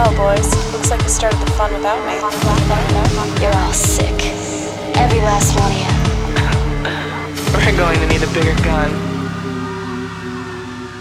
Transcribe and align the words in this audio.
Well, 0.00 0.16
boys, 0.34 0.48
looks 0.72 0.90
like 0.90 1.02
you 1.02 1.10
started 1.10 1.38
the 1.40 1.50
fun 1.60 1.74
without 1.74 2.00
me. 2.08 2.14
You're 3.42 3.52
all 3.52 3.70
sick. 3.74 4.16
Every 4.96 5.20
last 5.20 5.52
one 5.60 5.70
of 5.70 5.76
you. 5.76 5.92
We're 7.52 7.76
going 7.76 8.00
to 8.00 8.06
need 8.06 8.22
a 8.22 8.32
bigger 8.32 8.56
gun. 8.64 8.88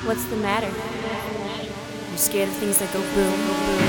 What's 0.06 0.26
the 0.26 0.36
matter? 0.36 0.68
You 2.12 2.18
scared 2.18 2.50
of 2.50 2.56
things 2.56 2.80
that 2.80 2.92
go 2.92 3.00
boom, 3.16 3.40
boom? 3.40 3.80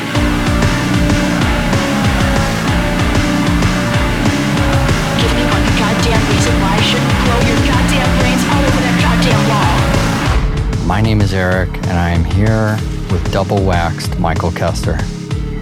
Give 5.19 5.33
me 5.35 5.43
one 5.51 5.67
goddamn 5.75 6.23
reason 6.31 6.55
why 6.63 6.79
I 6.79 6.83
shouldn't 6.87 7.19
blow 7.27 7.41
your 7.51 7.59
goddamn 7.67 8.11
brains 8.23 8.47
all 8.47 8.63
over 8.63 8.79
that 8.87 8.95
goddamn 9.03 9.43
wall. 9.51 10.87
My 10.87 11.01
name 11.01 11.21
is 11.21 11.35
Eric, 11.35 11.75
and 11.89 11.99
I 11.99 12.11
am 12.11 12.23
here 12.23 12.79
with 13.11 13.33
double 13.33 13.63
waxed 13.65 14.19
Michael 14.19 14.53
Kester. 14.53 14.95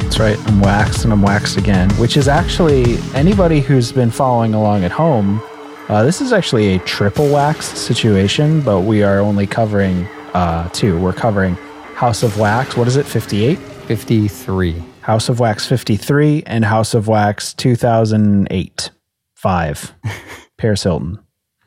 That's 0.02 0.18
right. 0.18 0.38
I'm 0.48 0.60
waxed 0.60 1.04
and 1.04 1.12
I'm 1.12 1.22
waxed 1.22 1.56
again, 1.56 1.90
which 1.92 2.16
is 2.16 2.28
actually 2.28 2.98
anybody 3.14 3.60
who's 3.60 3.92
been 3.92 4.10
following 4.10 4.54
along 4.54 4.84
at 4.84 4.90
home. 4.90 5.42
Uh, 5.88 6.02
this 6.02 6.20
is 6.20 6.32
actually 6.32 6.74
a 6.74 6.78
triple 6.80 7.32
waxed 7.32 7.76
situation, 7.76 8.60
but 8.60 8.80
we 8.80 9.02
are 9.02 9.20
only 9.20 9.46
covering 9.46 10.06
uh, 10.34 10.68
two. 10.70 10.98
We're 10.98 11.12
covering 11.12 11.54
House 11.94 12.22
of 12.22 12.38
Wax. 12.38 12.76
What 12.76 12.88
is 12.88 12.96
it? 12.96 13.06
58? 13.06 13.58
53. 13.58 14.82
House 15.00 15.28
of 15.28 15.40
Wax 15.40 15.66
53 15.66 16.42
and 16.46 16.64
House 16.64 16.92
of 16.92 17.08
Wax 17.08 17.54
2008. 17.54 18.90
Five. 19.34 19.94
Paris 20.58 20.82
Hilton. 20.82 21.18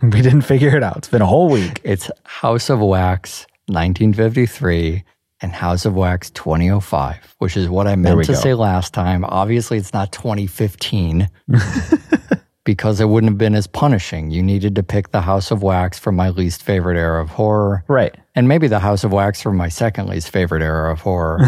We 0.02 0.22
didn't 0.22 0.42
figure 0.42 0.76
it 0.76 0.84
out. 0.84 0.98
It's 0.98 1.10
been 1.10 1.22
a 1.22 1.28
whole 1.28 1.50
week. 1.50 1.82
It's 1.84 2.10
House 2.24 2.70
of 2.70 2.80
Wax 2.80 3.46
1953 3.68 5.04
and 5.42 5.52
House 5.54 5.86
of 5.86 5.96
Wax 5.96 6.30
2005, 6.32 7.36
which 7.40 7.58
is 7.58 7.68
what 7.70 7.88
I 7.88 7.96
meant 7.96 8.24
to 8.26 8.34
go. 8.34 8.40
say 8.40 8.54
last 8.54 8.94
time. 8.94 9.26
Obviously, 9.26 9.78
it's 9.78 9.94
not 9.94 10.12
2015 10.12 11.30
because 12.64 13.02
it 13.02 13.06
wouldn't 13.06 13.32
have 13.32 13.38
been 13.38 13.56
as 13.56 13.66
punishing. 13.68 14.30
You 14.32 14.44
needed 14.44 14.76
to 14.76 14.84
pick 14.84 15.12
the 15.12 15.22
House 15.22 15.50
of 15.52 15.64
Wax 15.64 15.98
from 15.98 16.16
my 16.16 16.30
least 16.30 16.62
favorite 16.64 16.98
era 16.98 17.22
of 17.22 17.30
horror. 17.30 17.84
Right. 17.88 18.16
And 18.36 18.48
maybe 18.48 18.68
the 18.68 18.80
House 18.80 19.04
of 19.04 19.12
Wax 19.12 19.42
from 19.42 19.58
my 19.58 19.68
second 19.70 20.08
least 20.08 20.30
favorite 20.30 20.62
era 20.62 20.92
of 20.92 21.02
horror. 21.02 21.40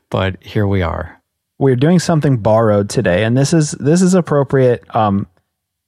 but 0.10 0.42
here 0.42 0.66
we 0.66 0.82
are. 0.82 1.20
we're 1.58 1.76
doing 1.76 1.98
something 2.00 2.36
borrowed 2.38 2.90
today 2.90 3.22
and 3.24 3.36
this 3.36 3.52
is 3.52 3.70
this 3.72 4.02
is 4.02 4.14
appropriate 4.14 4.82
um 4.96 5.26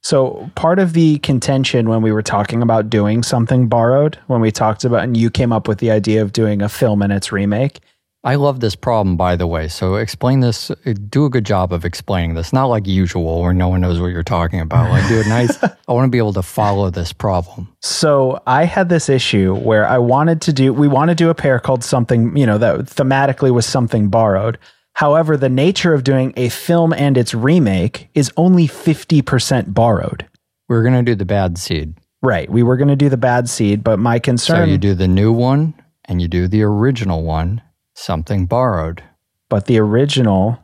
so 0.05 0.49
part 0.53 0.77
of 0.77 0.93
the 0.93 1.17
contention 1.19 1.89
when 1.89 2.01
we 2.01 2.11
were 2.11 2.21
talking 2.21 2.61
about 2.61 2.89
doing 2.89 3.23
something 3.23 3.67
borrowed 3.67 4.17
when 4.27 4.39
we 4.39 4.51
talked 4.51 4.85
about 4.85 5.03
and 5.03 5.17
you 5.17 5.29
came 5.29 5.51
up 5.51 5.67
with 5.67 5.79
the 5.79 5.89
idea 5.89 6.21
of 6.21 6.31
doing 6.31 6.61
a 6.61 6.69
film 6.69 7.01
and 7.01 7.11
its 7.11 7.31
remake 7.31 7.79
I 8.25 8.35
love 8.35 8.59
this 8.59 8.75
problem, 8.75 9.17
by 9.17 9.35
the 9.35 9.45
way. 9.45 9.67
So 9.67 9.97
explain 9.97 10.39
this. 10.39 10.71
Uh, 10.71 10.95
do 11.11 11.25
a 11.25 11.29
good 11.29 11.45
job 11.45 11.71
of 11.71 11.85
explaining 11.85 12.33
this. 12.33 12.51
Not 12.51 12.65
like 12.65 12.87
usual, 12.87 13.39
where 13.43 13.53
no 13.53 13.67
one 13.67 13.81
knows 13.81 13.99
what 13.99 14.07
you're 14.07 14.23
talking 14.23 14.59
about. 14.59 14.89
Like 14.89 15.07
do 15.07 15.19
it 15.19 15.27
nice. 15.27 15.63
I 15.87 15.93
want 15.93 16.07
to 16.07 16.09
be 16.09 16.17
able 16.17 16.33
to 16.33 16.41
follow 16.41 16.89
this 16.89 17.13
problem. 17.13 17.67
so 17.81 18.41
i 18.47 18.63
had 18.65 18.89
this 18.89 19.09
issue 19.09 19.53
where 19.53 19.85
i 19.87 19.97
wanted 19.97 20.41
to 20.41 20.51
do 20.51 20.73
we 20.73 20.87
want 20.87 21.09
to 21.09 21.15
do 21.15 21.29
a 21.29 21.35
pair 21.35 21.59
called 21.59 21.83
something 21.83 22.35
you 22.35 22.45
know 22.45 22.57
that 22.57 22.79
thematically 22.85 23.51
was 23.51 23.65
something 23.65 24.09
borrowed 24.09 24.57
however 24.95 25.37
the 25.37 25.49
nature 25.49 25.93
of 25.93 26.03
doing 26.03 26.33
a 26.35 26.49
film 26.49 26.91
and 26.93 27.17
its 27.17 27.33
remake 27.33 28.09
is 28.13 28.31
only 28.37 28.67
50% 28.67 29.73
borrowed 29.73 30.25
We're 30.67 30.83
gonna 30.83 31.03
do 31.03 31.15
the 31.15 31.25
bad 31.25 31.57
seed. 31.57 31.95
right 32.21 32.49
we 32.49 32.63
were 32.63 32.77
going 32.77 32.87
to 32.89 32.95
do 32.95 33.09
the 33.09 33.17
bad 33.17 33.47
seed 33.49 33.83
but 33.83 33.99
my 33.99 34.19
concern. 34.19 34.57
So 34.57 34.71
you 34.71 34.77
do 34.77 34.95
the 34.95 35.07
new 35.07 35.31
one 35.31 35.73
and 36.05 36.21
you 36.21 36.27
do 36.27 36.47
the 36.47 36.63
original 36.63 37.23
one. 37.23 37.61
Something 37.93 38.45
borrowed. 38.45 39.03
but 39.49 39.65
the 39.67 39.79
original 39.79 40.59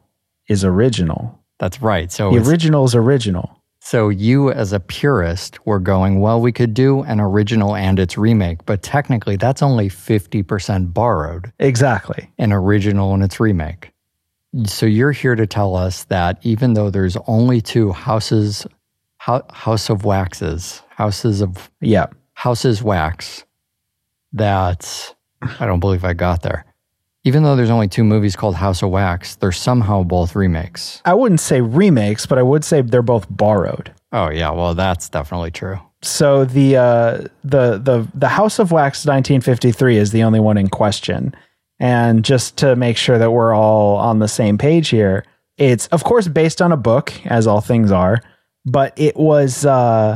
is 0.50 0.64
original. 0.66 1.40
That's 1.60 1.82
right. 1.82 2.12
So 2.12 2.32
The 2.32 2.50
original 2.50 2.84
is 2.86 2.96
original. 2.96 3.58
So 3.84 4.10
you, 4.10 4.52
as 4.52 4.74
a 4.74 4.80
purist, 4.80 5.66
were 5.66 5.80
going, 5.80 6.20
well, 6.20 6.40
we 6.42 6.52
could 6.52 6.74
do 6.74 7.02
an 7.04 7.20
original 7.20 7.76
and 7.76 7.98
its 8.00 8.18
remake, 8.18 8.66
but 8.66 8.82
technically 8.84 9.38
that's 9.38 9.62
only 9.64 9.88
50% 9.90 10.94
borrowed, 10.94 11.52
Exactly. 11.60 12.30
an 12.38 12.52
original 12.54 13.14
and 13.14 13.24
its 13.24 13.40
remake. 13.40 13.91
So 14.66 14.86
you're 14.86 15.12
here 15.14 15.36
to 15.36 15.48
tell 15.48 15.76
us 15.76 16.04
that 16.06 16.38
even 16.44 16.74
though 16.74 16.90
there's 16.90 17.16
only 17.28 17.62
two 17.62 17.92
houses, 17.94 18.66
hou- 19.20 19.42
House 19.52 19.90
of 19.90 20.04
Waxes, 20.04 20.82
houses 20.90 21.42
of 21.42 21.70
Yeah. 21.80 22.08
houses 22.34 22.84
wax, 22.84 23.46
that 24.34 25.14
I 25.60 25.66
don't 25.66 25.80
believe 25.80 26.04
I 26.04 26.14
got 26.14 26.42
there. 26.42 26.66
Even 27.24 27.44
though 27.44 27.56
there's 27.56 27.70
only 27.70 27.88
two 27.88 28.04
movies 28.04 28.36
called 28.36 28.56
House 28.56 28.82
of 28.82 28.90
Wax, 28.90 29.36
they're 29.36 29.52
somehow 29.52 30.04
both 30.04 30.36
remakes. 30.36 31.02
I 31.06 31.14
wouldn't 31.14 31.40
say 31.40 31.62
remakes, 31.62 32.26
but 32.26 32.38
I 32.38 32.42
would 32.42 32.64
say 32.66 32.82
they're 32.82 33.02
both 33.04 33.28
borrowed. 33.30 33.92
Oh 34.12 34.30
yeah, 34.32 34.50
well 34.52 34.74
that's 34.74 35.08
definitely 35.08 35.52
true. 35.52 35.80
So 36.02 36.46
the 36.46 36.78
uh, 36.78 37.18
the 37.44 37.78
the 37.78 38.08
the 38.16 38.28
House 38.28 38.58
of 38.60 38.72
Wax 38.72 39.06
1953 39.06 39.98
is 39.98 40.12
the 40.12 40.24
only 40.24 40.40
one 40.40 40.58
in 40.58 40.68
question. 40.68 41.36
And 41.82 42.24
just 42.24 42.58
to 42.58 42.76
make 42.76 42.96
sure 42.96 43.18
that 43.18 43.32
we're 43.32 43.56
all 43.56 43.98
on 43.98 44.20
the 44.20 44.28
same 44.28 44.60
page 44.60 44.90
here, 44.90 45.26
it's 45.58 45.88
of 45.88 46.04
course 46.04 46.28
based 46.28 46.62
on 46.62 46.72
a 46.72 46.78
book, 46.78 47.12
as 47.26 47.48
all 47.48 47.60
things 47.60 47.92
are, 47.92 48.22
but 48.66 48.94
it 49.00 49.18
was 49.18 49.66
uh, 49.66 50.16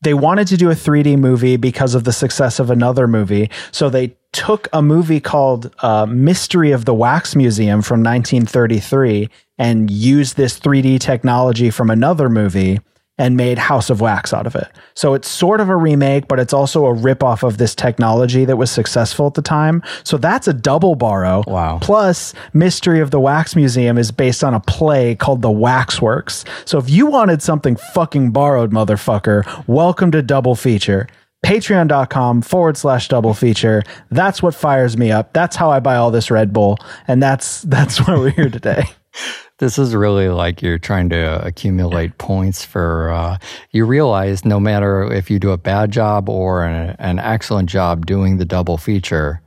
they 0.00 0.14
wanted 0.14 0.46
to 0.48 0.56
do 0.56 0.70
a 0.70 0.74
3D 0.74 1.18
movie 1.18 1.58
because 1.58 1.94
of 1.94 2.04
the 2.04 2.12
success 2.12 2.58
of 2.58 2.70
another 2.70 3.06
movie. 3.06 3.50
So 3.70 3.90
they 3.90 4.16
took 4.32 4.66
a 4.72 4.80
movie 4.80 5.20
called 5.20 5.74
uh, 5.80 6.06
Mystery 6.06 6.70
of 6.70 6.86
the 6.86 6.94
Wax 6.94 7.36
Museum 7.36 7.82
from 7.82 8.02
1933 8.02 9.28
and 9.58 9.90
used 9.90 10.38
this 10.38 10.58
3D 10.58 11.00
technology 11.00 11.68
from 11.68 11.90
another 11.90 12.30
movie 12.30 12.80
and 13.18 13.36
made 13.36 13.58
House 13.58 13.90
of 13.90 14.00
Wax 14.00 14.32
out 14.32 14.46
of 14.46 14.56
it. 14.56 14.68
So 14.94 15.14
it's 15.14 15.28
sort 15.28 15.60
of 15.60 15.68
a 15.68 15.76
remake, 15.76 16.26
but 16.26 16.40
it's 16.40 16.52
also 16.52 16.86
a 16.86 16.94
ripoff 16.94 17.42
of 17.42 17.58
this 17.58 17.74
technology 17.74 18.44
that 18.44 18.56
was 18.56 18.70
successful 18.70 19.26
at 19.28 19.34
the 19.34 19.42
time. 19.42 19.82
So 20.02 20.16
that's 20.16 20.48
a 20.48 20.52
double 20.52 20.96
borrow. 20.96 21.44
Wow. 21.46 21.78
Plus, 21.80 22.34
Mystery 22.52 23.00
of 23.00 23.10
the 23.10 23.20
Wax 23.20 23.54
Museum 23.54 23.98
is 23.98 24.10
based 24.10 24.42
on 24.42 24.52
a 24.52 24.60
play 24.60 25.14
called 25.14 25.42
The 25.42 25.50
Waxworks. 25.50 26.44
So 26.64 26.78
if 26.78 26.90
you 26.90 27.06
wanted 27.06 27.40
something 27.42 27.76
fucking 27.76 28.32
borrowed, 28.32 28.72
motherfucker, 28.72 29.66
welcome 29.68 30.10
to 30.10 30.22
Double 30.22 30.56
Feature. 30.56 31.06
Patreon.com 31.44 32.40
forward 32.40 32.78
slash 32.78 33.08
double 33.08 33.34
feature. 33.34 33.82
That's 34.10 34.42
what 34.42 34.54
fires 34.54 34.96
me 34.96 35.12
up. 35.12 35.34
That's 35.34 35.56
how 35.56 35.70
I 35.70 35.78
buy 35.78 35.96
all 35.96 36.10
this 36.10 36.30
Red 36.30 36.54
Bull. 36.54 36.78
And 37.06 37.22
that's 37.22 37.60
that's 37.74 37.98
why 37.98 38.16
we're 38.16 38.30
here 38.30 38.48
today. 38.48 38.84
This 39.58 39.78
is 39.78 39.94
really 39.94 40.28
like 40.28 40.62
you're 40.62 40.78
trying 40.78 41.10
to 41.10 41.44
accumulate 41.44 42.18
points 42.18 42.64
for. 42.64 43.10
Uh, 43.10 43.38
you 43.70 43.84
realize 43.84 44.44
no 44.44 44.58
matter 44.58 45.12
if 45.12 45.30
you 45.30 45.38
do 45.38 45.52
a 45.52 45.56
bad 45.58 45.92
job 45.92 46.28
or 46.28 46.64
an, 46.64 46.96
an 46.98 47.18
excellent 47.18 47.68
job 47.68 48.06
doing 48.06 48.38
the 48.38 48.44
double 48.44 48.76
feature, 48.76 49.40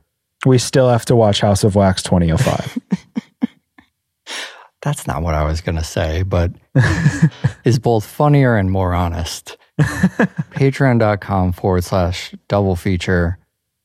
We 0.46 0.58
still 0.58 0.88
have 0.88 1.04
to 1.06 1.16
watch 1.16 1.40
House 1.40 1.64
of 1.64 1.74
Wax 1.74 2.02
2005. 2.02 2.78
that's 4.82 5.06
not 5.06 5.22
what 5.22 5.34
I 5.34 5.44
was 5.44 5.60
going 5.60 5.76
to 5.76 5.84
say, 5.84 6.22
but 6.22 6.52
is 7.64 7.78
both 7.78 8.04
funnier 8.06 8.56
and 8.56 8.70
more 8.70 8.94
honest. 8.94 9.56
Patreon.com 9.80 11.52
forward 11.52 11.84
slash 11.84 12.34
double 12.48 12.76
feature. 12.76 13.38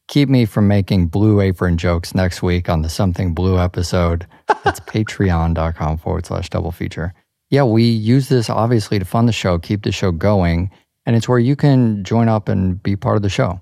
Keep 0.08 0.30
me 0.30 0.46
from 0.46 0.68
making 0.68 1.08
blue 1.08 1.42
apron 1.42 1.78
jokes 1.78 2.14
next 2.14 2.44
week 2.44 2.70
on 2.70 2.82
the 2.82 2.90
Something 2.90 3.34
Blue 3.34 3.58
episode. 3.58 4.28
That's 4.64 4.80
patreon.com 4.82 5.98
forward 5.98 6.26
slash 6.26 6.50
double 6.50 6.72
feature. 6.72 7.14
Yeah, 7.50 7.64
we 7.64 7.84
use 7.84 8.30
this 8.30 8.50
obviously 8.50 9.00
to 9.00 9.06
fund 9.06 9.28
the 9.28 9.34
show, 9.34 9.60
keep 9.60 9.84
the 9.84 9.92
show 9.92 10.12
going, 10.12 10.72
and 11.06 11.16
it's 11.16 11.30
where 11.30 11.40
you 11.40 11.56
can 11.56 12.04
join 12.04 12.28
up 12.28 12.50
and 12.50 12.82
be 12.82 12.96
part 12.96 13.16
of 13.16 13.22
the 13.22 13.30
show. 13.30 13.62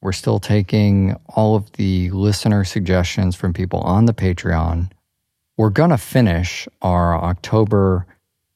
We're 0.00 0.12
still 0.12 0.38
taking 0.38 1.16
all 1.28 1.54
of 1.54 1.70
the 1.72 2.10
listener 2.10 2.64
suggestions 2.64 3.36
from 3.36 3.52
people 3.52 3.80
on 3.80 4.06
the 4.06 4.12
Patreon. 4.12 4.90
We're 5.56 5.70
going 5.70 5.90
to 5.90 5.98
finish 5.98 6.68
our 6.82 7.16
October 7.16 8.06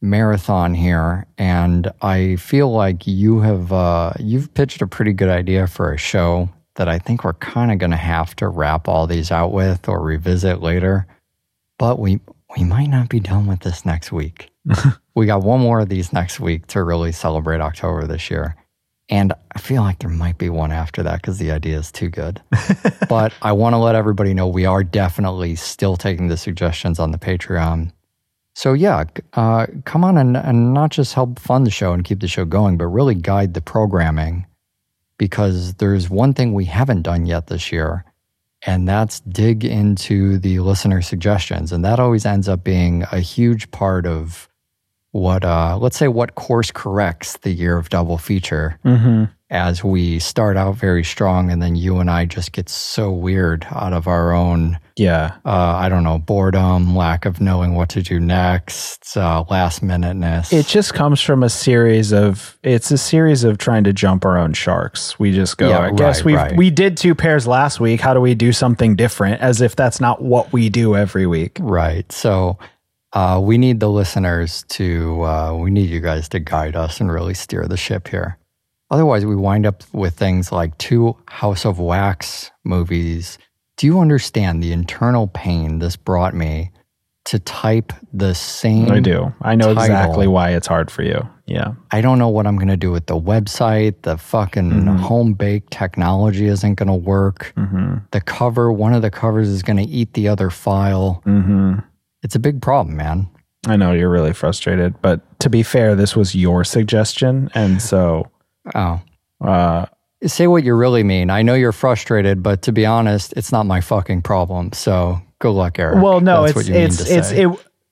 marathon 0.02 0.74
here 0.74 1.26
and 1.38 1.90
I 2.02 2.36
feel 2.36 2.70
like 2.70 3.06
you 3.06 3.40
have 3.40 3.72
uh, 3.72 4.12
you've 4.18 4.52
pitched 4.54 4.82
a 4.82 4.86
pretty 4.86 5.12
good 5.12 5.30
idea 5.30 5.66
for 5.66 5.92
a 5.92 5.98
show 5.98 6.50
that 6.76 6.88
I 6.88 6.98
think 6.98 7.24
we're 7.24 7.32
kind 7.34 7.72
of 7.72 7.78
going 7.78 7.90
to 7.90 7.96
have 7.96 8.36
to 8.36 8.48
wrap 8.48 8.88
all 8.88 9.06
these 9.06 9.30
out 9.30 9.52
with 9.52 9.88
or 9.88 10.00
revisit 10.00 10.60
later. 10.60 11.06
But 11.78 11.98
we 11.98 12.20
we 12.56 12.64
might 12.64 12.86
not 12.86 13.08
be 13.08 13.20
done 13.20 13.46
with 13.46 13.60
this 13.60 13.84
next 13.84 14.12
week. 14.12 14.50
we 15.14 15.26
got 15.26 15.42
one 15.42 15.60
more 15.60 15.80
of 15.80 15.88
these 15.88 16.12
next 16.12 16.40
week 16.40 16.66
to 16.68 16.82
really 16.82 17.12
celebrate 17.12 17.60
October 17.60 18.06
this 18.06 18.30
year. 18.30 18.56
And 19.08 19.32
I 19.54 19.58
feel 19.60 19.82
like 19.82 20.00
there 20.00 20.10
might 20.10 20.38
be 20.38 20.48
one 20.48 20.72
after 20.72 21.02
that 21.04 21.22
because 21.22 21.38
the 21.38 21.52
idea 21.52 21.78
is 21.78 21.92
too 21.92 22.08
good. 22.08 22.42
but 23.08 23.32
I 23.40 23.52
want 23.52 23.74
to 23.74 23.78
let 23.78 23.94
everybody 23.94 24.34
know 24.34 24.48
we 24.48 24.66
are 24.66 24.82
definitely 24.82 25.54
still 25.54 25.96
taking 25.96 26.26
the 26.28 26.36
suggestions 26.36 26.98
on 26.98 27.12
the 27.12 27.18
Patreon. 27.18 27.92
So, 28.54 28.72
yeah, 28.72 29.04
uh, 29.34 29.66
come 29.84 30.02
on 30.02 30.16
and, 30.16 30.36
and 30.36 30.72
not 30.72 30.90
just 30.90 31.14
help 31.14 31.38
fund 31.38 31.66
the 31.66 31.70
show 31.70 31.92
and 31.92 32.02
keep 32.02 32.20
the 32.20 32.26
show 32.26 32.44
going, 32.44 32.78
but 32.78 32.86
really 32.86 33.14
guide 33.14 33.54
the 33.54 33.60
programming 33.60 34.46
because 35.18 35.74
there's 35.74 36.10
one 36.10 36.32
thing 36.32 36.52
we 36.52 36.64
haven't 36.64 37.02
done 37.02 37.26
yet 37.26 37.46
this 37.46 37.70
year. 37.70 38.04
And 38.66 38.88
that's 38.88 39.20
dig 39.20 39.64
into 39.64 40.38
the 40.38 40.58
listener 40.58 41.00
suggestions. 41.00 41.72
And 41.72 41.84
that 41.84 42.00
always 42.00 42.26
ends 42.26 42.48
up 42.48 42.64
being 42.64 43.04
a 43.12 43.20
huge 43.20 43.70
part 43.70 44.06
of 44.06 44.48
what, 45.12 45.44
uh, 45.44 45.78
let's 45.80 45.96
say, 45.96 46.08
what 46.08 46.34
course 46.34 46.70
corrects 46.70 47.38
the 47.38 47.50
year 47.50 47.78
of 47.78 47.88
double 47.88 48.18
feature 48.18 48.78
Mm-hmm. 48.84 49.24
As 49.48 49.84
we 49.84 50.18
start 50.18 50.56
out 50.56 50.74
very 50.74 51.04
strong 51.04 51.50
and 51.50 51.62
then 51.62 51.76
you 51.76 51.98
and 51.98 52.10
I 52.10 52.24
just 52.24 52.50
get 52.50 52.68
so 52.68 53.12
weird 53.12 53.64
out 53.70 53.92
of 53.92 54.08
our 54.08 54.32
own, 54.32 54.78
Yeah. 54.96 55.34
uh, 55.44 55.50
I 55.76 55.88
don't 55.88 56.02
know, 56.02 56.18
boredom, 56.18 56.96
lack 56.96 57.24
of 57.26 57.40
knowing 57.40 57.74
what 57.76 57.88
to 57.90 58.02
do 58.02 58.18
next, 58.18 59.16
uh, 59.16 59.44
last 59.48 59.84
minuteness. 59.84 60.52
It 60.52 60.66
just 60.66 60.94
comes 60.94 61.20
from 61.20 61.44
a 61.44 61.48
series 61.48 62.12
of 62.12 62.58
it's 62.64 62.90
a 62.90 62.98
series 62.98 63.44
of 63.44 63.58
trying 63.58 63.84
to 63.84 63.92
jump 63.92 64.24
our 64.24 64.36
own 64.36 64.52
sharks. 64.52 65.16
We 65.20 65.30
just 65.30 65.58
go, 65.58 65.68
Yeah, 65.68 65.78
I 65.80 65.90
guess 65.92 66.18
right, 66.18 66.24
we 66.26 66.34
right. 66.34 66.56
we 66.56 66.70
did 66.70 66.96
two 66.96 67.14
pairs 67.14 67.46
last 67.46 67.78
week. 67.78 68.00
How 68.00 68.14
do 68.14 68.20
we 68.20 68.34
do 68.34 68.50
something 68.52 68.96
different 68.96 69.40
as 69.40 69.60
if 69.60 69.76
that's 69.76 70.00
not 70.00 70.20
what 70.22 70.52
we 70.52 70.68
do 70.70 70.96
every 70.96 71.26
week? 71.26 71.58
Right. 71.60 72.10
So 72.10 72.58
uh, 73.12 73.40
we 73.42 73.58
need 73.58 73.78
the 73.78 73.88
listeners 73.90 74.64
to, 74.70 75.22
uh, 75.22 75.56
we 75.56 75.70
need 75.70 75.88
you 75.88 76.00
guys 76.00 76.28
to 76.30 76.40
guide 76.40 76.74
us 76.74 77.00
and 77.00 77.12
really 77.12 77.34
steer 77.34 77.66
the 77.68 77.76
ship 77.76 78.08
here. 78.08 78.38
Otherwise, 78.90 79.26
we 79.26 79.34
wind 79.36 79.66
up 79.66 79.82
with 79.92 80.14
things 80.14 80.52
like 80.52 80.76
two 80.78 81.16
House 81.28 81.64
of 81.64 81.78
Wax 81.78 82.50
movies. 82.64 83.38
Do 83.76 83.86
you 83.86 84.00
understand 84.00 84.62
the 84.62 84.72
internal 84.72 85.26
pain 85.28 85.80
this 85.80 85.96
brought 85.96 86.34
me 86.34 86.70
to 87.24 87.38
type 87.40 87.92
the 88.12 88.34
same? 88.34 88.90
I 88.90 89.00
do. 89.00 89.32
I 89.42 89.56
know 89.56 89.74
title. 89.74 89.82
exactly 89.82 90.26
why 90.28 90.50
it's 90.50 90.68
hard 90.68 90.90
for 90.90 91.02
you. 91.02 91.28
Yeah. 91.46 91.74
I 91.90 92.00
don't 92.00 92.18
know 92.18 92.28
what 92.28 92.46
I'm 92.46 92.56
going 92.56 92.68
to 92.68 92.76
do 92.76 92.90
with 92.92 93.06
the 93.06 93.20
website. 93.20 94.02
The 94.02 94.16
fucking 94.16 94.70
Mm-hmm. 94.70 94.96
home 94.98 95.32
baked 95.34 95.72
technology 95.72 96.46
isn't 96.46 96.74
going 96.76 96.88
to 96.88 96.94
work. 96.94 97.52
Mm-hmm. 97.56 97.96
The 98.12 98.20
cover, 98.20 98.72
one 98.72 98.94
of 98.94 99.02
the 99.02 99.10
covers 99.10 99.48
is 99.48 99.62
going 99.62 99.76
to 99.78 99.84
eat 99.84 100.14
the 100.14 100.28
other 100.28 100.50
file. 100.50 101.22
Mm-hmm. 101.26 101.80
It's 102.22 102.34
a 102.36 102.40
big 102.40 102.62
problem, 102.62 102.96
man. 102.96 103.28
I 103.66 103.76
know 103.76 103.92
you're 103.92 104.10
really 104.10 104.32
frustrated, 104.32 105.00
but 105.02 105.20
to 105.40 105.50
be 105.50 105.64
fair, 105.64 105.96
this 105.96 106.14
was 106.14 106.36
your 106.36 106.62
suggestion, 106.62 107.50
and 107.54 107.82
so 107.82 108.30
Oh. 108.74 109.00
uh, 109.40 109.86
Say 110.24 110.46
what 110.46 110.64
you 110.64 110.74
really 110.74 111.02
mean. 111.04 111.28
I 111.30 111.42
know 111.42 111.54
you're 111.54 111.72
frustrated, 111.72 112.42
but 112.42 112.62
to 112.62 112.72
be 112.72 112.86
honest, 112.86 113.34
it's 113.36 113.52
not 113.52 113.66
my 113.66 113.80
fucking 113.80 114.22
problem. 114.22 114.72
So 114.72 115.20
good 115.40 115.50
luck, 115.50 115.78
Eric. 115.78 116.02
well, 116.02 116.20
no, 116.20 116.42
That's 116.42 116.50
it's 116.50 116.56
what 116.56 116.66
you 116.66 116.74
mean 116.74 116.82
it's 116.84 117.00
it's 117.10 117.28
say. 117.28 117.44
it. 117.44 117.50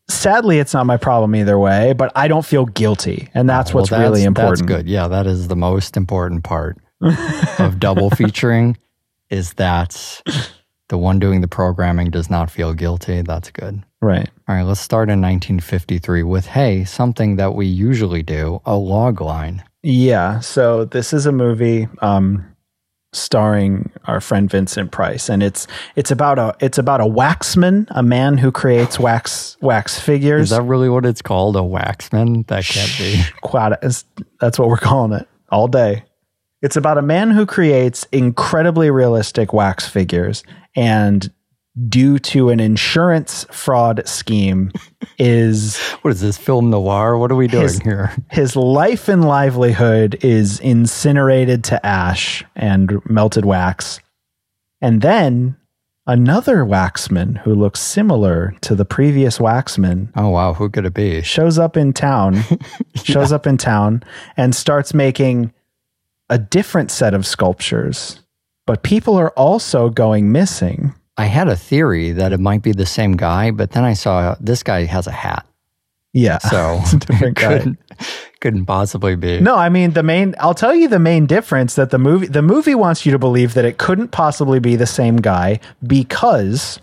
Sadly, 0.09 0.59
it's 0.59 0.75
not 0.75 0.85
my 0.87 0.97
problem 0.97 1.35
either 1.37 1.59
way, 1.59 1.93
but 1.95 2.13
I 2.15 2.29
don't 2.29 2.45
feel 2.45 2.67
guilty, 2.67 3.29
and 3.35 3.49
that's 3.49 3.73
Well, 3.73 3.83
what's 3.83 3.91
really 3.93 4.23
important. 4.25 4.67
That's 4.69 4.79
good. 4.83 4.89
Yeah, 4.89 5.09
that 5.09 5.27
is 5.27 5.49
the 5.49 5.57
most 5.57 5.97
important 5.97 6.45
part 6.45 6.79
of 7.59 7.79
double 7.79 8.11
featuring 8.11 8.77
is 9.31 9.55
that 9.55 10.23
the 10.89 10.99
one 10.99 11.19
doing 11.19 11.41
the 11.41 11.49
programming 11.49 12.11
does 12.11 12.29
not 12.29 12.51
feel 12.51 12.75
guilty. 12.75 13.23
That's 13.23 13.51
good. 13.51 13.83
Right. 14.03 14.29
All 14.49 14.55
right, 14.57 14.63
let's 14.63 14.81
start 14.81 15.09
in 15.09 15.21
1953 15.23 16.23
with 16.23 16.47
hey, 16.47 16.85
something 16.85 17.37
that 17.37 17.55
we 17.55 17.67
usually 17.67 18.23
do, 18.23 18.61
a 18.67 18.77
log 18.77 19.21
line. 19.23 19.63
Yeah. 19.85 20.41
So 20.41 20.87
this 20.87 21.13
is 21.13 21.27
a 21.27 21.33
movie 21.33 21.89
um, 22.01 22.45
starring 23.13 23.93
our 24.07 24.19
friend 24.21 24.51
Vincent 24.51 24.91
Price, 24.93 25.29
and 25.29 25.43
it's 25.43 25.67
it's 25.95 26.11
about 26.11 26.39
a 26.39 26.57
it's 26.59 26.79
about 26.79 27.01
a 27.03 27.05
waxman, 27.05 27.87
a 27.91 28.03
man 28.03 28.39
who 28.39 28.51
creates 28.51 28.99
wax 28.99 29.57
wax 29.61 30.01
figures. 30.01 30.45
Is 30.51 30.57
that 30.57 30.63
really 30.63 30.89
what 30.89 31.05
it's 31.05 31.21
called? 31.23 31.55
A 31.57 31.61
waxman? 31.61 32.47
That 32.47 32.65
can't 32.65 32.91
be. 32.99 33.23
Quad- 33.43 33.79
That's 34.41 34.59
what 34.59 34.69
we're 34.69 34.79
calling 34.79 35.13
it 35.13 35.29
all 35.51 35.69
day. 35.69 36.05
It's 36.63 36.77
about 36.77 36.97
a 36.97 37.03
man 37.03 37.31
who 37.31 37.45
creates 37.45 38.07
incredibly 38.11 38.91
realistic 38.91 39.53
wax 39.53 39.87
figures, 39.87 40.43
and 40.75 41.31
due 41.89 42.19
to 42.21 42.51
an 42.51 42.61
insurance 42.61 43.45
fraud 43.51 44.03
scheme, 44.07 44.71
is 45.19 45.79
What 46.03 46.13
is 46.13 46.21
this 46.21 46.39
film 46.39 46.71
noir? 46.71 47.19
What 47.19 47.33
are 47.33 47.37
we 47.37 47.49
doing 47.49 47.63
His- 47.65 47.79
here? 47.81 48.13
his 48.31 48.55
life 48.57 49.09
and 49.09 49.25
livelihood 49.25 50.19
is 50.25 50.61
incinerated 50.61 51.65
to 51.65 51.85
ash 51.85 52.45
and 52.55 53.01
melted 53.09 53.45
wax. 53.45 54.01
And 54.81 55.01
then 55.03 55.57
another 56.07 56.59
waxman 56.65 57.39
who 57.39 57.55
looks 57.55 57.81
similar 57.81 58.55
to 58.61 58.75
the 58.75 58.85
previous 58.85 59.39
waxman 59.39 60.11
Oh 60.15 60.29
wow, 60.29 60.53
who 60.55 60.69
could 60.69 60.85
it 60.85 60.95
be? 60.95 61.23
shows 61.23 61.59
up 61.59 61.77
in 61.77 61.93
town, 61.93 62.43
shows 62.95 63.33
up 63.33 63.47
in 63.47 63.57
town 63.57 64.03
and 64.37 64.55
starts 64.55 64.93
making 64.95 65.53
a 66.31 66.39
different 66.39 66.91
set 66.91 67.15
of 67.15 67.27
sculptures. 67.27 68.21
But 68.67 68.83
people 68.83 69.17
are 69.17 69.31
also 69.31 69.91
going 69.91 70.31
missing. 70.33 70.95
I 71.17 71.27
had 71.27 71.49
a 71.49 71.57
theory 71.57 72.11
that 72.13 72.33
it 72.33 72.41
might 72.41 72.63
be 72.63 72.73
the 72.73 72.87
same 72.87 73.13
guy, 73.17 73.51
but 73.53 73.71
then 73.73 73.85
I 73.85 73.93
saw 73.95 74.35
this 74.41 74.63
guy 74.63 74.85
has 74.85 75.07
a 75.07 75.13
hat, 75.13 75.47
Yeah. 76.13 76.39
so 76.39 76.79
It's 76.83 76.93
a 76.95 76.99
different 76.99 77.37
guy. 77.37 77.59
couldn't 77.59 77.79
couldn't 78.41 78.67
possibly 78.67 79.17
be. 79.17 79.41
No, 79.41 79.57
I 79.57 79.69
mean 79.69 79.93
the 79.93 80.03
main. 80.03 80.35
I'll 80.39 80.55
tell 80.55 80.75
you 80.75 80.89
the 80.89 80.99
main 80.99 81.27
difference 81.27 81.77
that 81.77 81.91
the 81.91 81.99
movie 81.99 82.27
the 82.27 82.43
movie 82.43 82.75
wants 82.75 83.07
you 83.07 83.13
to 83.13 83.19
believe 83.19 83.55
that 83.55 83.65
it 83.65 83.79
couldn't 83.79 84.09
possibly 84.09 84.59
be 84.59 84.77
the 84.77 84.87
same 84.87 85.17
guy 85.17 85.61
because 85.87 86.81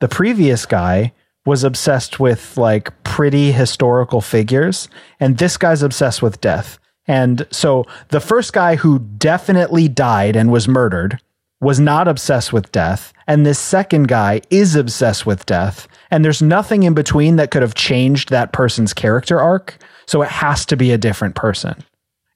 the 0.00 0.08
previous 0.08 0.66
guy 0.66 1.12
was 1.44 1.62
obsessed 1.62 2.18
with 2.18 2.56
like 2.56 2.90
pretty 3.04 3.52
historical 3.52 4.20
figures, 4.20 4.88
and 5.20 5.38
this 5.38 5.56
guy's 5.56 5.82
obsessed 5.82 6.22
with 6.22 6.40
death. 6.40 6.78
And 7.06 7.46
so 7.52 7.84
the 8.08 8.18
first 8.20 8.52
guy 8.52 8.74
who 8.76 8.98
definitely 8.98 9.86
died 9.86 10.34
and 10.34 10.50
was 10.50 10.66
murdered 10.66 11.20
was 11.60 11.80
not 11.80 12.06
obsessed 12.08 12.52
with 12.52 12.70
death, 12.72 13.12
and 13.26 13.44
this 13.44 13.58
second 13.58 14.08
guy 14.08 14.42
is 14.50 14.76
obsessed 14.76 15.24
with 15.26 15.46
death. 15.46 15.88
And 16.10 16.24
there's 16.24 16.42
nothing 16.42 16.82
in 16.82 16.94
between 16.94 17.36
that 17.36 17.50
could 17.50 17.62
have 17.62 17.74
changed 17.74 18.30
that 18.30 18.52
person's 18.52 18.92
character 18.92 19.40
arc. 19.40 19.78
So 20.06 20.22
it 20.22 20.28
has 20.28 20.64
to 20.66 20.76
be 20.76 20.92
a 20.92 20.98
different 20.98 21.34
person. 21.34 21.82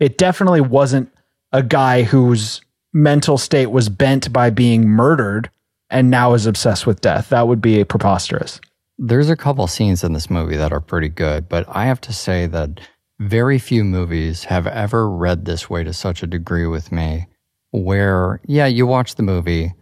It 0.01 0.19
definitely 0.19 0.61
wasn't 0.61 1.13
a 1.53 1.63
guy 1.63 2.03
whose 2.03 2.61
mental 2.93 3.39
state 3.39 3.71
was 3.71 3.89
bent 3.89 4.33
by 4.33 4.51
being 4.51 4.89
murdered 4.89 5.51
and 5.91 6.11
now 6.11 6.35
is 6.35 6.47
obsessed 6.47 6.87
with 6.87 7.01
death. 7.01 7.29
That 7.29 7.47
would 7.47 7.61
be 7.61 7.85
preposterous. 7.85 8.61
There's 8.99 9.31
a 9.31 9.37
couple 9.37 9.67
scenes 9.67 10.03
in 10.03 10.13
this 10.13 10.31
movie 10.31 10.57
that 10.57 10.73
are 10.73 10.81
pretty 10.81 11.09
good, 11.09 11.49
but 11.49 11.65
I 11.69 11.87
have 11.87 12.01
to 12.03 12.13
say 12.13 12.47
that 12.47 12.81
very 13.19 13.59
few 13.59 13.85
movies 13.85 14.45
have 14.45 14.67
ever 14.67 15.09
read 15.09 15.45
this 15.45 15.69
way 15.69 15.85
to 15.85 15.93
such 15.93 16.23
a 16.23 16.27
degree 16.27 16.67
with 16.67 16.91
me 16.91 17.27
where, 17.73 18.41
yeah, 18.47 18.67
you 18.67 18.87
watch 18.87 19.15
the 19.17 19.23
movie, 19.23 19.73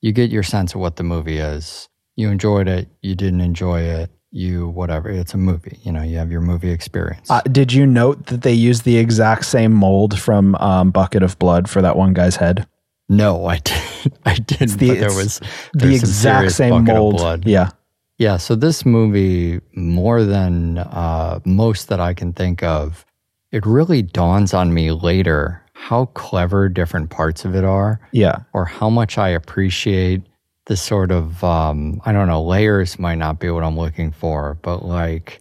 you 0.00 0.12
get 0.12 0.30
your 0.30 0.42
sense 0.42 0.74
of 0.74 0.80
what 0.80 0.96
the 0.96 1.02
movie 1.04 1.38
is. 1.38 1.88
You 2.16 2.30
enjoyed 2.30 2.68
it, 2.68 2.88
you 3.02 3.14
didn't 3.14 3.40
enjoy 3.42 3.80
it, 3.82 4.10
you 4.30 4.68
whatever. 4.68 5.10
It's 5.10 5.34
a 5.34 5.38
movie, 5.38 5.78
you 5.82 5.92
know, 5.92 6.02
you 6.02 6.16
have 6.18 6.30
your 6.30 6.40
movie 6.40 6.70
experience. 6.70 7.30
Uh, 7.30 7.42
did 7.42 7.72
you 7.72 7.86
note 7.86 8.26
that 8.26 8.42
they 8.42 8.52
used 8.52 8.84
the 8.84 8.96
exact 8.96 9.44
same 9.44 9.72
mold 9.72 10.18
from 10.18 10.54
um, 10.56 10.90
Bucket 10.90 11.22
of 11.22 11.38
Blood 11.38 11.68
for 11.68 11.82
that 11.82 11.96
one 11.96 12.14
guy's 12.14 12.36
head? 12.36 12.66
no, 13.08 13.46
I 13.46 13.58
did 13.64 14.12
I 14.24 14.34
didn't, 14.34 14.78
the- 14.78 14.88
but 14.88 14.98
there 14.98 15.14
was 15.14 15.40
The 15.74 15.94
exact 15.94 16.52
same 16.52 16.84
mold. 16.84 17.16
blood. 17.18 17.46
Yeah. 17.46 17.70
Yeah, 18.18 18.38
so 18.38 18.54
this 18.56 18.86
movie, 18.86 19.60
more 19.74 20.24
than 20.24 20.78
uh, 20.78 21.38
most 21.44 21.88
that 21.88 22.00
I 22.00 22.14
can 22.14 22.32
think 22.32 22.62
of, 22.62 23.04
it 23.52 23.66
really 23.66 24.00
dawns 24.00 24.54
on 24.54 24.72
me 24.72 24.90
later 24.90 25.62
how 25.78 26.06
clever 26.06 26.68
different 26.68 27.10
parts 27.10 27.44
of 27.44 27.54
it 27.54 27.62
are, 27.64 28.00
Yeah. 28.12 28.38
or 28.54 28.64
how 28.64 28.88
much 28.88 29.18
I 29.18 29.28
appreciate 29.28 30.22
the 30.64 30.76
sort 30.76 31.12
of, 31.12 31.44
um, 31.44 32.00
I 32.04 32.12
don't 32.12 32.26
know, 32.26 32.42
layers 32.42 32.98
might 32.98 33.16
not 33.18 33.38
be 33.38 33.50
what 33.50 33.62
I'm 33.62 33.76
looking 33.76 34.10
for, 34.10 34.58
but 34.62 34.84
like 34.84 35.40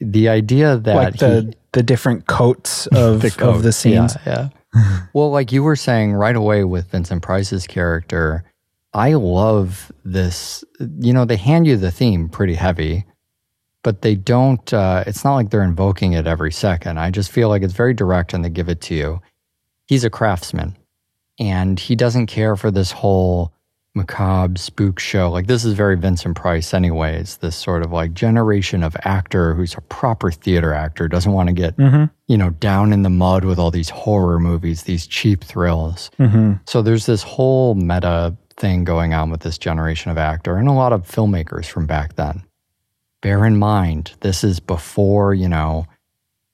the 0.00 0.28
idea 0.28 0.76
that 0.78 0.94
like 0.94 1.16
the, 1.16 1.42
he- 1.42 1.54
the 1.72 1.82
different 1.82 2.26
coats 2.28 2.86
of, 2.88 3.20
the 3.22 3.34
of 3.46 3.62
the 3.62 3.72
scenes. 3.72 4.16
Yeah, 4.24 4.48
yeah. 4.74 5.00
well, 5.12 5.30
like 5.30 5.50
you 5.52 5.62
were 5.62 5.76
saying 5.76 6.12
right 6.14 6.36
away 6.36 6.64
with 6.64 6.90
Vincent 6.92 7.22
Price's 7.22 7.66
character, 7.66 8.44
I 8.92 9.14
love 9.14 9.90
this. 10.04 10.62
You 11.00 11.12
know, 11.12 11.24
they 11.24 11.36
hand 11.36 11.66
you 11.66 11.76
the 11.76 11.90
theme 11.90 12.28
pretty 12.28 12.54
heavy, 12.54 13.04
but 13.82 14.02
they 14.02 14.14
don't. 14.14 14.72
Uh, 14.72 15.02
it's 15.06 15.24
not 15.24 15.34
like 15.34 15.50
they're 15.50 15.62
invoking 15.64 16.12
it 16.12 16.26
every 16.28 16.52
second. 16.52 16.98
I 16.98 17.10
just 17.10 17.30
feel 17.32 17.48
like 17.48 17.62
it's 17.62 17.72
very 17.74 17.92
direct 17.92 18.32
and 18.34 18.44
they 18.44 18.50
give 18.50 18.68
it 18.68 18.80
to 18.82 18.94
you. 18.94 19.20
He's 19.86 20.04
a 20.04 20.10
craftsman, 20.10 20.76
and 21.38 21.78
he 21.78 21.94
doesn't 21.96 22.26
care 22.26 22.56
for 22.56 22.70
this 22.70 22.92
whole 22.92 23.52
macabre 23.94 24.58
spook 24.58 24.98
show. 24.98 25.30
Like 25.30 25.46
this 25.46 25.64
is 25.64 25.74
very 25.74 25.96
Vincent 25.96 26.36
Price, 26.36 26.74
anyways. 26.74 27.36
This 27.36 27.54
sort 27.54 27.82
of 27.82 27.92
like 27.92 28.12
generation 28.12 28.82
of 28.82 28.96
actor 29.04 29.54
who's 29.54 29.74
a 29.74 29.80
proper 29.82 30.30
theater 30.30 30.72
actor 30.74 31.06
doesn't 31.06 31.30
want 31.32 31.48
to 31.48 31.52
get 31.52 31.76
Mm-hmm. 31.76 32.04
you 32.26 32.36
know 32.36 32.50
down 32.50 32.92
in 32.92 33.02
the 33.02 33.10
mud 33.10 33.44
with 33.44 33.58
all 33.58 33.70
these 33.70 33.90
horror 33.90 34.40
movies, 34.40 34.82
these 34.82 35.06
cheap 35.06 35.44
thrills. 35.44 36.10
Mm-hmm. 36.18 36.54
So 36.66 36.82
there's 36.82 37.06
this 37.06 37.22
whole 37.22 37.74
meta 37.74 38.36
thing 38.56 38.84
going 38.84 39.14
on 39.14 39.30
with 39.30 39.40
this 39.40 39.58
generation 39.58 40.10
of 40.10 40.18
actor 40.18 40.56
and 40.56 40.68
a 40.68 40.72
lot 40.72 40.92
of 40.92 41.06
filmmakers 41.06 41.66
from 41.66 41.86
back 41.86 42.16
then. 42.16 42.42
Bear 43.20 43.44
in 43.46 43.56
mind, 43.56 44.12
this 44.20 44.44
is 44.44 44.60
before, 44.60 45.34
you 45.34 45.48
know, 45.48 45.86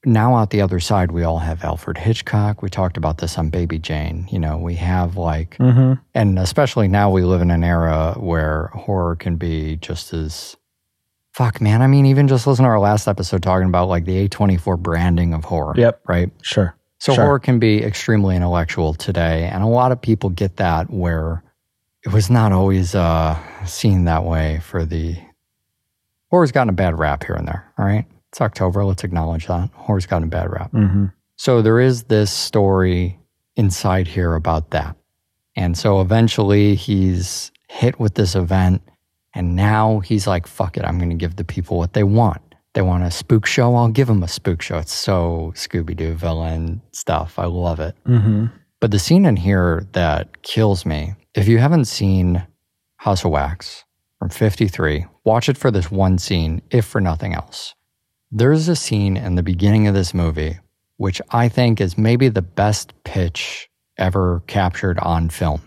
now 0.04 0.34
out 0.36 0.50
the 0.50 0.62
other 0.62 0.80
side, 0.80 1.10
we 1.12 1.22
all 1.24 1.38
have 1.38 1.62
Alfred 1.62 1.98
Hitchcock. 1.98 2.62
We 2.62 2.70
talked 2.70 2.96
about 2.96 3.18
this 3.18 3.36
on 3.36 3.50
Baby 3.50 3.78
Jane. 3.78 4.26
You 4.30 4.38
know, 4.38 4.56
we 4.58 4.74
have 4.76 5.16
like, 5.16 5.56
Mm-hmm. 5.58 5.94
and 6.14 6.38
especially 6.38 6.88
now 6.88 7.10
we 7.10 7.22
live 7.22 7.42
in 7.42 7.50
an 7.50 7.62
era 7.64 8.14
where 8.18 8.68
horror 8.74 9.16
can 9.16 9.36
be 9.36 9.76
just 9.76 10.12
as 10.14 10.56
fuck, 11.32 11.60
man. 11.60 11.82
I 11.82 11.86
mean, 11.86 12.06
even 12.06 12.28
just 12.28 12.46
listen 12.46 12.64
to 12.64 12.68
our 12.70 12.80
last 12.80 13.08
episode 13.08 13.42
talking 13.42 13.68
about 13.68 13.88
like 13.88 14.04
the 14.04 14.28
A24 14.28 14.78
branding 14.78 15.34
of 15.34 15.44
horror. 15.44 15.74
Yep. 15.76 16.00
Right. 16.08 16.30
Sure. 16.42 16.74
So 16.98 17.14
Sure. 17.14 17.24
horror 17.24 17.38
can 17.38 17.58
be 17.58 17.82
extremely 17.82 18.36
intellectual 18.36 18.92
today, 18.94 19.44
and 19.52 19.62
a 19.62 19.66
lot 19.66 19.90
of 19.92 20.00
people 20.02 20.28
get 20.30 20.56
that 20.56 20.90
where 20.90 21.42
it 22.04 22.12
was 22.12 22.28
not 22.30 22.52
always 22.52 22.94
uh, 22.94 23.38
seen 23.66 24.04
that 24.04 24.24
way 24.24 24.60
for 24.64 24.84
the 24.84 25.16
horror's 26.30 26.52
gotten 26.52 26.68
a 26.68 26.72
bad 26.74 26.98
rap 26.98 27.24
here 27.24 27.34
and 27.36 27.46
there. 27.48 27.72
All 27.78 27.84
right, 27.86 28.04
it's 28.30 28.40
October. 28.40 28.84
Let's 28.84 29.04
acknowledge 29.04 29.46
that 29.46 29.70
horror's 29.74 30.06
gotten 30.06 30.28
a 30.28 30.30
bad 30.30 30.50
rap. 30.50 30.72
Mm-hmm. 30.72 31.06
So 31.36 31.62
there 31.62 31.80
is 31.80 32.04
this 32.04 32.30
story 32.30 33.18
inside 33.56 34.06
here 34.06 34.34
about 34.34 34.70
that, 34.70 34.96
and 35.56 35.76
so 35.76 36.00
eventually 36.00 36.74
he's 36.74 37.50
hit 37.68 37.98
with 37.98 38.14
this 38.14 38.34
event, 38.34 38.82
and 39.34 39.56
now 39.56 40.00
he's 40.00 40.26
like, 40.26 40.46
"Fuck 40.46 40.76
it, 40.76 40.84
I'm 40.84 40.98
going 40.98 41.10
to 41.10 41.16
give 41.16 41.36
the 41.36 41.44
people 41.44 41.78
what 41.78 41.92
they 41.92 42.04
want." 42.04 42.42
They 42.72 42.82
want 42.82 43.02
a 43.02 43.10
spook 43.10 43.46
show. 43.46 43.74
I'll 43.74 43.88
give 43.88 44.06
them 44.06 44.22
a 44.22 44.28
spook 44.28 44.62
show. 44.62 44.78
It's 44.78 44.92
so 44.92 45.52
Scooby 45.56 45.96
Doo 45.96 46.14
villain 46.14 46.80
stuff. 46.92 47.36
I 47.38 47.46
love 47.46 47.80
it. 47.80 47.96
Mm-hmm. 48.06 48.46
But 48.78 48.92
the 48.92 48.98
scene 48.98 49.26
in 49.26 49.36
here 49.36 49.86
that 49.92 50.42
kills 50.42 50.86
me, 50.86 51.14
if 51.34 51.48
you 51.48 51.58
haven't 51.58 51.86
seen 51.86 52.46
House 52.96 53.24
of 53.24 53.32
Wax 53.32 53.84
from 54.18 54.30
53, 54.30 55.04
watch 55.24 55.48
it 55.48 55.58
for 55.58 55.70
this 55.70 55.90
one 55.90 56.18
scene, 56.18 56.62
if 56.70 56.84
for 56.84 57.00
nothing 57.00 57.34
else. 57.34 57.74
There's 58.32 58.68
a 58.68 58.76
scene 58.76 59.16
in 59.16 59.34
the 59.34 59.42
beginning 59.42 59.88
of 59.88 59.94
this 59.94 60.14
movie, 60.14 60.58
which 60.98 61.20
I 61.30 61.48
think 61.48 61.80
is 61.80 61.98
maybe 61.98 62.28
the 62.28 62.42
best 62.42 62.92
pitch 63.02 63.68
ever 63.98 64.42
captured 64.46 65.00
on 65.00 65.30
film. 65.30 65.62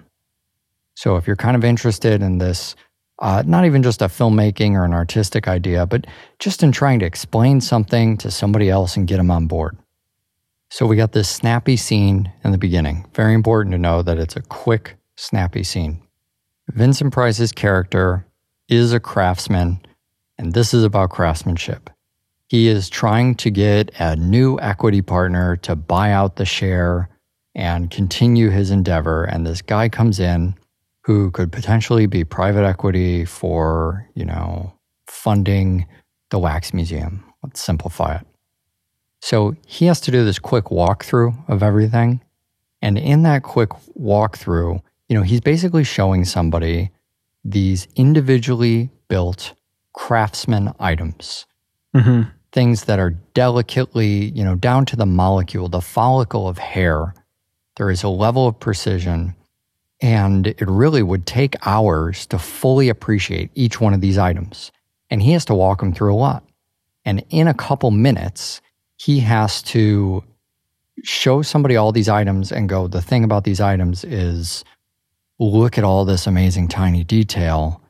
So 0.96 1.17
if 1.17 1.27
you're 1.27 1.36
kind 1.36 1.58
of 1.58 1.65
interested 1.65 2.22
in 2.22 2.38
this, 2.38 2.77
uh, 3.20 3.43
not 3.46 3.65
even 3.65 3.84
just 3.84 4.01
a 4.01 4.05
filmmaking 4.05 4.75
or 4.75 4.86
an 4.86 4.93
artistic 4.93 5.50
idea, 5.50 5.86
but 5.86 6.08
just 6.39 6.63
in 6.63 6.72
trying 6.72 7.00
to 7.00 7.05
explain 7.05 7.60
something 7.60 8.15
to 8.17 8.32
somebody 8.32 8.70
else 8.70 8.96
and 8.96 9.08
get 9.08 9.17
them 9.17 9.29
on 9.29 9.48
board. 9.48 9.77
So 10.70 10.86
we 10.86 10.96
got 10.96 11.12
this 11.12 11.27
snappy 11.27 11.75
scene 11.75 12.32
in 12.46 12.51
the 12.51 12.58
beginning. 12.58 13.05
Very 13.13 13.34
important 13.34 13.74
to 13.74 13.77
know 13.77 14.01
that 14.03 14.17
it's 14.17 14.38
a 14.38 14.41
quick, 14.41 14.96
snappy 15.17 15.63
scene. 15.63 16.01
Vincent 16.70 17.12
Price's 17.12 17.51
character 17.51 18.25
is 18.70 18.93
a 18.93 19.01
craftsman, 19.01 19.82
and 20.38 20.53
this 20.53 20.74
is 20.74 20.86
about 20.86 21.10
craftsmanship. 21.10 21.89
He 22.53 22.67
is 22.67 22.88
trying 22.88 23.33
to 23.38 23.50
get 23.50 23.89
a 23.98 24.15
new 24.15 24.60
equity 24.60 25.01
partner 25.01 25.55
to 25.63 25.75
buy 25.75 26.12
out 26.12 26.36
the 26.36 26.45
share 26.45 27.10
and 27.55 27.89
continue 27.89 28.51
his 28.51 28.69
endeavor. 28.69 29.24
And 29.24 29.43
this 29.43 29.63
guy 29.63 29.89
comes 29.89 30.19
in 30.19 30.53
who 31.01 31.31
could 31.31 31.51
potentially 31.51 32.05
be 32.05 32.24
private 32.24 32.63
equity 32.63 33.25
for, 33.25 34.07
you 34.13 34.24
know, 34.24 34.72
funding 35.07 35.88
the 36.29 36.38
wax 36.38 36.75
museum. 36.75 37.24
Let's 37.41 37.60
simplify 37.60 38.17
it. 38.17 38.27
So 39.19 39.55
he 39.65 39.88
has 39.88 40.00
to 40.01 40.12
do 40.12 40.24
this 40.24 40.38
quick 40.38 40.65
walkthrough 40.65 41.50
of 41.50 41.63
everything. 41.63 42.22
And 42.83 43.00
in 43.00 43.24
that 43.24 43.41
quick 43.41 43.69
walkthrough, 44.00 44.79
you 45.10 45.17
know, 45.17 45.24
he's 45.24 45.41
basically 45.41 45.86
showing 45.86 46.24
somebody 46.24 46.91
these 47.43 47.88
individually 47.95 48.91
built 49.07 49.55
craftsman 49.93 50.72
items, 50.79 51.48
Mm-hmm. 51.95 52.29
Things 52.53 52.86
that 52.86 53.00
are 53.00 53.10
delicately, 53.33 54.25
you 54.29 54.43
know, 54.43 54.55
down 54.55 54.86
to 54.86 54.95
the 54.95 55.07
molecule, 55.07 55.67
the 55.67 55.81
follicle 55.81 56.48
of 56.48 56.60
hair. 56.60 57.13
There 57.75 57.89
is 57.89 58.03
a 58.03 58.10
level 58.10 58.48
of 58.48 58.60
precision. 58.60 59.36
And 60.00 60.48
it 60.48 60.67
really 60.67 61.01
would 61.01 61.25
take 61.25 61.55
hours 61.65 62.25
to 62.27 62.38
fully 62.38 62.89
appreciate 62.89 63.50
each 63.55 63.81
one 63.81 63.93
of 63.93 64.01
these 64.01 64.17
items. 64.17 64.72
And 65.10 65.22
he 65.22 65.31
has 65.31 65.45
to 65.45 65.55
walk 65.55 65.79
them 65.79 65.93
through 65.93 66.13
a 66.13 66.15
lot. 66.15 66.43
And 67.05 67.25
in 67.29 67.48
a 67.48 67.53
couple 67.53 67.89
minutes, 67.89 68.62
he 68.98 69.19
has 69.22 69.62
to 69.63 70.24
show 71.03 71.41
somebody 71.41 71.75
all 71.75 71.91
these 71.91 72.10
items 72.10 72.51
and 72.51 72.69
go, 72.69 72.88
the 72.88 73.01
thing 73.01 73.24
about 73.24 73.45
these 73.45 73.60
items 73.60 74.03
is 74.03 74.63
look 75.39 75.77
at 75.77 75.83
all 75.83 76.05
this 76.05 76.27
amazing 76.27 76.67
tiny 76.67 77.03
detail 77.03 77.81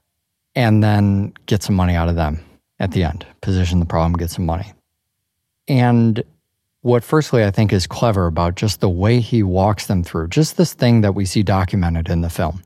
and 0.55 0.83
then 0.83 1.33
get 1.47 1.63
some 1.63 1.75
money 1.75 1.95
out 1.95 2.09
of 2.09 2.15
them 2.15 2.39
at 2.83 2.91
the 2.91 3.03
end, 3.03 3.25
position 3.41 3.79
the 3.79 3.85
problem, 3.85 4.11
get 4.13 4.29
some 4.29 4.45
money. 4.45 4.73
And 5.69 6.21
what 6.81 7.01
firstly 7.01 7.45
I 7.45 7.49
think 7.49 7.71
is 7.71 7.87
clever 7.87 8.27
about 8.27 8.55
just 8.55 8.81
the 8.81 8.89
way 8.89 9.21
he 9.21 9.41
walks 9.41 9.87
them 9.87 10.03
through, 10.03 10.27
just 10.27 10.57
this 10.57 10.73
thing 10.73 10.99
that 10.99 11.15
we 11.15 11.25
see 11.25 11.43
documented 11.43 12.09
in 12.09 12.19
the 12.19 12.29
film, 12.29 12.61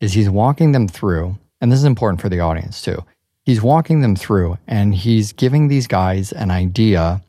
is 0.00 0.14
he's 0.14 0.30
walking 0.30 0.72
them 0.72 0.88
through, 0.88 1.36
and 1.60 1.70
this 1.70 1.78
is 1.78 1.84
important 1.84 2.22
for 2.22 2.30
the 2.30 2.40
audience 2.40 2.80
too. 2.80 3.04
He's 3.44 3.60
walking 3.60 4.00
them 4.00 4.16
through 4.16 4.56
and 4.66 4.94
he's 4.94 5.34
giving 5.34 5.68
these 5.68 5.86
guys 5.86 6.32
an 6.32 6.50
idea 6.50 7.22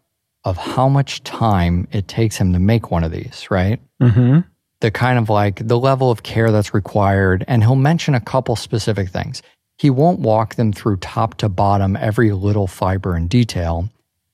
of 0.45 0.55
how 0.55 0.88
much 0.88 1.22
time 1.24 1.86
it 1.91 2.07
takes 2.07 2.38
him 2.38 2.53
to 2.53 2.60
make 2.60 2.91
one 2.91 3.03
of 3.03 3.12
these, 3.12 3.48
right? 3.51 3.81
Mm-hmm. 4.01 4.39
the 4.81 4.91
kind 4.91 5.17
of 5.17 5.29
like 5.29 5.67
the 5.67 5.79
level 5.79 6.12
of 6.12 6.24
care 6.24 6.51
that's 6.51 6.74
required. 6.74 7.43
And 7.48 7.63
he'll 7.63 7.75
mention 7.75 8.13
a 8.13 8.22
couple 8.22 8.55
specific 8.55 9.10
things. 9.10 9.41
He 9.77 9.89
won't 9.89 10.20
walk 10.20 10.55
them 10.55 10.72
through 10.72 10.98
top 10.98 11.36
to 11.36 11.50
bottom, 11.50 11.96
every 11.96 12.32
little 12.32 12.67
fiber 12.67 13.15
and 13.15 13.29
detail. 13.29 13.89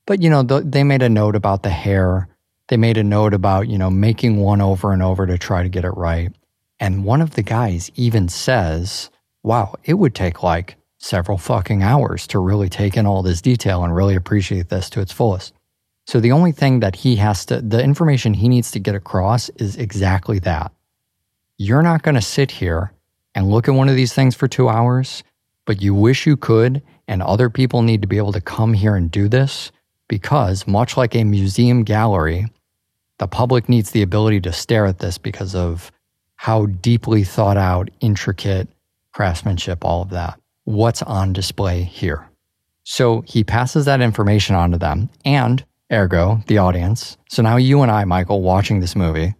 But, 0.06 0.22
you 0.22 0.30
know, 0.30 0.44
th- 0.44 0.64
they 0.66 0.84
made 0.84 1.02
a 1.02 1.10
note 1.10 1.36
about 1.36 1.64
the 1.64 1.70
hair. 1.70 2.28
They 2.68 2.78
made 2.78 2.98
a 2.98 3.04
note 3.04 3.34
about, 3.34 3.68
you 3.68 3.78
know, 3.78 3.90
making 3.90 4.38
one 4.38 4.62
over 4.62 4.94
and 4.94 5.02
over 5.02 5.26
to 5.26 5.38
try 5.38 5.64
to 5.64 5.70
get 5.70 5.86
it 5.86 5.92
right. 5.92 6.32
And 6.80 7.04
one 7.04 7.22
of 7.22 7.32
the 7.32 7.44
guys 7.44 7.92
even 7.96 8.28
says, 8.28 9.10
wow, 9.44 9.76
it 9.84 9.96
would 9.96 10.16
take 10.16 10.44
like 10.44 10.76
several 10.98 11.38
fucking 11.38 11.82
hours 11.82 12.28
to 12.28 12.40
really 12.40 12.70
take 12.70 12.96
in 12.96 13.06
all 13.06 13.24
this 13.24 13.42
detail 13.42 13.84
and 13.84 13.96
really 13.96 14.16
appreciate 14.16 14.70
this 14.70 14.90
to 14.92 15.02
its 15.02 15.12
fullest. 15.12 15.54
So 16.06 16.20
the 16.20 16.32
only 16.32 16.52
thing 16.52 16.80
that 16.80 16.98
he 16.98 17.16
has 17.18 17.46
to, 17.48 17.62
the 17.62 17.84
information 17.84 18.34
he 18.34 18.50
needs 18.50 18.72
to 18.72 18.80
get 18.80 18.96
across 18.96 19.50
is 19.50 19.76
exactly 19.78 20.40
that. 20.40 20.72
You're 21.58 21.84
not 21.84 22.04
going 22.04 22.16
to 22.16 22.22
sit 22.22 22.52
here 22.52 22.92
and 23.34 23.50
look 23.50 23.68
at 23.68 23.76
one 23.76 23.90
of 23.90 23.96
these 23.96 24.14
things 24.14 24.36
for 24.36 24.48
two 24.48 24.68
hours, 24.68 25.24
but 25.72 25.82
you 25.82 25.94
wish 25.94 26.28
you 26.28 26.36
could, 26.36 26.82
and 27.08 27.24
other 27.24 27.50
people 27.50 27.82
need 27.82 28.02
to 28.02 28.08
be 28.10 28.18
able 28.18 28.34
to 28.34 28.42
come 28.42 28.74
here 28.74 28.94
and 28.94 29.10
do 29.10 29.30
this 29.30 29.72
because, 30.10 30.68
much 30.68 30.98
like 30.98 31.16
a 31.16 31.24
museum 31.24 31.86
gallery, 31.86 32.46
the 33.20 33.28
public 33.28 33.70
needs 33.70 33.92
the 33.92 34.02
ability 34.02 34.42
to 34.42 34.52
stare 34.52 34.86
at 34.86 35.00
this 35.00 35.18
because 35.18 35.56
of 35.56 35.90
how 36.36 36.66
deeply 36.66 37.24
thought 37.24 37.56
out, 37.56 37.88
intricate 38.02 38.68
craftsmanship, 39.14 39.86
all 39.86 40.02
of 40.02 40.10
that. 40.10 40.38
What's 40.66 41.02
on 41.04 41.32
display 41.32 41.84
here? 41.84 42.28
So 42.84 43.22
he 43.22 43.46
passes 43.46 43.86
that 43.86 44.02
information 44.02 44.58
on 44.58 44.72
to 44.72 44.78
them 44.78 45.10
and 45.24 45.64
ergo 45.90 46.44
the 46.48 46.58
audience. 46.58 47.16
So 47.30 47.42
now 47.42 47.56
you 47.56 47.82
and 47.82 47.90
I, 47.90 48.04
Michael, 48.04 48.42
watching 48.42 48.82
this 48.82 48.98
movie, 48.98 49.36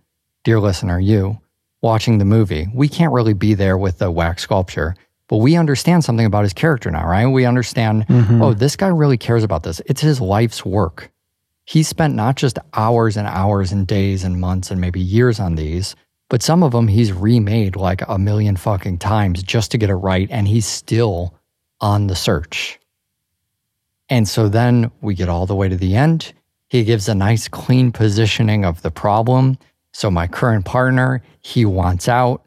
dear 0.46 0.62
listener, 0.62 0.98
you 0.98 1.42
watching 1.82 2.20
the 2.20 2.24
movie, 2.24 2.70
we 2.74 2.88
can't 2.88 3.12
really 3.12 3.34
be 3.34 3.54
there 3.54 3.78
with 3.78 3.98
the 3.98 4.10
wax 4.10 4.44
sculpture, 4.44 4.96
but 5.32 5.38
we 5.38 5.56
understand 5.56 6.04
something 6.04 6.26
about 6.26 6.44
his 6.44 6.52
character 6.52 6.92
now, 6.92 7.08
right? 7.08 7.26
We 7.26 7.46
understand, 7.46 8.06
mm-hmm. 8.06 8.42
oh, 8.42 8.54
this 8.54 8.76
guy 8.76 8.90
really 8.90 9.18
cares 9.18 9.46
about 9.46 9.64
this. 9.64 9.82
It's 9.86 10.02
his 10.02 10.20
life's 10.20 10.66
work. 10.66 11.10
He 11.64 11.84
spent 11.84 12.16
not 12.16 12.36
just 12.36 12.60
hours 12.74 13.16
and 13.16 13.26
hours 13.26 13.72
and 13.72 13.88
days 13.88 14.26
and 14.26 14.42
months 14.42 14.72
and 14.72 14.82
maybe 14.82 15.00
years 15.00 15.40
on 15.40 15.56
these, 15.56 15.96
but 16.28 16.44
some 16.44 16.64
of 16.64 16.74
them 16.74 16.90
he's 16.90 17.14
remade 17.14 17.78
like 17.78 18.02
a 18.10 18.20
million 18.20 18.58
fucking 18.58 18.98
times 18.98 19.42
just 19.42 19.72
to 19.72 19.78
get 19.78 19.90
it 19.90 19.96
right. 19.96 20.28
And 20.30 20.50
he's 20.50 20.66
still 20.66 21.34
on 21.80 22.08
the 22.08 22.16
search. 22.16 22.78
And 24.10 24.28
so 24.28 24.50
then 24.50 24.92
we 25.00 25.16
get 25.16 25.30
all 25.30 25.46
the 25.46 25.56
way 25.56 25.70
to 25.70 25.78
the 25.78 25.96
end. 25.96 26.34
He 26.68 26.84
gives 26.84 27.08
a 27.08 27.16
nice 27.16 27.48
clean 27.48 27.94
positioning 27.94 28.66
of 28.66 28.82
the 28.82 28.92
problem. 28.92 29.58
So 29.94 30.12
my 30.12 30.28
current 30.28 30.66
partner, 30.66 31.24
he 31.40 31.64
wants 31.64 32.10
out. 32.10 32.44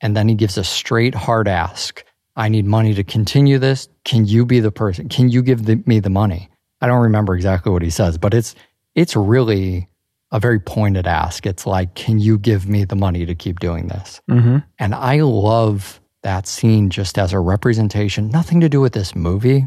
And 0.00 0.16
then 0.16 0.28
he 0.28 0.36
gives 0.36 0.56
a 0.56 0.62
straight 0.62 1.16
hard 1.16 1.48
ask. 1.48 2.04
I 2.38 2.48
need 2.48 2.66
money 2.66 2.94
to 2.94 3.02
continue 3.02 3.58
this. 3.58 3.88
Can 4.04 4.24
you 4.24 4.46
be 4.46 4.60
the 4.60 4.70
person? 4.70 5.08
Can 5.08 5.28
you 5.28 5.42
give 5.42 5.64
the, 5.64 5.82
me 5.86 5.98
the 5.98 6.08
money? 6.08 6.48
I 6.80 6.86
don't 6.86 7.02
remember 7.02 7.34
exactly 7.34 7.72
what 7.72 7.82
he 7.82 7.90
says, 7.90 8.16
but 8.16 8.32
it's 8.32 8.54
it's 8.94 9.16
really 9.16 9.88
a 10.30 10.38
very 10.38 10.60
pointed 10.60 11.06
ask. 11.06 11.46
It's 11.46 11.66
like, 11.66 11.94
can 11.94 12.18
you 12.18 12.38
give 12.38 12.68
me 12.68 12.84
the 12.84 12.96
money 12.96 13.26
to 13.26 13.34
keep 13.34 13.58
doing 13.58 13.88
this? 13.88 14.20
Mm-hmm. 14.30 14.58
And 14.78 14.94
I 14.94 15.20
love 15.20 16.00
that 16.22 16.46
scene 16.46 16.90
just 16.90 17.18
as 17.18 17.32
a 17.32 17.40
representation, 17.40 18.28
nothing 18.30 18.60
to 18.60 18.68
do 18.68 18.80
with 18.80 18.92
this 18.92 19.14
movie, 19.14 19.66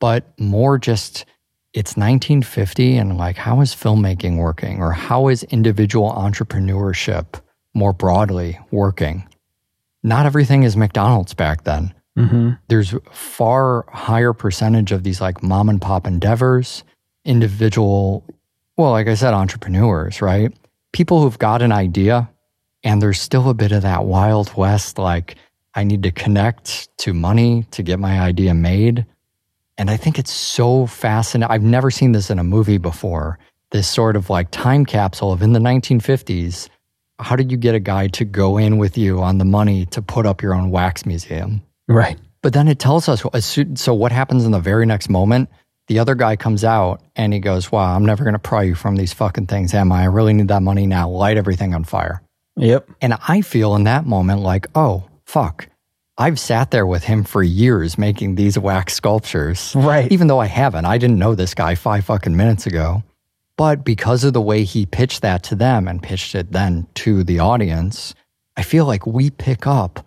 but 0.00 0.38
more 0.38 0.78
just 0.78 1.24
it's 1.74 1.96
1950 1.96 2.96
and 2.96 3.18
like 3.18 3.36
how 3.36 3.60
is 3.60 3.74
filmmaking 3.74 4.38
working 4.38 4.80
or 4.80 4.92
how 4.92 5.28
is 5.28 5.42
individual 5.44 6.10
entrepreneurship 6.12 7.40
more 7.74 7.92
broadly 7.92 8.58
working? 8.70 9.27
Not 10.02 10.26
everything 10.26 10.62
is 10.62 10.76
McDonald's 10.76 11.34
back 11.34 11.64
then. 11.64 11.94
Mm-hmm. 12.16 12.50
There's 12.68 12.94
far 13.12 13.84
higher 13.92 14.32
percentage 14.32 14.92
of 14.92 15.02
these 15.04 15.20
like 15.20 15.42
mom 15.42 15.68
and 15.68 15.80
pop 15.80 16.06
endeavors, 16.06 16.84
individual 17.24 18.24
well, 18.78 18.92
like 18.92 19.08
I 19.08 19.14
said, 19.14 19.34
entrepreneurs, 19.34 20.22
right? 20.22 20.56
People 20.92 21.20
who've 21.20 21.38
got 21.38 21.62
an 21.62 21.72
idea 21.72 22.30
and 22.84 23.02
there's 23.02 23.20
still 23.20 23.50
a 23.50 23.54
bit 23.54 23.72
of 23.72 23.82
that 23.82 24.04
Wild 24.04 24.56
West, 24.56 24.98
like, 24.98 25.34
I 25.74 25.82
need 25.82 26.04
to 26.04 26.12
connect 26.12 26.96
to 26.98 27.12
money 27.12 27.66
to 27.72 27.82
get 27.82 27.98
my 27.98 28.20
idea 28.20 28.54
made. 28.54 29.04
And 29.76 29.90
I 29.90 29.96
think 29.96 30.18
it's 30.18 30.32
so 30.32 30.86
fascinating. 30.86 31.52
I've 31.52 31.62
never 31.62 31.90
seen 31.90 32.12
this 32.12 32.30
in 32.30 32.38
a 32.38 32.44
movie 32.44 32.78
before. 32.78 33.38
This 33.70 33.88
sort 33.88 34.16
of 34.16 34.30
like 34.30 34.50
time 34.50 34.86
capsule 34.86 35.32
of 35.32 35.42
in 35.42 35.52
the 35.52 35.60
1950s. 35.60 36.68
How 37.18 37.36
did 37.36 37.50
you 37.50 37.56
get 37.56 37.74
a 37.74 37.80
guy 37.80 38.08
to 38.08 38.24
go 38.24 38.58
in 38.58 38.78
with 38.78 38.96
you 38.96 39.20
on 39.22 39.38
the 39.38 39.44
money 39.44 39.86
to 39.86 40.02
put 40.02 40.26
up 40.26 40.42
your 40.42 40.54
own 40.54 40.70
wax 40.70 41.04
museum? 41.04 41.62
Right. 41.88 42.18
But 42.42 42.52
then 42.52 42.68
it 42.68 42.78
tells 42.78 43.08
us 43.08 43.24
so 43.74 43.94
what 43.94 44.12
happens 44.12 44.44
in 44.44 44.52
the 44.52 44.60
very 44.60 44.86
next 44.86 45.08
moment. 45.08 45.50
The 45.88 45.98
other 45.98 46.14
guy 46.14 46.36
comes 46.36 46.64
out 46.64 47.00
and 47.16 47.32
he 47.32 47.40
goes, 47.40 47.72
Wow, 47.72 47.96
I'm 47.96 48.04
never 48.04 48.22
going 48.22 48.34
to 48.34 48.38
pry 48.38 48.62
you 48.62 48.74
from 48.74 48.96
these 48.96 49.12
fucking 49.12 49.46
things, 49.46 49.72
am 49.74 49.90
I? 49.90 50.02
I 50.02 50.04
really 50.04 50.34
need 50.34 50.48
that 50.48 50.62
money 50.62 50.86
now. 50.86 51.08
Light 51.08 51.38
everything 51.38 51.74
on 51.74 51.84
fire. 51.84 52.22
Yep. 52.56 52.90
And 53.00 53.14
I 53.26 53.40
feel 53.40 53.74
in 53.74 53.84
that 53.84 54.04
moment 54.04 54.42
like, 54.42 54.66
oh, 54.74 55.08
fuck. 55.24 55.68
I've 56.18 56.38
sat 56.38 56.72
there 56.72 56.86
with 56.86 57.04
him 57.04 57.22
for 57.22 57.42
years 57.42 57.96
making 57.96 58.34
these 58.34 58.58
wax 58.58 58.94
sculptures. 58.94 59.72
Right. 59.76 60.10
Even 60.10 60.26
though 60.26 60.40
I 60.40 60.46
haven't. 60.46 60.84
I 60.84 60.98
didn't 60.98 61.18
know 61.18 61.34
this 61.34 61.54
guy 61.54 61.76
five 61.76 62.04
fucking 62.04 62.36
minutes 62.36 62.66
ago. 62.66 63.02
But 63.58 63.84
because 63.84 64.22
of 64.22 64.32
the 64.32 64.40
way 64.40 64.62
he 64.62 64.86
pitched 64.86 65.20
that 65.22 65.42
to 65.44 65.56
them 65.56 65.88
and 65.88 66.00
pitched 66.02 66.34
it 66.36 66.52
then 66.52 66.86
to 66.94 67.24
the 67.24 67.40
audience, 67.40 68.14
I 68.56 68.62
feel 68.62 68.86
like 68.86 69.04
we 69.04 69.30
pick 69.30 69.66
up 69.66 70.06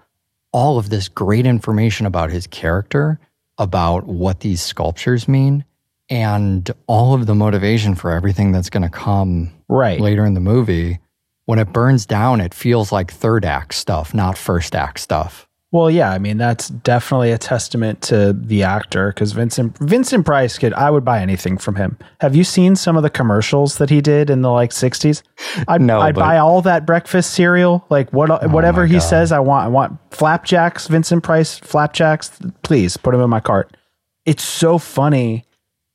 all 0.53 0.79
of 0.79 0.89
this 0.89 1.09
great 1.09 1.45
information 1.45 2.05
about 2.05 2.31
his 2.31 2.47
character, 2.47 3.19
about 3.57 4.07
what 4.07 4.39
these 4.39 4.61
sculptures 4.61 5.27
mean, 5.27 5.65
and 6.09 6.71
all 6.87 7.13
of 7.13 7.25
the 7.25 7.35
motivation 7.35 7.93
for 7.93 8.11
everything 8.11 8.53
that's 8.53 8.69
going 8.69 8.83
to 8.83 8.89
come 8.89 9.51
Right. 9.67 9.99
later 9.99 10.25
in 10.25 10.33
the 10.33 10.39
movie. 10.39 10.99
When 11.43 11.59
it 11.59 11.73
burns 11.73 12.05
down, 12.05 12.39
it 12.39 12.53
feels 12.53 12.93
like 12.93 13.11
third 13.11 13.43
act 13.43 13.73
stuff, 13.73 14.13
not 14.13 14.37
first 14.37 14.75
act 14.75 14.99
stuff. 14.99 15.45
Well, 15.73 15.89
yeah, 15.89 16.11
I 16.11 16.17
mean 16.19 16.37
that's 16.37 16.67
definitely 16.67 17.31
a 17.31 17.37
testament 17.37 18.01
to 18.03 18.33
the 18.33 18.61
actor 18.63 19.13
because 19.13 19.31
Vincent 19.31 19.77
Vincent 19.77 20.25
Price 20.25 20.57
could 20.57 20.73
I 20.73 20.89
would 20.91 21.05
buy 21.05 21.21
anything 21.21 21.57
from 21.57 21.75
him. 21.75 21.97
Have 22.19 22.35
you 22.35 22.43
seen 22.43 22.75
some 22.75 22.97
of 22.97 23.03
the 23.03 23.09
commercials 23.09 23.77
that 23.77 23.89
he 23.89 24.01
did 24.01 24.29
in 24.29 24.41
the 24.41 24.49
like 24.51 24.71
'60s? 24.71 25.23
I'd, 25.69 25.81
No, 25.81 26.01
I'd 26.01 26.15
but- 26.15 26.21
Oh 26.21 26.25
buy 26.25 26.37
all 26.39 26.61
that 26.63 26.85
breakfast 26.85 27.33
cereal, 27.33 27.85
like 27.89 28.11
what 28.11 28.29
oh 28.29 28.47
whatever 28.49 28.85
he 28.85 28.95
God. 28.95 28.99
says. 28.99 29.31
I 29.31 29.39
want 29.39 29.65
I 29.65 29.69
want 29.69 29.97
flapjacks, 30.13 30.87
Vincent 30.87 31.23
Price 31.23 31.57
flapjacks. 31.59 32.31
Please 32.63 32.97
put 32.97 33.11
them 33.11 33.21
in 33.21 33.29
my 33.29 33.39
cart. 33.39 33.77
It's 34.25 34.43
so 34.43 34.77
funny 34.77 35.45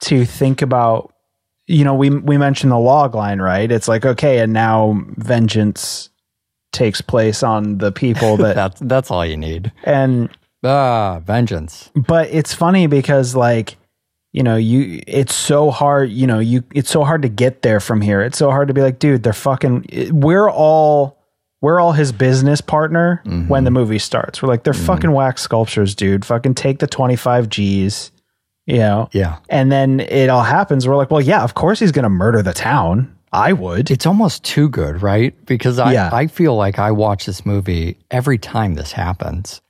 to 0.04 0.25
think 0.25 0.62
about. 0.62 1.12
You 1.68 1.85
know, 1.85 1.95
we 1.95 2.09
we 2.11 2.38
mentioned 2.38 2.71
the 2.73 2.78
log 2.78 3.14
line, 3.14 3.40
right? 3.42 3.71
It's 3.71 3.88
like 3.88 4.06
okay, 4.06 4.38
and 4.38 4.52
now 4.54 5.02
vengeance 5.18 6.09
takes 6.76 7.00
place 7.00 7.42
on 7.42 7.78
the 7.78 7.90
people 7.90 8.37
that 8.45 8.54
That's 8.54 8.80
that's 8.80 9.11
all 9.11 9.26
you 9.26 9.37
need. 9.37 9.73
and 9.83 10.28
Ah, 10.64 11.21
vengeance. 11.25 11.90
but 11.95 12.28
it's 12.30 12.52
funny 12.54 12.87
because 12.87 13.35
like 13.35 13.76
you 14.33 14.42
know 14.42 14.56
you 14.56 15.00
it's 15.06 15.35
so 15.35 15.71
hard 15.71 16.11
you 16.11 16.26
know 16.26 16.38
you 16.40 16.62
it's 16.75 16.90
so 16.90 17.04
hard 17.04 17.23
to 17.23 17.28
get 17.28 17.62
there 17.62 17.80
from 17.80 18.00
here. 18.00 18.21
It's 18.23 18.38
so 18.38 18.50
hard 18.50 18.68
to 18.68 18.75
be 18.75 18.83
like 18.83 18.99
dude 18.99 19.23
they're 19.23 19.33
fucking 19.33 19.87
we're 20.12 20.50
all 20.50 21.16
we're 21.62 21.80
all 21.80 21.92
his 21.92 22.12
business 22.12 22.61
partner 22.61 23.23
when 23.49 23.64
the 23.64 23.71
movie 23.71 23.99
starts. 23.99 24.42
We're 24.42 24.49
like 24.49 24.62
they're 24.64 24.75
fucking 24.75 25.11
wax 25.12 25.42
sculptures 25.42 25.95
dude. 25.95 26.25
Fucking 26.25 26.54
take 26.54 26.78
the 26.80 26.87
25 26.87 27.49
g's 27.49 28.11
you 28.66 28.78
know? 28.78 29.09
Yeah. 29.12 29.37
and 29.49 29.71
then 29.71 30.00
it 30.00 30.28
all 30.28 30.42
happens. 30.42 30.87
We're 30.88 30.97
like 30.97 31.11
well 31.11 31.21
yeah 31.21 31.42
of 31.45 31.54
course 31.54 31.78
he's 31.80 31.92
gonna 31.92 32.11
murder 32.11 32.42
the 32.42 32.52
town 32.52 33.15
i 33.37 33.52
would 33.52 33.90
It's 33.90 34.07
almost 34.07 34.43
too 34.45 34.69
good, 34.69 35.02
right? 35.02 35.35
Because 35.47 35.78
I, 35.78 35.93
Yeah. 35.93 36.11
I 36.12 36.26
feel 36.26 36.57
like 36.57 36.78
I 36.78 36.90
watch 36.90 37.26
this 37.26 37.45
movie 37.45 37.99
every 38.11 38.38
time 38.38 38.75
this 38.75 38.93
happens. 38.93 39.61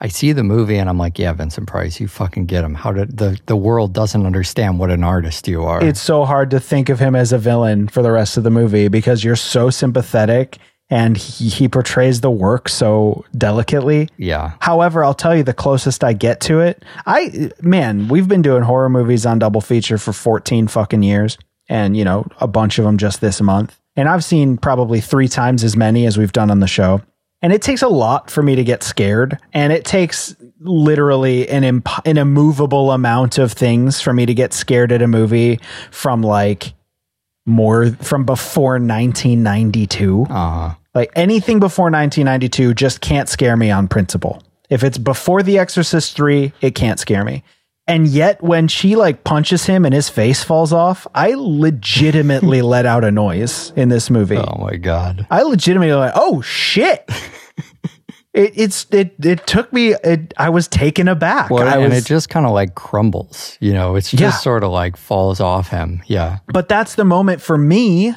I 0.00 0.08
see 0.08 0.32
the 0.32 0.42
movie 0.42 0.78
and 0.78 0.88
I'm 0.88 0.96
like, 0.96 1.18
yeah, 1.18 1.34
Vincent 1.34 1.66
Price, 1.66 2.00
you 2.00 2.08
fucking 2.08 2.46
get 2.46 2.64
him. 2.64 2.74
How 2.74 2.92
did 2.92 3.18
the, 3.18 3.38
the 3.44 3.56
world 3.56 3.92
doesn't 3.92 4.24
understand 4.24 4.78
what 4.78 4.90
an 4.90 5.04
artist 5.04 5.46
you 5.46 5.62
are? 5.64 5.84
it's 5.84 6.00
so 6.00 6.24
hard 6.24 6.50
to 6.52 6.60
think 6.60 6.88
of 6.88 6.98
him 6.98 7.14
as 7.14 7.32
a 7.32 7.38
villain 7.38 7.88
for 7.88 8.02
the 8.02 8.10
rest 8.10 8.38
of 8.38 8.42
the 8.42 8.50
movie 8.50 8.88
because 8.88 9.22
you're 9.22 9.36
so 9.36 9.68
sympathetic 9.68 10.56
and 10.88 11.18
he, 11.18 11.48
he 11.50 11.68
portrays 11.68 12.22
the 12.22 12.30
work 12.30 12.68
so 12.68 13.24
delicately. 13.36 14.08
yeah. 14.16 14.52
However, 14.60 15.04
I'll 15.04 15.14
tell 15.14 15.36
you 15.36 15.42
the 15.42 15.52
closest 15.52 16.02
I 16.02 16.14
get 16.14 16.40
to 16.42 16.60
it. 16.60 16.82
I 17.06 17.50
man, 17.60 18.08
we've 18.08 18.26
been 18.26 18.42
doing 18.42 18.62
horror 18.62 18.88
movies 18.88 19.26
on 19.26 19.38
double 19.38 19.60
feature 19.60 19.98
for 19.98 20.12
14 20.12 20.66
fucking 20.66 21.02
years 21.02 21.36
and 21.70 21.96
you 21.96 22.04
know, 22.04 22.26
a 22.40 22.46
bunch 22.46 22.78
of 22.78 22.84
them 22.84 22.98
just 22.98 23.22
this 23.22 23.40
month. 23.40 23.80
And 23.96 24.08
I've 24.08 24.22
seen 24.24 24.58
probably 24.58 25.00
3 25.00 25.26
times 25.28 25.64
as 25.64 25.74
many 25.76 26.04
as 26.06 26.18
we've 26.18 26.32
done 26.32 26.50
on 26.50 26.60
the 26.60 26.66
show. 26.66 27.00
And 27.42 27.54
it 27.54 27.62
takes 27.62 27.80
a 27.80 27.88
lot 27.88 28.30
for 28.30 28.42
me 28.42 28.54
to 28.56 28.62
get 28.64 28.82
scared 28.82 29.38
and 29.54 29.72
it 29.72 29.86
takes 29.86 30.36
literally 30.60 31.48
an 31.48 31.64
imp- 31.64 32.06
an 32.06 32.18
immovable 32.18 32.92
amount 32.92 33.38
of 33.38 33.52
things 33.52 33.98
for 34.02 34.12
me 34.12 34.26
to 34.26 34.34
get 34.34 34.52
scared 34.52 34.92
at 34.92 35.00
a 35.00 35.06
movie 35.08 35.58
from 35.90 36.22
like 36.22 36.74
more 37.46 37.86
from 38.02 38.24
before 38.26 38.72
1992. 38.78 40.26
Uh, 40.28 40.74
Like 40.94 41.10
anything 41.16 41.60
before 41.60 41.86
1992 41.86 42.74
just 42.74 43.00
can't 43.00 43.28
scare 43.28 43.56
me 43.56 43.70
on 43.70 43.88
principle. 43.88 44.42
If 44.68 44.84
it's 44.84 44.98
before 44.98 45.42
The 45.42 45.58
Exorcist 45.58 46.14
3, 46.16 46.52
it 46.60 46.74
can't 46.74 46.98
scare 47.00 47.24
me. 47.24 47.42
And 47.90 48.06
yet 48.08 48.42
when 48.42 48.68
she 48.68 48.96
like 48.96 49.24
punches 49.24 49.66
him 49.66 49.84
and 49.84 49.92
his 49.94 50.08
face 50.08 50.42
falls 50.44 50.72
off, 50.72 51.06
I 51.14 51.34
legitimately 51.36 52.62
let 52.74 52.86
out 52.86 53.04
a 53.04 53.10
noise 53.10 53.72
in 53.76 53.88
this 53.88 54.08
movie. 54.10 54.36
oh 54.36 54.58
my 54.60 54.76
God. 54.76 55.26
I 55.30 55.42
legitimately 55.42 55.94
like, 55.94 56.12
"Oh 56.14 56.40
shit." 56.40 57.08
it 58.32 58.52
it's 58.56 58.86
it 58.92 59.14
it 59.24 59.46
took 59.46 59.72
me 59.72 59.94
it, 59.94 60.32
I 60.36 60.50
was 60.50 60.68
taken 60.68 61.08
aback. 61.08 61.50
Well, 61.50 61.66
and 61.66 61.92
it 61.92 62.04
just 62.06 62.28
kind 62.28 62.46
of 62.46 62.52
like 62.52 62.74
crumbles, 62.74 63.58
you 63.60 63.72
know, 63.72 63.96
it's 63.96 64.10
just 64.10 64.20
Yeah. 64.20 64.30
sort 64.30 64.62
of 64.64 64.70
like 64.70 64.96
falls 64.96 65.40
off 65.40 65.68
him. 65.68 66.02
Yeah. 66.06 66.38
but 66.46 66.68
that's 66.68 66.94
the 66.94 67.04
moment 67.04 67.40
for 67.42 67.58
me 67.58 68.14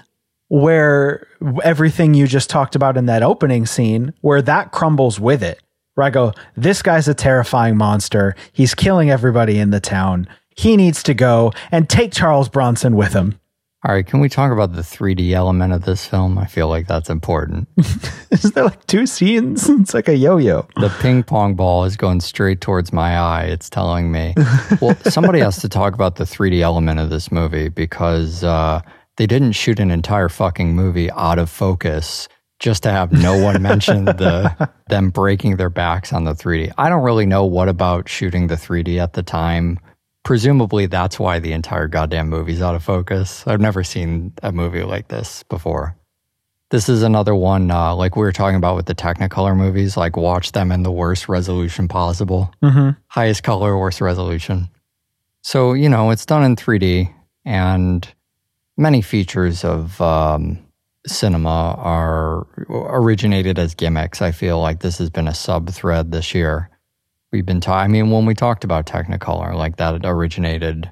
where 0.49 1.27
everything 1.63 2.13
you 2.13 2.27
just 2.27 2.49
talked 2.49 2.75
about 2.75 2.95
in 2.95 3.07
that 3.07 3.23
opening 3.23 3.65
scene 3.65 4.13
where 4.21 4.41
that 4.43 4.71
crumbles 4.71 5.19
with 5.19 5.41
it 5.41 5.59
where 5.95 6.05
i 6.05 6.09
go 6.09 6.31
this 6.55 6.81
guy's 6.81 7.07
a 7.07 7.13
terrifying 7.13 7.77
monster 7.77 8.35
he's 8.51 8.73
killing 8.75 9.09
everybody 9.09 9.59
in 9.59 9.69
the 9.69 9.79
town 9.79 10.27
he 10.55 10.77
needs 10.77 11.01
to 11.03 11.13
go 11.13 11.51
and 11.71 11.89
take 11.89 12.11
charles 12.11 12.49
bronson 12.49 12.95
with 12.95 13.13
him 13.13 13.39
All 13.85 13.93
right. 13.93 14.07
Can 14.07 14.21
we 14.21 14.29
talk 14.29 14.53
about 14.53 14.71
the 14.73 14.81
3D 14.81 15.31
element 15.33 15.73
of 15.73 15.83
this 15.83 16.05
film? 16.07 16.37
I 16.37 16.45
feel 16.45 16.69
like 16.69 16.87
that's 16.87 17.09
important. 17.09 17.67
is 18.31 18.51
there 18.53 18.63
like 18.63 18.87
two 18.87 19.05
scenes 19.05 19.67
it's 19.81 19.93
like 19.93 20.07
a 20.07 20.15
yo-yo 20.15 20.65
the 20.77 20.87
ping 21.01 21.21
pong 21.21 21.53
ball 21.55 21.83
is 21.83 21.97
going 21.97 22.21
straight 22.21 22.61
towards 22.61 22.93
my 22.93 23.17
eye. 23.17 23.43
It's 23.43 23.69
telling 23.69 24.09
me. 24.09 24.35
Well, 24.79 24.95
somebody 25.11 25.39
has 25.39 25.57
to 25.59 25.67
talk 25.67 25.93
about 25.95 26.15
the 26.15 26.23
3D 26.23 26.61
element 26.61 27.01
of 27.01 27.09
this 27.09 27.29
movie 27.29 27.67
because 27.67 28.41
uh, 28.45 28.79
they 29.17 29.27
didn't 29.27 29.51
shoot 29.51 29.79
an 29.81 29.91
entire 29.91 30.29
fucking 30.29 30.73
movie 30.75 31.11
out 31.11 31.37
of 31.37 31.49
focus 31.49 32.29
just 32.59 32.83
to 32.83 32.91
have 32.91 33.11
no 33.11 33.37
one 33.37 33.61
mention 33.61 34.05
the 34.05 34.69
them 34.87 35.09
breaking 35.09 35.57
their 35.57 35.69
backs 35.69 36.13
on 36.13 36.23
the 36.23 36.33
3D. 36.33 36.71
I 36.77 36.89
don't 36.89 37.03
really 37.03 37.25
know 37.25 37.45
what 37.45 37.69
about 37.69 38.07
shooting 38.07 38.47
the 38.47 38.55
3D 38.55 39.01
at 39.01 39.13
the 39.13 39.23
time. 39.23 39.79
Presumably, 40.23 40.85
that's 40.85 41.19
why 41.19 41.39
the 41.39 41.51
entire 41.51 41.87
goddamn 41.87 42.29
movie's 42.29 42.61
out 42.61 42.75
of 42.75 42.83
focus. 42.83 43.45
I've 43.45 43.59
never 43.59 43.83
seen 43.83 44.33
a 44.41 44.51
movie 44.51 44.83
like 44.83 45.09
this 45.09 45.43
before. 45.43 45.97
This 46.69 46.89
is 46.89 47.03
another 47.03 47.35
one, 47.35 47.69
uh, 47.69 47.93
like 47.95 48.15
we 48.15 48.21
were 48.21 48.31
talking 48.31 48.55
about 48.55 48.75
with 48.75 48.87
the 48.87 48.95
Technicolor 48.95 49.55
movies, 49.55 49.95
like 49.95 50.17
watch 50.17 50.53
them 50.53 50.71
in 50.71 50.81
the 50.81 50.91
worst 50.91 51.29
resolution 51.29 51.87
possible. 51.87 52.51
mm-hmm. 52.63 52.91
Highest 53.07 53.43
color, 53.43 53.77
worst 53.77 54.01
resolution. 54.01 54.69
So, 55.41 55.73
you 55.73 55.89
know, 55.89 56.09
it's 56.09 56.25
done 56.25 56.43
in 56.43 56.55
3D, 56.55 57.13
and 57.45 58.07
many 58.77 59.01
features 59.01 59.63
of 59.63 59.99
um, 60.01 60.65
cinema 61.07 61.75
are 61.77 62.47
originated 62.69 63.59
as 63.59 63.75
gimmicks. 63.75 64.21
I 64.21 64.31
feel 64.31 64.59
like 64.59 64.79
this 64.79 64.97
has 64.99 65.09
been 65.09 65.27
a 65.27 65.33
sub 65.33 65.69
thread 65.69 66.11
this 66.11 66.33
year. 66.33 66.69
We've 67.31 67.45
been 67.45 67.61
talking, 67.61 67.83
I 67.83 67.87
mean, 67.87 68.11
when 68.11 68.25
we 68.25 68.35
talked 68.35 68.63
about 68.63 68.85
Technicolor, 68.85 69.55
like 69.55 69.77
that 69.77 70.01
originated 70.03 70.89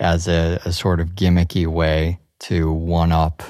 as 0.00 0.26
a, 0.28 0.60
a 0.64 0.72
sort 0.72 1.00
of 1.00 1.10
gimmicky 1.10 1.66
way 1.66 2.18
to 2.40 2.72
one 2.72 3.12
up 3.12 3.42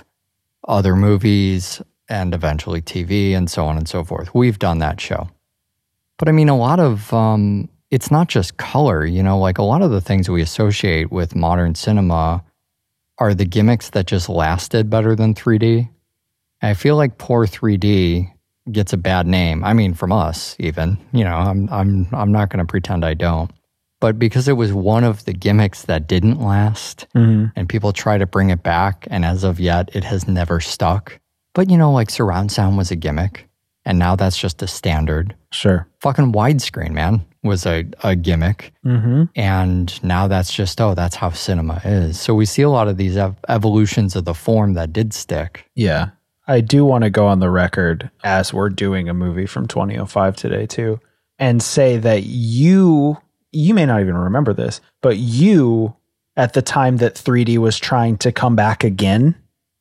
other 0.66 0.96
movies 0.96 1.80
and 2.08 2.34
eventually 2.34 2.82
TV 2.82 3.32
and 3.32 3.50
so 3.50 3.64
on 3.64 3.76
and 3.76 3.88
so 3.88 4.04
forth. 4.04 4.34
We've 4.34 4.58
done 4.58 4.78
that 4.78 5.00
show. 5.00 5.28
But 6.18 6.28
I 6.28 6.32
mean, 6.32 6.48
a 6.48 6.56
lot 6.56 6.80
of, 6.80 7.12
um, 7.12 7.68
it's 7.90 8.10
not 8.10 8.28
just 8.28 8.56
color, 8.56 9.06
you 9.06 9.22
know, 9.22 9.38
like 9.38 9.58
a 9.58 9.62
lot 9.62 9.82
of 9.82 9.90
the 9.90 10.00
things 10.00 10.28
we 10.28 10.42
associate 10.42 11.10
with 11.10 11.34
modern 11.34 11.74
cinema 11.74 12.44
are 13.18 13.34
the 13.34 13.44
gimmicks 13.44 13.90
that 13.90 14.06
just 14.06 14.28
lasted 14.28 14.90
better 14.90 15.14
than 15.14 15.34
3D. 15.34 15.88
I 16.64 16.74
feel 16.74 16.96
like 16.96 17.18
poor 17.18 17.46
3D 17.46 18.30
gets 18.72 18.92
a 18.92 18.96
bad 18.96 19.26
name. 19.26 19.64
I 19.64 19.74
mean, 19.74 19.94
from 19.94 20.12
us 20.12 20.56
even, 20.58 20.98
you 21.12 21.24
know, 21.24 21.36
I'm, 21.36 21.68
I'm, 21.70 22.08
I'm 22.12 22.32
not 22.32 22.48
going 22.50 22.64
to 22.64 22.70
pretend 22.70 23.04
I 23.04 23.14
don't. 23.14 23.50
But 24.00 24.18
because 24.18 24.48
it 24.48 24.54
was 24.54 24.72
one 24.72 25.04
of 25.04 25.24
the 25.24 25.32
gimmicks 25.32 25.82
that 25.82 26.06
didn't 26.06 26.40
last, 26.40 27.06
and 27.56 27.68
people 27.68 27.92
try 27.92 28.18
to 28.18 28.26
bring 28.26 28.50
it 28.50 28.62
back, 28.62 29.06
and 29.10 29.24
as 29.24 29.44
of 29.44 29.58
yet, 29.58 29.94
it 29.96 30.04
has 30.04 30.28
never 30.28 30.60
stuck. 30.60 31.18
But 31.54 31.70
you 31.70 31.78
know, 31.78 31.90
like 31.90 32.10
surround 32.10 32.52
sound 32.52 32.76
was 32.76 32.90
a 32.90 32.96
gimmick, 32.96 33.48
and 33.86 33.98
now 33.98 34.14
that's 34.14 34.36
just 34.36 34.62
a 34.62 34.66
standard. 34.66 35.34
Sure. 35.52 35.86
Fucking 36.00 36.32
widescreen, 36.32 36.90
man, 36.90 37.24
was 37.42 37.64
a, 37.64 37.86
a 38.02 38.16
gimmick. 38.16 38.72
Mm-hmm. 38.84 39.24
And 39.36 40.04
now 40.04 40.26
that's 40.26 40.52
just, 40.52 40.80
oh, 40.80 40.94
that's 40.94 41.16
how 41.16 41.30
cinema 41.30 41.80
is. 41.84 42.20
So 42.20 42.34
we 42.34 42.44
see 42.44 42.62
a 42.62 42.70
lot 42.70 42.88
of 42.88 42.96
these 42.96 43.16
ev- 43.16 43.36
evolutions 43.48 44.16
of 44.16 44.24
the 44.24 44.34
form 44.34 44.74
that 44.74 44.92
did 44.92 45.14
stick. 45.14 45.70
Yeah. 45.74 46.10
I 46.46 46.60
do 46.60 46.84
want 46.84 47.04
to 47.04 47.10
go 47.10 47.26
on 47.26 47.40
the 47.40 47.50
record 47.50 48.10
as 48.22 48.52
we're 48.52 48.68
doing 48.68 49.08
a 49.08 49.14
movie 49.14 49.46
from 49.46 49.66
2005 49.66 50.36
today 50.36 50.66
too 50.66 51.00
and 51.38 51.62
say 51.62 51.96
that 51.98 52.24
you 52.24 53.18
you 53.52 53.72
may 53.72 53.86
not 53.86 54.00
even 54.00 54.16
remember 54.16 54.52
this, 54.52 54.80
but 55.00 55.16
you 55.16 55.94
at 56.36 56.52
the 56.54 56.62
time 56.62 56.96
that 56.98 57.14
3D 57.14 57.58
was 57.58 57.78
trying 57.78 58.18
to 58.18 58.32
come 58.32 58.56
back 58.56 58.82
again, 58.82 59.36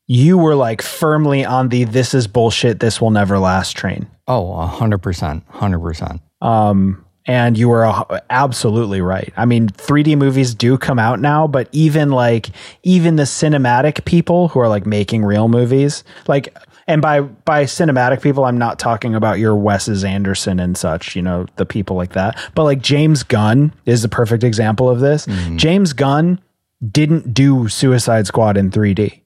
you 0.06 0.38
were 0.38 0.56
like 0.56 0.82
firmly 0.82 1.44
on 1.44 1.70
the 1.70 1.84
this 1.86 2.14
is 2.14 2.28
bullshit, 2.28 2.80
this 2.80 3.02
will 3.02 3.12
never 3.12 3.40
last 3.40 3.76
train. 3.76 4.08
Oh, 4.28 4.46
100%. 4.72 5.44
100%. 5.46 6.20
Um, 6.42 7.06
and 7.26 7.58
you 7.58 7.70
were 7.70 7.92
absolutely 8.30 9.02
right. 9.02 9.32
I 9.38 9.46
mean, 9.46 9.70
3D 9.70 10.18
movies 10.18 10.54
do 10.54 10.78
come 10.78 11.00
out 11.00 11.20
now, 11.20 11.48
but 11.48 11.70
even 11.72 12.10
like 12.10 12.50
even 12.84 13.16
the 13.16 13.24
cinematic 13.24 14.06
people 14.06 14.50
who 14.50 14.60
are 14.60 14.68
like 14.68 14.86
making 14.86 15.24
real 15.24 15.48
movies, 15.48 16.04
like 16.28 16.56
and 16.88 17.02
by 17.02 17.22
by 17.22 17.64
cinematic 17.64 18.22
people, 18.22 18.46
I'm 18.46 18.58
not 18.58 18.78
talking 18.80 19.16
about 19.16 19.40
your 19.40 19.56
Wes's 19.56 20.04
Anderson 20.04 20.60
and 20.60 20.78
such, 20.78 21.16
you 21.16 21.22
know, 21.22 21.46
the 21.56 21.66
people 21.66 21.96
like 21.96 22.14
that. 22.14 22.38
But 22.56 22.64
like 22.64 22.82
James 22.82 23.24
Gunn 23.24 23.74
is 23.86 24.04
a 24.04 24.10
perfect 24.10 24.44
example 24.44 24.90
of 24.90 25.00
this. 25.00 25.26
Mm-hmm. 25.26 25.58
James 25.58 25.94
Gunn 25.94 26.42
didn't 26.92 27.34
do 27.34 27.70
Suicide 27.70 28.28
Squad 28.28 28.58
in 28.58 28.70
3D. 28.70 29.23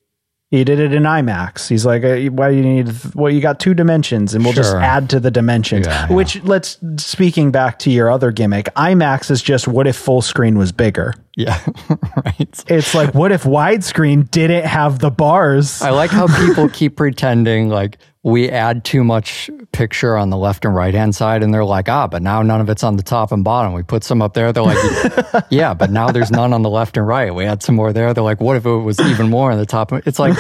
He 0.49 0.63
did 0.63 0.79
it 0.79 0.93
in 0.93 1.03
IMAX. 1.03 1.67
He's 1.67 1.86
like, 1.86 2.05
uh, 2.05 2.15
why 2.31 2.51
do 2.51 2.55
you 2.55 2.63
need? 2.63 2.89
Well, 3.13 3.31
you 3.31 3.41
got 3.41 3.60
two 3.60 3.73
dimensions, 3.73 4.33
and 4.33 4.45
we'll 4.45 4.53
just 4.53 4.73
add 4.75 5.10
to 5.10 5.19
the 5.19 5.29
dimensions. 5.29 5.86
Yeah, 5.88 6.07
yeah. 6.07 6.15
Which 6.15 6.41
let's 6.43 6.77
speaking 6.97 7.51
back 7.51 7.79
to 7.79 7.91
your 7.91 8.10
other 8.10 8.31
gimmick, 8.31 8.67
IMAX 8.75 9.29
is 9.29 9.41
just 9.41 9.67
what 9.67 9.88
if 9.88 9.97
full 9.97 10.21
screen 10.21 10.57
was 10.57 10.71
bigger? 10.71 11.13
Yeah, 11.38 11.63
right. 12.26 12.63
It's 12.67 12.95
like 12.95 13.13
what 13.13 13.32
if 13.32 13.43
widescreen 13.43 14.30
didn't 14.32 14.65
have 14.65 14.97
the 14.97 15.12
bars? 15.12 15.84
I 15.84 15.91
like 15.91 16.10
how 16.10 16.26
people 16.26 16.67
keep 16.73 16.95
pretending 16.95 17.69
like 17.69 18.00
we 18.23 18.50
add 18.50 18.84
too 18.84 19.04
much 19.04 19.47
picture 19.71 20.17
on 20.17 20.32
the 20.32 20.36
left 20.36 20.65
and 20.65 20.73
right 20.73 20.95
hand 20.95 21.13
side, 21.15 21.43
and 21.43 21.54
they're 21.54 21.63
like, 21.63 21.88
ah, 21.89 22.08
but 22.08 22.23
now 22.23 22.41
none 22.41 22.60
of 22.60 22.69
it's 22.69 22.84
on 22.84 22.97
the 22.97 23.04
top 23.04 23.32
and 23.32 23.43
bottom. 23.43 23.71
We 23.73 23.84
put 23.84 24.04
some 24.04 24.19
up 24.19 24.34
there. 24.34 24.52
They're 24.52 24.63
like, 24.63 25.45
yeah, 25.52 25.76
but 25.76 25.91
now 25.91 26.12
there's 26.12 26.32
none 26.32 26.54
on 26.54 26.63
the 26.63 26.71
left 26.71 26.97
and 26.97 27.08
right. 27.08 27.34
We 27.34 27.45
add 27.45 27.62
some 27.62 27.76
more 27.76 27.93
there. 27.93 28.15
They're 28.15 28.23
like, 28.23 28.41
what 28.41 28.58
if 28.58 28.65
it 28.65 28.69
was 28.69 29.00
even 29.00 29.30
more 29.30 29.52
on 29.52 29.60
the 29.60 29.65
top? 29.67 29.93
It's 29.93 30.17
like, 30.17 30.36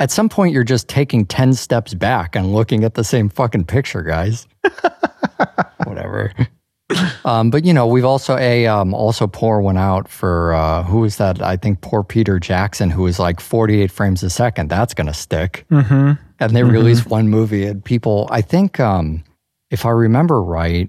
at 0.00 0.10
some 0.10 0.28
point, 0.28 0.52
you're 0.52 0.64
just 0.64 0.88
taking 0.88 1.24
10 1.24 1.54
steps 1.54 1.94
back 1.94 2.34
and 2.34 2.52
looking 2.52 2.82
at 2.82 2.94
the 2.94 3.04
same 3.04 3.28
fucking 3.28 3.66
picture, 3.66 4.02
guys. 4.02 4.48
Whatever. 5.84 6.32
Um, 7.24 7.50
but 7.50 7.64
you 7.64 7.74
know, 7.74 7.88
we've 7.88 8.04
also 8.04 8.36
a 8.36 8.66
um, 8.66 8.94
also 8.94 9.26
pour 9.26 9.60
one 9.60 9.76
out 9.76 10.08
for 10.08 10.54
uh, 10.54 10.84
who 10.84 11.02
is 11.04 11.16
that? 11.16 11.42
I 11.42 11.56
think 11.56 11.80
poor 11.80 12.04
Peter 12.04 12.38
Jackson, 12.38 12.90
who 12.90 13.06
is 13.08 13.18
like 13.18 13.40
48 13.40 13.90
frames 13.90 14.22
a 14.22 14.30
second. 14.30 14.70
That's 14.70 14.94
gonna 14.94 15.12
stick. 15.12 15.66
Mm-hmm. 15.70 16.12
And 16.38 16.54
they 16.54 16.62
released 16.62 17.06
one 17.06 17.28
movie, 17.28 17.64
and 17.66 17.84
people, 17.84 18.28
I 18.30 18.42
think, 18.42 18.78
um, 18.78 19.24
if 19.70 19.86
I 19.86 19.90
remember 19.90 20.40
right, 20.42 20.88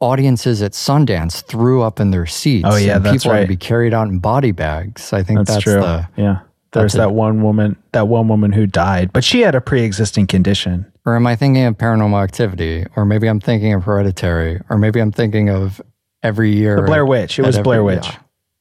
audiences 0.00 0.62
at 0.62 0.72
Sundance 0.72 1.42
threw 1.44 1.82
up 1.82 2.00
in 2.00 2.10
their 2.10 2.26
seats. 2.26 2.66
Oh, 2.70 2.76
yeah, 2.76 2.96
and 2.96 3.04
that's 3.04 3.24
people 3.24 3.34
to 3.34 3.40
right. 3.40 3.48
be 3.48 3.56
carried 3.56 3.94
out 3.94 4.08
in 4.08 4.18
body 4.18 4.52
bags. 4.52 5.12
I 5.12 5.22
think 5.22 5.40
That's, 5.40 5.50
that's, 5.50 5.62
true. 5.64 5.80
the. 5.80 6.08
yeah, 6.16 6.40
there's 6.72 6.92
that 6.94 7.12
one 7.12 7.42
woman, 7.42 7.76
that 7.92 8.08
one 8.08 8.28
woman 8.28 8.52
who 8.52 8.66
died, 8.66 9.12
but 9.12 9.24
she 9.24 9.40
had 9.40 9.54
a 9.54 9.60
pre-existing 9.60 10.26
condition. 10.26 10.90
Or 11.06 11.16
am 11.16 11.26
I 11.26 11.36
thinking 11.36 11.64
of 11.64 11.76
Paranormal 11.78 12.22
Activity? 12.22 12.84
Or 12.96 13.04
maybe 13.04 13.28
I'm 13.28 13.40
thinking 13.40 13.72
of 13.72 13.84
Hereditary? 13.84 14.60
Or 14.68 14.76
maybe 14.76 15.00
I'm 15.00 15.12
thinking 15.12 15.48
of 15.50 15.80
every 16.22 16.50
year. 16.54 16.76
The 16.76 16.82
Blair 16.82 17.06
Witch. 17.06 17.38
It 17.38 17.42
was 17.42 17.56
every- 17.56 17.64
Blair 17.64 17.84
Witch. 17.84 18.06
yeah. 18.06 18.18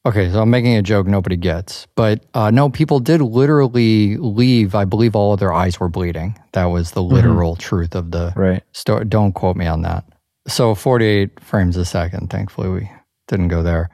Okay, 0.07 0.31
so 0.31 0.39
I'm 0.39 0.51
making 0.51 0.75
a 0.75 0.83
joke 0.83 1.07
nobody 1.07 1.35
gets. 1.35 1.87
But 1.95 2.23
uh, 2.35 2.51
no, 2.51 2.69
people 2.69 2.99
did 2.99 3.21
literally 3.21 4.17
leave. 4.17 4.75
I 4.75 4.85
believe 4.85 5.15
all 5.15 5.33
of 5.33 5.39
their 5.39 5.51
eyes 5.51 5.79
were 5.79 5.89
bleeding. 5.89 6.37
That 6.53 6.65
was 6.65 6.91
the 6.91 7.01
literal 7.01 7.55
truth 7.55 7.95
of 7.95 8.11
the 8.11 8.31
Right. 8.35 8.61
story. 8.71 9.05
Don't 9.05 9.33
quote 9.33 9.55
me 9.55 9.65
on 9.65 9.81
that. 9.81 10.05
So 10.47 10.75
48 10.75 11.39
frames 11.39 11.75
a 11.75 11.85
second, 11.85 12.29
thankfully, 12.29 12.69
we 12.69 12.91
didn't 13.27 13.47
go 13.47 13.63
there. 13.63 13.89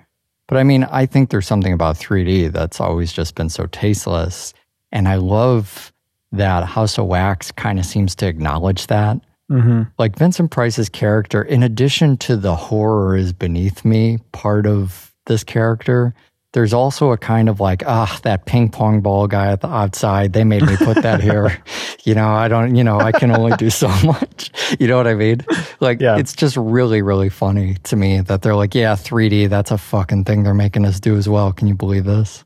But 0.51 0.59
I 0.59 0.63
mean, 0.63 0.83
I 0.83 1.05
think 1.05 1.29
there's 1.29 1.47
something 1.47 1.71
about 1.71 1.95
3D 1.95 2.51
that's 2.51 2.81
always 2.81 3.13
just 3.13 3.35
been 3.35 3.47
so 3.47 3.67
tasteless. 3.67 4.53
And 4.91 5.07
I 5.07 5.15
love 5.15 5.93
that 6.33 6.65
House 6.65 6.97
of 6.97 7.05
Wax 7.05 7.53
kind 7.53 7.79
of 7.79 7.85
seems 7.85 8.15
to 8.15 8.27
acknowledge 8.27 8.87
that. 8.87 9.21
Mm-hmm. 9.49 9.83
Like 9.97 10.17
Vincent 10.17 10.51
Price's 10.51 10.89
character, 10.89 11.41
in 11.41 11.63
addition 11.63 12.17
to 12.17 12.35
the 12.35 12.57
horror 12.57 13.15
is 13.15 13.31
beneath 13.31 13.85
me 13.85 14.19
part 14.33 14.67
of 14.67 15.13
this 15.25 15.45
character, 15.45 16.13
there's 16.53 16.73
also 16.73 17.11
a 17.11 17.17
kind 17.17 17.47
of 17.47 17.59
like, 17.61 17.81
ah, 17.87 18.19
that 18.23 18.45
ping 18.45 18.69
pong 18.69 18.99
ball 19.01 19.25
guy 19.27 19.51
at 19.51 19.61
the 19.61 19.69
outside, 19.69 20.33
they 20.33 20.43
made 20.43 20.63
me 20.63 20.75
put 20.77 21.01
that 21.01 21.21
here. 21.21 21.63
you 22.03 22.13
know, 22.13 22.27
I 22.27 22.47
don't, 22.49 22.75
you 22.75 22.83
know, 22.83 22.99
I 22.99 23.13
can 23.13 23.31
only 23.31 23.55
do 23.57 23.69
so 23.69 23.87
much. 24.03 24.51
You 24.79 24.87
know 24.87 24.97
what 24.97 25.07
I 25.07 25.13
mean? 25.15 25.45
Like, 25.79 26.01
Yeah. 26.01 26.17
it's 26.17 26.33
just 26.33 26.57
really, 26.57 27.01
really 27.01 27.29
funny 27.29 27.75
to 27.83 27.95
me 27.95 28.19
that 28.21 28.41
they're 28.41 28.55
like, 28.55 28.75
yeah, 28.75 28.95
3D, 28.95 29.47
that's 29.49 29.71
a 29.71 29.77
fucking 29.77 30.25
thing 30.25 30.43
they're 30.43 30.53
making 30.53 30.85
us 30.85 30.99
do 30.99 31.15
as 31.15 31.29
well. 31.29 31.53
Can 31.53 31.67
you 31.69 31.75
believe 31.75 32.03
this? 32.03 32.43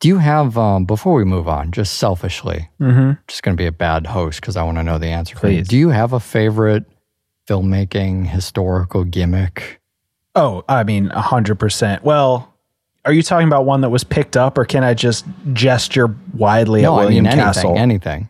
Do 0.00 0.08
you 0.08 0.18
have, 0.18 0.56
um, 0.56 0.84
before 0.86 1.14
we 1.14 1.24
move 1.24 1.48
on, 1.48 1.70
just 1.72 1.94
selfishly, 1.98 2.70
Mm-hmm. 2.80 3.20
just 3.26 3.42
going 3.42 3.56
to 3.56 3.60
be 3.60 3.66
a 3.66 3.72
bad 3.72 4.06
host 4.06 4.40
because 4.40 4.56
I 4.56 4.62
want 4.62 4.78
to 4.78 4.84
know 4.84 4.96
the 4.96 5.08
answer. 5.08 5.36
for 5.36 5.48
you. 5.48 5.58
Please. 5.58 5.68
Do 5.68 5.76
you 5.76 5.88
have 5.90 6.12
a 6.14 6.20
favorite 6.20 6.84
filmmaking 7.46 8.26
historical 8.28 9.04
gimmick? 9.04 9.80
Oh, 10.34 10.64
I 10.68 10.84
mean, 10.84 11.10
a 11.10 11.20
hundred 11.20 11.56
percent. 11.58 12.04
Well, 12.04 12.54
are 13.04 13.12
you 13.12 13.22
talking 13.22 13.46
about 13.46 13.64
one 13.64 13.80
that 13.82 13.90
was 13.90 14.04
picked 14.04 14.36
up, 14.36 14.58
or 14.58 14.64
can 14.64 14.84
I 14.84 14.94
just 14.94 15.24
gesture 15.52 16.14
widely 16.34 16.82
no, 16.82 16.94
at 16.98 17.04
William 17.04 17.26
I 17.26 17.30
mean 17.30 17.38
Castle? 17.38 17.70
anything. 17.76 17.82
Anything. 17.82 18.28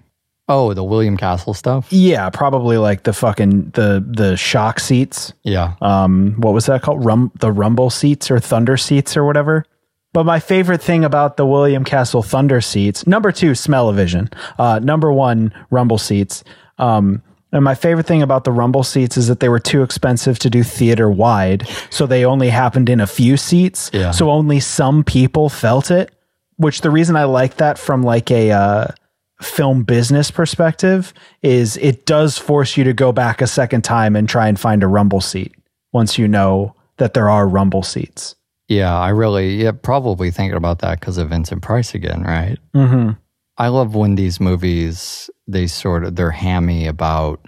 Oh, 0.50 0.72
the 0.72 0.82
William 0.84 1.16
Castle 1.18 1.52
stuff. 1.52 1.92
yeah, 1.92 2.30
probably 2.30 2.78
like 2.78 3.02
the 3.02 3.12
fucking 3.12 3.70
the 3.70 4.02
the 4.06 4.36
shock 4.36 4.80
seats. 4.80 5.32
Yeah. 5.42 5.74
Um, 5.82 6.36
what 6.38 6.54
was 6.54 6.66
that 6.66 6.80
called? 6.82 7.04
Rum 7.04 7.30
the 7.40 7.52
rumble 7.52 7.90
seats 7.90 8.30
or 8.30 8.40
thunder 8.40 8.76
seats 8.76 9.16
or 9.16 9.24
whatever. 9.24 9.66
But 10.14 10.24
my 10.24 10.40
favorite 10.40 10.80
thing 10.80 11.04
about 11.04 11.36
the 11.36 11.44
William 11.44 11.84
Castle 11.84 12.22
Thunder 12.22 12.62
seats, 12.62 13.06
number 13.06 13.30
two, 13.30 13.54
smell-o-vision. 13.54 14.30
Uh, 14.58 14.78
number 14.82 15.12
one, 15.12 15.52
rumble 15.70 15.98
seats. 15.98 16.44
Um, 16.78 17.22
and 17.52 17.64
my 17.64 17.74
favorite 17.74 18.06
thing 18.06 18.22
about 18.22 18.44
the 18.44 18.52
rumble 18.52 18.82
seats 18.82 19.16
is 19.16 19.28
that 19.28 19.40
they 19.40 19.48
were 19.48 19.58
too 19.58 19.82
expensive 19.82 20.38
to 20.40 20.50
do 20.50 20.62
theater 20.62 21.10
wide, 21.10 21.68
so 21.90 22.06
they 22.06 22.24
only 22.24 22.50
happened 22.50 22.88
in 22.88 23.00
a 23.00 23.06
few 23.06 23.36
seats. 23.36 23.90
Yeah. 23.92 24.10
So 24.10 24.30
only 24.30 24.60
some 24.60 25.04
people 25.04 25.48
felt 25.48 25.90
it. 25.90 26.10
Which 26.56 26.80
the 26.80 26.90
reason 26.90 27.14
I 27.14 27.24
like 27.24 27.56
that 27.58 27.78
from 27.78 28.02
like 28.02 28.32
a 28.32 28.50
uh, 28.50 28.86
film 29.40 29.84
business 29.84 30.30
perspective 30.30 31.14
is 31.42 31.76
it 31.76 32.04
does 32.04 32.36
force 32.36 32.76
you 32.76 32.84
to 32.84 32.92
go 32.92 33.12
back 33.12 33.40
a 33.40 33.46
second 33.46 33.82
time 33.82 34.16
and 34.16 34.28
try 34.28 34.48
and 34.48 34.58
find 34.58 34.82
a 34.82 34.88
rumble 34.88 35.20
seat 35.20 35.54
once 35.92 36.18
you 36.18 36.26
know 36.26 36.74
that 36.96 37.14
there 37.14 37.30
are 37.30 37.46
rumble 37.46 37.84
seats. 37.84 38.34
Yeah, 38.66 38.94
I 38.94 39.10
really, 39.10 39.62
yeah, 39.62 39.70
probably 39.70 40.30
thinking 40.30 40.56
about 40.56 40.80
that 40.80 41.00
because 41.00 41.16
of 41.16 41.30
Vincent 41.30 41.62
Price 41.62 41.94
again, 41.94 42.22
right? 42.22 42.58
Mm-hmm. 42.74 43.12
I 43.58 43.68
love 43.68 43.94
when 43.94 44.14
these 44.14 44.38
movies, 44.40 45.28
they 45.48 45.66
sort 45.66 46.04
of, 46.04 46.16
they're 46.16 46.30
hammy 46.30 46.86
about 46.86 47.40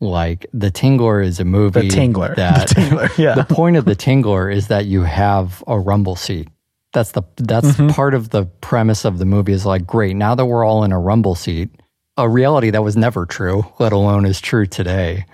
like 0.00 0.46
The 0.52 0.70
Tingler 0.70 1.24
is 1.24 1.40
a 1.40 1.44
movie. 1.44 1.88
The 1.88 1.96
Tingler. 1.96 2.34
That, 2.36 2.68
The 2.68 2.74
Tingler, 2.74 3.18
yeah. 3.24 3.34
the 3.34 3.44
point 3.44 3.76
of 3.76 3.84
The 3.84 3.96
Tingler 3.96 4.52
is 4.54 4.68
that 4.68 4.86
you 4.86 5.02
have 5.02 5.62
a 5.66 5.78
rumble 5.78 6.16
seat. 6.16 6.48
That's 6.92 7.12
the 7.12 7.22
that's 7.38 7.68
Mm-hmm. 7.68 7.88
part 7.88 8.12
of 8.12 8.28
the 8.30 8.44
premise 8.60 9.06
of 9.06 9.18
the 9.18 9.24
movie 9.24 9.52
is 9.54 9.64
like 9.64 9.86
great 9.86 10.14
now 10.14 10.34
that 10.34 10.44
we're 10.44 10.62
all 10.64 10.84
in 10.84 10.92
a 10.92 10.98
rumble 11.00 11.34
seat 11.34 11.70
a 12.18 12.28
reality 12.28 12.68
that 12.68 12.82
was 12.82 12.98
never 12.98 13.24
true 13.24 13.64
let 13.78 13.92
alone 13.94 14.26
is 14.26 14.42
true 14.42 14.66
today 14.66 15.24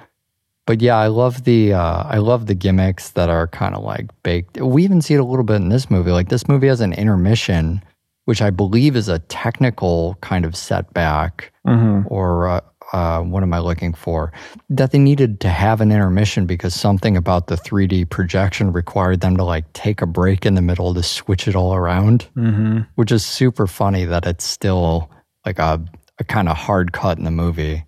but 0.66 0.80
yeah 0.80 0.96
I 0.96 1.08
love 1.08 1.42
the 1.42 1.72
uh, 1.72 2.04
I 2.04 2.18
love 2.18 2.46
the 2.46 2.54
gimmicks 2.54 3.10
that 3.10 3.28
are 3.28 3.48
kind 3.48 3.74
of 3.74 3.82
like 3.82 4.06
baked 4.22 4.60
we 4.60 4.84
even 4.84 5.02
see 5.02 5.14
it 5.14 5.20
a 5.20 5.24
little 5.24 5.44
bit 5.44 5.56
in 5.56 5.68
this 5.68 5.90
movie 5.90 6.12
like 6.12 6.28
this 6.28 6.46
movie 6.46 6.68
has 6.68 6.80
an 6.80 6.92
intermission 6.92 7.82
which 8.28 8.42
I 8.42 8.50
believe 8.50 8.94
is 8.94 9.08
a 9.08 9.20
technical 9.20 10.16
kind 10.20 10.44
of 10.44 10.54
setback 10.54 11.50
Mm-hmm. 11.66 12.06
or 12.12 12.48
uh, 12.48 12.60
uh, 12.92 13.20
what 13.22 13.42
am 13.42 13.52
I 13.52 13.58
looking 13.58 13.92
for? 13.94 14.32
That 14.70 14.90
they 14.92 14.98
needed 14.98 15.40
to 15.40 15.48
have 15.48 15.80
an 15.82 15.90
intermission 15.92 16.46
because 16.46 16.74
something 16.74 17.16
about 17.16 17.46
the 17.48 17.56
3D 17.56 18.08
projection 18.08 18.72
required 18.72 19.20
them 19.20 19.36
to 19.36 19.44
like 19.44 19.70
take 19.74 20.00
a 20.02 20.06
break 20.06 20.46
in 20.46 20.54
the 20.54 20.62
middle 20.62 20.94
to 20.94 21.02
switch 21.02 21.46
it 21.48 21.54
all 21.56 21.74
around, 21.74 22.26
Mm-hmm. 22.36 22.80
which 22.96 23.12
is 23.12 23.24
super 23.24 23.66
funny 23.66 24.04
that 24.06 24.26
it's 24.26 24.44
still 24.44 25.10
like 25.46 25.58
a, 25.58 25.82
a 26.18 26.24
kind 26.24 26.48
of 26.48 26.56
hard 26.56 26.92
cut 26.92 27.18
in 27.18 27.24
the 27.24 27.30
movie. 27.30 27.84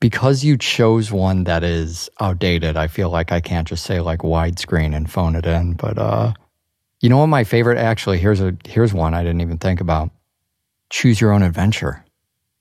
because 0.00 0.44
you 0.44 0.56
chose 0.58 1.10
one 1.12 1.44
that 1.44 1.62
is 1.64 2.10
outdated, 2.20 2.76
I 2.76 2.88
feel 2.88 3.10
like 3.10 3.32
I 3.32 3.40
can't 3.40 3.66
just 3.68 3.84
say 3.84 4.00
like 4.00 4.20
widescreen 4.20 4.94
and 4.96 5.10
phone 5.10 5.34
it 5.36 5.46
in. 5.46 5.74
But 5.74 5.98
uh, 5.98 6.32
you 7.04 7.10
know 7.10 7.18
what? 7.18 7.26
My 7.26 7.44
favorite 7.44 7.76
actually 7.76 8.18
here's 8.18 8.40
a 8.40 8.56
here's 8.64 8.94
one 8.94 9.12
I 9.12 9.22
didn't 9.22 9.42
even 9.42 9.58
think 9.58 9.82
about. 9.82 10.08
Choose 10.88 11.20
your 11.20 11.32
own 11.32 11.42
adventure. 11.42 12.02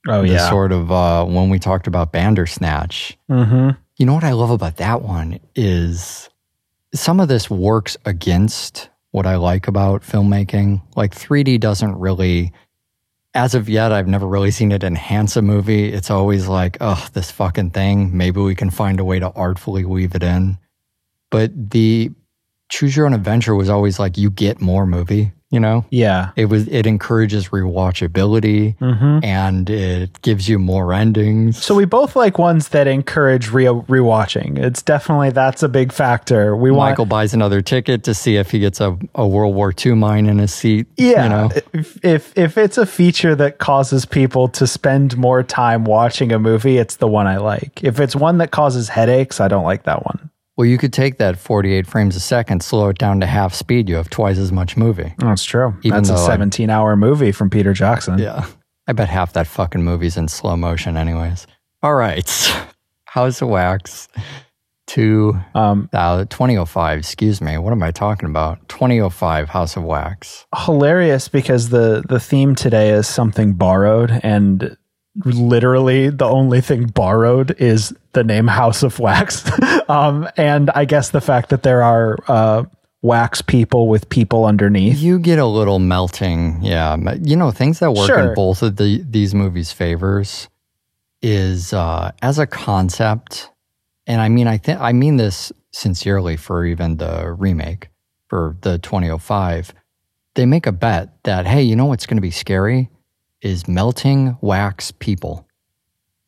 Oh 0.06 0.24
the 0.24 0.34
yeah. 0.34 0.50
sort 0.50 0.74
of 0.74 0.92
uh, 0.92 1.24
when 1.24 1.50
we 1.50 1.60
talked 1.60 1.88
about 1.88 2.12
Bandersnatch. 2.12 3.18
mm-hmm. 3.30 3.70
You 3.96 4.06
know 4.06 4.14
what 4.14 4.26
I 4.26 4.34
love 4.34 4.50
about 4.50 4.76
that 4.78 5.02
one 5.02 5.40
is 5.56 6.30
some 6.94 7.22
of 7.22 7.30
this 7.30 7.50
works 7.50 7.96
against 8.04 8.90
what 9.12 9.26
I 9.26 9.38
like 9.38 9.70
about 9.70 10.02
filmmaking. 10.02 10.82
Like 10.98 11.16
3D 11.16 11.62
doesn't 11.62 11.98
really, 11.98 12.52
as 13.34 13.56
of 13.56 13.70
yet, 13.70 13.94
I've 13.94 14.10
never 14.10 14.28
really 14.28 14.52
seen 14.52 14.74
it 14.74 14.84
enhance 14.84 15.38
a 15.38 15.42
movie. 15.42 15.94
It's 15.94 16.12
always 16.12 16.50
like, 16.50 16.76
oh, 16.82 17.08
this 17.14 17.32
fucking 17.32 17.70
thing. 17.70 18.18
Maybe 18.18 18.42
we 18.42 18.56
can 18.56 18.72
find 18.72 19.00
a 19.00 19.06
way 19.06 19.20
to 19.20 19.32
artfully 19.32 19.86
weave 19.86 20.16
it 20.16 20.24
in. 20.24 20.58
But 21.30 21.72
the 21.72 22.12
choose 22.70 22.96
your 22.96 23.06
own 23.06 23.14
adventure 23.14 23.56
was 23.56 23.70
always 23.70 24.00
like, 24.00 24.18
you 24.18 24.30
get 24.30 24.60
more 24.62 24.86
movie, 24.88 25.32
you 25.52 25.60
know? 25.60 25.86
Yeah. 25.92 26.32
It 26.36 26.46
was, 26.46 26.68
it 26.70 26.88
encourages 26.88 27.50
rewatchability 27.50 28.78
Mm-hmm. 28.78 29.24
and 29.24 29.70
it 29.70 30.22
gives 30.22 30.50
you 30.50 30.58
more 30.60 30.94
endings. 30.94 31.62
So 31.64 31.76
we 31.76 31.86
both 31.86 32.16
like 32.16 32.38
ones 32.40 32.70
that 32.70 32.88
encourage 32.88 33.50
re- 33.52 33.66
rewatching. 33.66 34.58
It's 34.58 34.82
definitely 34.82 35.30
that's 35.32 35.62
a 35.64 35.70
big 35.70 35.92
factor. 35.92 36.56
We 36.56 36.72
want 36.72 36.92
Michael 36.92 37.06
buys 37.06 37.34
another 37.34 37.62
ticket 37.62 38.04
to 38.06 38.14
see 38.14 38.38
if 38.38 38.52
he 38.52 38.60
gets 38.60 38.82
a, 38.82 38.98
a 39.16 39.28
World 39.28 39.56
War 39.56 39.74
II 39.86 39.94
mine 39.96 40.26
in 40.26 40.40
his 40.40 40.54
seat. 40.54 40.88
Yeah, 40.98 41.24
You 41.24 41.30
know? 41.30 41.50
if, 41.74 42.04
if 42.04 42.38
if 42.38 42.58
it's 42.58 42.78
a 42.78 42.86
feature 42.86 43.36
that 43.36 43.60
causes 43.60 44.06
people 44.06 44.48
to 44.50 44.66
spend 44.66 45.16
more 45.18 45.44
time 45.44 45.84
watching 45.86 46.32
a 46.32 46.40
movie, 46.40 46.78
it's 46.78 46.96
the 46.96 47.08
one 47.08 47.28
I 47.28 47.38
like. 47.38 47.84
If 47.84 48.00
it's 48.00 48.16
one 48.16 48.40
that 48.40 48.52
causes 48.52 48.90
headaches, 48.90 49.40
I 49.40 49.48
don't 49.48 49.66
like 49.66 49.84
that 49.84 50.06
one. 50.06 50.30
Well, 50.64 50.70
you 50.70 50.78
could 50.78 50.94
take 50.94 51.18
that 51.18 51.38
48 51.38 51.86
frames 51.86 52.16
a 52.16 52.22
second, 52.22 52.64
slow 52.64 52.88
it 52.88 52.98
down 52.98 53.20
to 53.20 53.26
half 53.26 53.54
speed. 53.54 53.90
You 53.90 53.96
have 53.98 54.10
twice 54.10 54.38
as 54.38 54.54
much 54.54 54.78
movie. 54.78 55.14
That's 55.18 55.44
true. 55.44 55.76
Even 55.84 55.98
That's 56.04 56.10
a 56.10 56.14
though 56.14 56.24
I- 56.24 56.28
17 56.28 56.70
hour 56.70 56.96
movie 56.96 57.34
from 57.34 57.50
Peter 57.50 57.74
Jackson. 57.74 58.18
Yeah. 58.18 58.46
I 58.88 58.94
bet 58.94 59.10
half 59.10 59.34
that 59.34 59.46
fucking 59.46 59.84
movie's 59.84 60.16
in 60.16 60.30
slow 60.30 60.56
motion, 60.56 60.96
anyways. 60.96 61.48
All 61.82 61.96
right. 61.96 62.30
House 63.08 63.42
of 63.42 63.50
Wax 63.50 64.08
to 64.88 65.38
Um, 65.54 65.90
uh, 65.92 66.24
2005. 66.30 66.98
Excuse 66.98 67.42
me. 67.42 67.58
What 67.58 67.74
am 67.74 67.84
I 67.84 67.92
talking 67.92 68.30
about? 68.30 68.66
2005 68.70 69.50
House 69.50 69.76
of 69.76 69.84
Wax. 69.84 70.46
hilarious 70.66 71.28
because 71.28 71.72
the 71.72 72.06
the 72.08 72.22
theme 72.22 72.56
today 72.56 72.92
is 72.92 73.06
something 73.06 73.52
borrowed 73.52 74.18
and 74.24 74.78
literally 75.16 76.10
the 76.10 76.26
only 76.26 76.62
thing 76.62 76.88
borrowed 76.88 77.52
is 77.60 77.94
the 78.14 78.24
name 78.24 78.48
House 78.48 78.84
of 78.84 79.00
Wax. 79.00 79.44
um, 79.90 80.28
and 80.38 80.70
I 80.72 80.86
guess 80.86 81.10
the 81.12 81.22
fact 81.22 81.50
that 81.50 81.64
there 81.64 81.84
are 81.84 82.18
uh, 82.28 82.64
wax 83.02 83.42
people 83.42 83.88
with 83.88 84.10
people 84.10 84.46
underneath. 84.46 85.00
You 85.00 85.20
get 85.20 85.40
a 85.40 85.46
little 85.46 85.80
melting. 85.80 86.60
Yeah. 86.64 86.96
You 87.22 87.36
know, 87.36 87.52
things 87.52 87.80
that 87.80 87.92
work 87.92 88.08
Sure. 88.08 88.30
in 88.30 88.34
both 88.34 88.64
of 88.64 88.78
the, 88.78 89.04
these 89.08 89.36
movies' 89.36 89.72
favors 89.72 90.48
is 91.22 91.74
uh, 91.74 92.12
as 92.22 92.40
a 92.40 92.48
concept. 92.48 93.50
And 94.08 94.20
I 94.20 94.30
mean, 94.30 94.48
I 94.48 94.58
think 94.58 94.80
I 94.82 94.92
mean 94.94 95.18
this 95.18 95.52
sincerely 95.72 96.38
for 96.38 96.66
even 96.66 96.98
the 96.98 97.32
remake 97.32 97.90
for 98.28 98.58
the 98.62 98.78
2005. 98.80 99.74
They 100.36 100.46
make 100.46 100.66
a 100.66 100.72
bet 100.72 101.24
that, 101.24 101.46
hey, 101.46 101.62
you 101.62 101.76
know 101.76 101.86
what's 101.86 102.06
going 102.08 102.18
to 102.18 102.22
be 102.22 102.32
scary 102.32 102.90
is 103.44 103.68
melting 103.68 104.36
wax 104.42 104.92
people. 104.92 105.48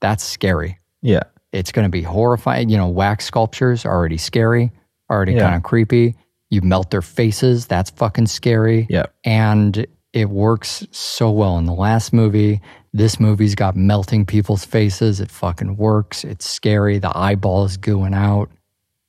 That's 0.01 0.23
scary. 0.23 0.77
Yeah. 1.01 1.23
It's 1.51 1.71
going 1.71 1.85
to 1.85 1.89
be 1.89 2.01
horrifying. 2.03 2.69
You 2.69 2.77
know, 2.77 2.87
wax 2.89 3.25
sculptures 3.25 3.85
are 3.85 3.93
already 3.95 4.17
scary, 4.17 4.71
already 5.09 5.33
Yeah. 5.33 5.41
kind 5.43 5.55
of 5.55 5.63
creepy. 5.63 6.15
You 6.49 6.61
melt 6.61 6.91
their 6.91 7.01
faces. 7.01 7.65
That's 7.65 7.89
fucking 7.89 8.27
scary. 8.27 8.85
Yeah. 8.89 9.05
And 9.23 9.87
it 10.13 10.29
works 10.29 10.85
so 10.91 11.31
well 11.31 11.57
in 11.57 11.65
the 11.65 11.73
last 11.73 12.13
movie. 12.13 12.61
This 12.93 13.19
movie's 13.19 13.55
got 13.55 13.75
melting 13.75 14.25
people's 14.25 14.63
faces. 14.63 15.19
It 15.19 15.31
fucking 15.31 15.77
works. 15.77 16.23
It's 16.23 16.47
scary. 16.47 16.99
The 16.99 17.17
eyeball 17.17 17.65
is 17.65 17.77
gooing 17.77 18.15
out. 18.15 18.49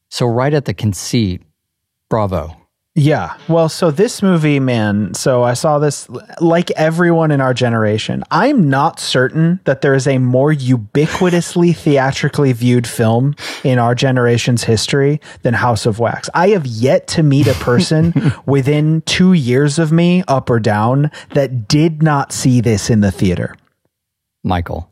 So, 0.09 0.27
right 0.27 0.55
at 0.55 0.64
the 0.64 0.75
conceit, 0.75 1.42
bravo. 2.09 2.57
Yeah. 2.99 3.37
Well, 3.47 3.69
so 3.69 3.91
this 3.91 4.23
movie, 4.23 4.59
man, 4.59 5.13
so 5.13 5.43
I 5.43 5.53
saw 5.53 5.79
this 5.79 6.09
like 6.41 6.71
everyone 6.73 7.31
in 7.31 7.43
our 7.43 7.53
generation. 7.53 8.25
I'm 8.31 8.71
not 8.71 8.99
certain 8.99 9.61
that 9.65 9.83
there 9.83 9.93
is 9.93 10.07
a 10.07 10.17
more 10.17 10.51
ubiquitously 10.51 11.77
theatrically 11.77 12.55
viewed 12.55 12.87
film 12.87 13.37
in 13.65 13.79
our 13.79 13.95
generation's 13.95 14.65
history 14.65 15.21
than 15.43 15.53
House 15.53 15.85
of 15.85 15.99
Wax. 15.99 16.31
I 16.33 16.49
have 16.49 16.65
yet 16.65 17.07
to 17.09 17.23
meet 17.23 17.47
a 17.47 17.55
person 17.55 18.33
within 18.47 19.03
two 19.03 19.35
years 19.35 19.79
of 19.79 19.93
me, 19.93 20.25
up 20.27 20.49
or 20.49 20.59
down, 20.59 21.11
that 21.35 21.69
did 21.69 22.03
not 22.03 22.33
see 22.33 22.63
this 22.63 22.89
in 22.89 23.03
the 23.03 23.13
theater. 23.13 23.55
Michael, 24.43 24.91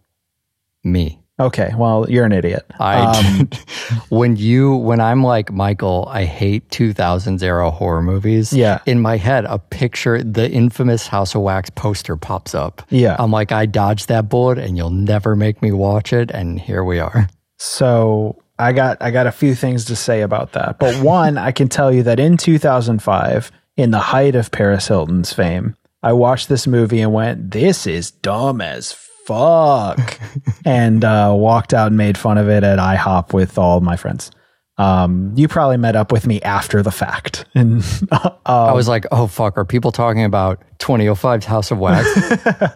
me. 0.82 1.23
Okay. 1.40 1.72
Well, 1.76 2.06
you're 2.08 2.24
an 2.24 2.32
idiot. 2.32 2.64
I 2.78 3.00
um, 3.00 3.50
when 4.08 4.36
you 4.36 4.76
when 4.76 5.00
I'm 5.00 5.24
like 5.24 5.50
Michael, 5.50 6.06
I 6.08 6.24
hate 6.24 6.68
2000s 6.68 7.42
era 7.42 7.70
horror 7.70 8.02
movies. 8.02 8.52
Yeah. 8.52 8.80
In 8.86 9.00
my 9.00 9.16
head, 9.16 9.44
a 9.44 9.58
picture, 9.58 10.22
the 10.22 10.48
infamous 10.48 11.08
House 11.08 11.34
of 11.34 11.42
Wax 11.42 11.70
poster 11.70 12.16
pops 12.16 12.54
up. 12.54 12.82
Yeah. 12.88 13.16
I'm 13.18 13.32
like, 13.32 13.50
I 13.50 13.66
dodged 13.66 14.08
that 14.08 14.28
bullet, 14.28 14.58
and 14.58 14.76
you'll 14.76 14.90
never 14.90 15.34
make 15.34 15.60
me 15.60 15.72
watch 15.72 16.12
it. 16.12 16.30
And 16.30 16.60
here 16.60 16.84
we 16.84 17.00
are. 17.00 17.28
So 17.58 18.40
I 18.58 18.72
got 18.72 18.98
I 19.00 19.10
got 19.10 19.26
a 19.26 19.32
few 19.32 19.56
things 19.56 19.86
to 19.86 19.96
say 19.96 20.20
about 20.20 20.52
that. 20.52 20.78
But 20.78 20.94
one, 21.02 21.36
I 21.36 21.50
can 21.50 21.68
tell 21.68 21.92
you 21.92 22.04
that 22.04 22.20
in 22.20 22.36
2005, 22.36 23.50
in 23.76 23.90
the 23.90 23.98
height 23.98 24.36
of 24.36 24.52
Paris 24.52 24.86
Hilton's 24.86 25.32
fame, 25.32 25.74
I 26.00 26.12
watched 26.12 26.48
this 26.48 26.68
movie 26.68 27.00
and 27.00 27.12
went, 27.12 27.50
"This 27.50 27.88
is 27.88 28.12
dumb 28.12 28.60
as 28.60 28.92
fuck," 29.26 30.20
and 30.64 31.04
uh, 31.04 31.32
walked 31.36 31.74
out 31.74 31.88
and 31.88 31.96
made 31.96 32.18
fun 32.18 32.38
of 32.38 32.48
it 32.48 32.64
at 32.64 32.78
IHOP 32.78 33.32
with 33.32 33.58
all 33.58 33.80
my 33.80 33.96
friends. 33.96 34.30
Um, 34.76 35.32
you 35.36 35.46
probably 35.46 35.76
met 35.76 35.94
up 35.94 36.10
with 36.10 36.26
me 36.26 36.40
after 36.42 36.82
the 36.82 36.90
fact, 36.90 37.44
and 37.54 37.82
I 38.46 38.72
was 38.72 38.88
like, 38.88 39.06
oh 39.12 39.26
fuck, 39.26 39.56
are 39.56 39.64
people 39.64 39.92
talking 39.92 40.24
about 40.24 40.62
2005's 40.78 41.46
House 41.46 41.70
of 41.70 41.78
Wax? 41.78 42.74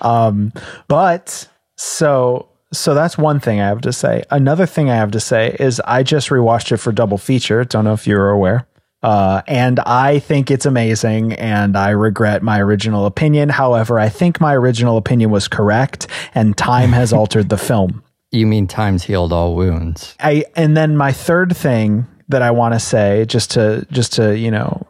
Um, 0.00 0.52
but 0.86 1.48
so 1.76 2.48
so 2.72 2.94
that's 2.94 3.16
one 3.16 3.40
thing 3.40 3.60
I 3.60 3.66
have 3.66 3.80
to 3.82 3.92
say. 3.92 4.24
Another 4.30 4.66
thing 4.66 4.90
I 4.90 4.96
have 4.96 5.10
to 5.12 5.20
say 5.20 5.56
is 5.58 5.80
I 5.86 6.02
just 6.02 6.28
rewatched 6.28 6.72
it 6.72 6.76
for 6.76 6.92
double 6.92 7.18
feature. 7.18 7.64
Don't 7.64 7.84
know 7.84 7.94
if 7.94 8.06
you 8.06 8.16
were 8.16 8.30
aware. 8.30 8.66
Uh, 9.02 9.42
and 9.46 9.78
I 9.80 10.18
think 10.18 10.50
it's 10.50 10.66
amazing, 10.66 11.34
and 11.34 11.76
I 11.76 11.90
regret 11.90 12.42
my 12.42 12.60
original 12.60 13.06
opinion. 13.06 13.48
However, 13.48 13.98
I 13.98 14.08
think 14.08 14.40
my 14.40 14.54
original 14.56 14.96
opinion 14.96 15.30
was 15.30 15.46
correct, 15.46 16.08
and 16.34 16.56
time 16.56 16.90
has 16.90 17.12
altered 17.12 17.48
the 17.48 17.58
film. 17.58 18.02
you 18.32 18.46
mean 18.46 18.66
time's 18.66 19.04
healed 19.04 19.32
all 19.32 19.54
wounds? 19.54 20.16
I 20.20 20.44
and 20.56 20.76
then 20.76 20.96
my 20.96 21.12
third 21.12 21.56
thing 21.56 22.06
that 22.28 22.42
I 22.42 22.50
want 22.50 22.74
to 22.74 22.80
say, 22.80 23.24
just 23.26 23.52
to 23.52 23.86
just 23.92 24.14
to 24.14 24.36
you 24.36 24.50
know 24.50 24.86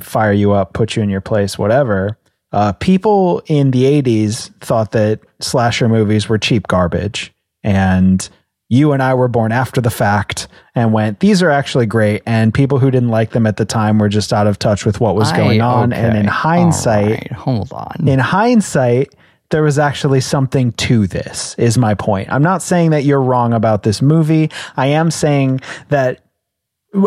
fire 0.00 0.32
you 0.32 0.52
up, 0.52 0.72
put 0.72 0.96
you 0.96 1.02
in 1.02 1.10
your 1.10 1.20
place, 1.20 1.58
whatever. 1.58 2.18
Uh, 2.50 2.72
people 2.72 3.42
in 3.46 3.72
the 3.72 3.84
'80s 3.84 4.50
thought 4.60 4.92
that 4.92 5.20
slasher 5.40 5.88
movies 5.88 6.28
were 6.30 6.38
cheap 6.38 6.66
garbage, 6.66 7.32
and 7.62 8.26
you 8.68 8.92
and 8.92 9.02
I 9.02 9.14
were 9.14 9.28
born 9.28 9.52
after 9.52 9.80
the 9.80 9.90
fact 9.90 10.48
and 10.74 10.92
went, 10.92 11.20
"These 11.20 11.42
are 11.42 11.50
actually 11.50 11.86
great." 11.86 12.22
And 12.26 12.52
people 12.52 12.78
who 12.78 12.90
didn't 12.90 13.10
like 13.10 13.30
them 13.30 13.46
at 13.46 13.56
the 13.56 13.64
time 13.64 13.98
were 13.98 14.08
just 14.08 14.32
out 14.32 14.46
of 14.46 14.58
touch 14.58 14.84
with 14.86 15.00
what 15.00 15.14
was 15.14 15.30
going 15.32 15.60
I- 15.60 15.66
on. 15.66 15.92
And 15.92 16.16
in 16.16 16.26
hindsight, 16.26 17.10
right, 17.10 17.32
hold 17.32 17.72
on. 17.72 18.08
in 18.08 18.18
hindsight, 18.18 19.14
there 19.50 19.62
was 19.62 19.78
actually 19.78 20.20
something 20.20 20.72
to 20.72 21.06
this, 21.06 21.54
is 21.58 21.76
my 21.78 21.94
point. 21.94 22.28
I'm 22.32 22.42
not 22.42 22.62
saying 22.62 22.90
that 22.90 23.04
you're 23.04 23.20
wrong 23.22 23.52
about 23.52 23.82
this 23.82 24.00
movie. 24.02 24.50
I 24.76 24.86
am 24.86 25.10
saying 25.10 25.60
that. 25.90 26.20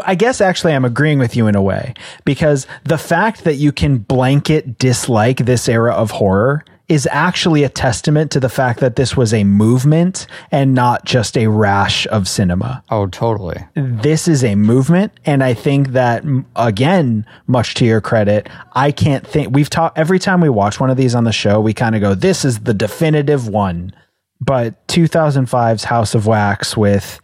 I 0.05 0.15
guess 0.15 0.41
actually 0.41 0.73
I'm 0.73 0.83
agreeing 0.83 1.17
with 1.17 1.37
you 1.37 1.47
in 1.47 1.55
a 1.55 1.61
way 1.61 1.93
because 2.25 2.67
the 2.83 2.97
fact 2.97 3.45
that 3.45 3.55
you 3.55 3.71
can 3.71 3.99
blanket 3.99 4.77
dislike 4.77 5.37
this 5.45 5.69
era 5.69 5.93
of 5.93 6.11
horror 6.11 6.65
is 6.89 7.07
actually 7.11 7.63
a 7.63 7.69
testament 7.69 8.31
to 8.31 8.39
the 8.39 8.49
fact 8.49 8.79
that 8.79 8.95
this 8.95 9.17
was 9.17 9.33
a 9.33 9.43
movement 9.43 10.25
and 10.51 10.73
not 10.73 11.03
just 11.05 11.37
a 11.37 11.47
rash 11.47 12.07
of 12.07 12.27
cinema 12.27 12.83
oh, 12.89 13.07
totally. 13.07 13.57
this 13.75 14.27
is 14.27 14.43
a 14.43 14.55
movement 14.55 15.11
and 15.25 15.43
i 15.43 15.53
think 15.53 15.89
that 15.89 16.23
again 16.55 17.25
much 17.47 17.73
to 17.73 17.85
your 17.85 18.01
credit 18.01 18.47
i 18.73 18.91
can't 18.91 19.27
think 19.27 19.53
we've 19.53 19.69
talked 19.69 19.97
every 19.97 20.19
time 20.19 20.39
we 20.39 20.49
watch 20.49 20.79
one 20.79 20.89
of 20.89 20.97
these 20.97 21.13
on 21.13 21.23
the 21.23 21.31
show 21.31 21.59
we 21.59 21.73
kind 21.73 21.95
of 21.95 22.01
go 22.01 22.15
this 22.15 22.45
is 22.45 22.59
the 22.59 22.73
definitive 22.73 23.47
one 23.47 23.91
but 24.39 24.87
2005's 24.87 25.83
house 25.83 26.15
of 26.15 26.25
wax 26.25 26.77
with 26.77 27.19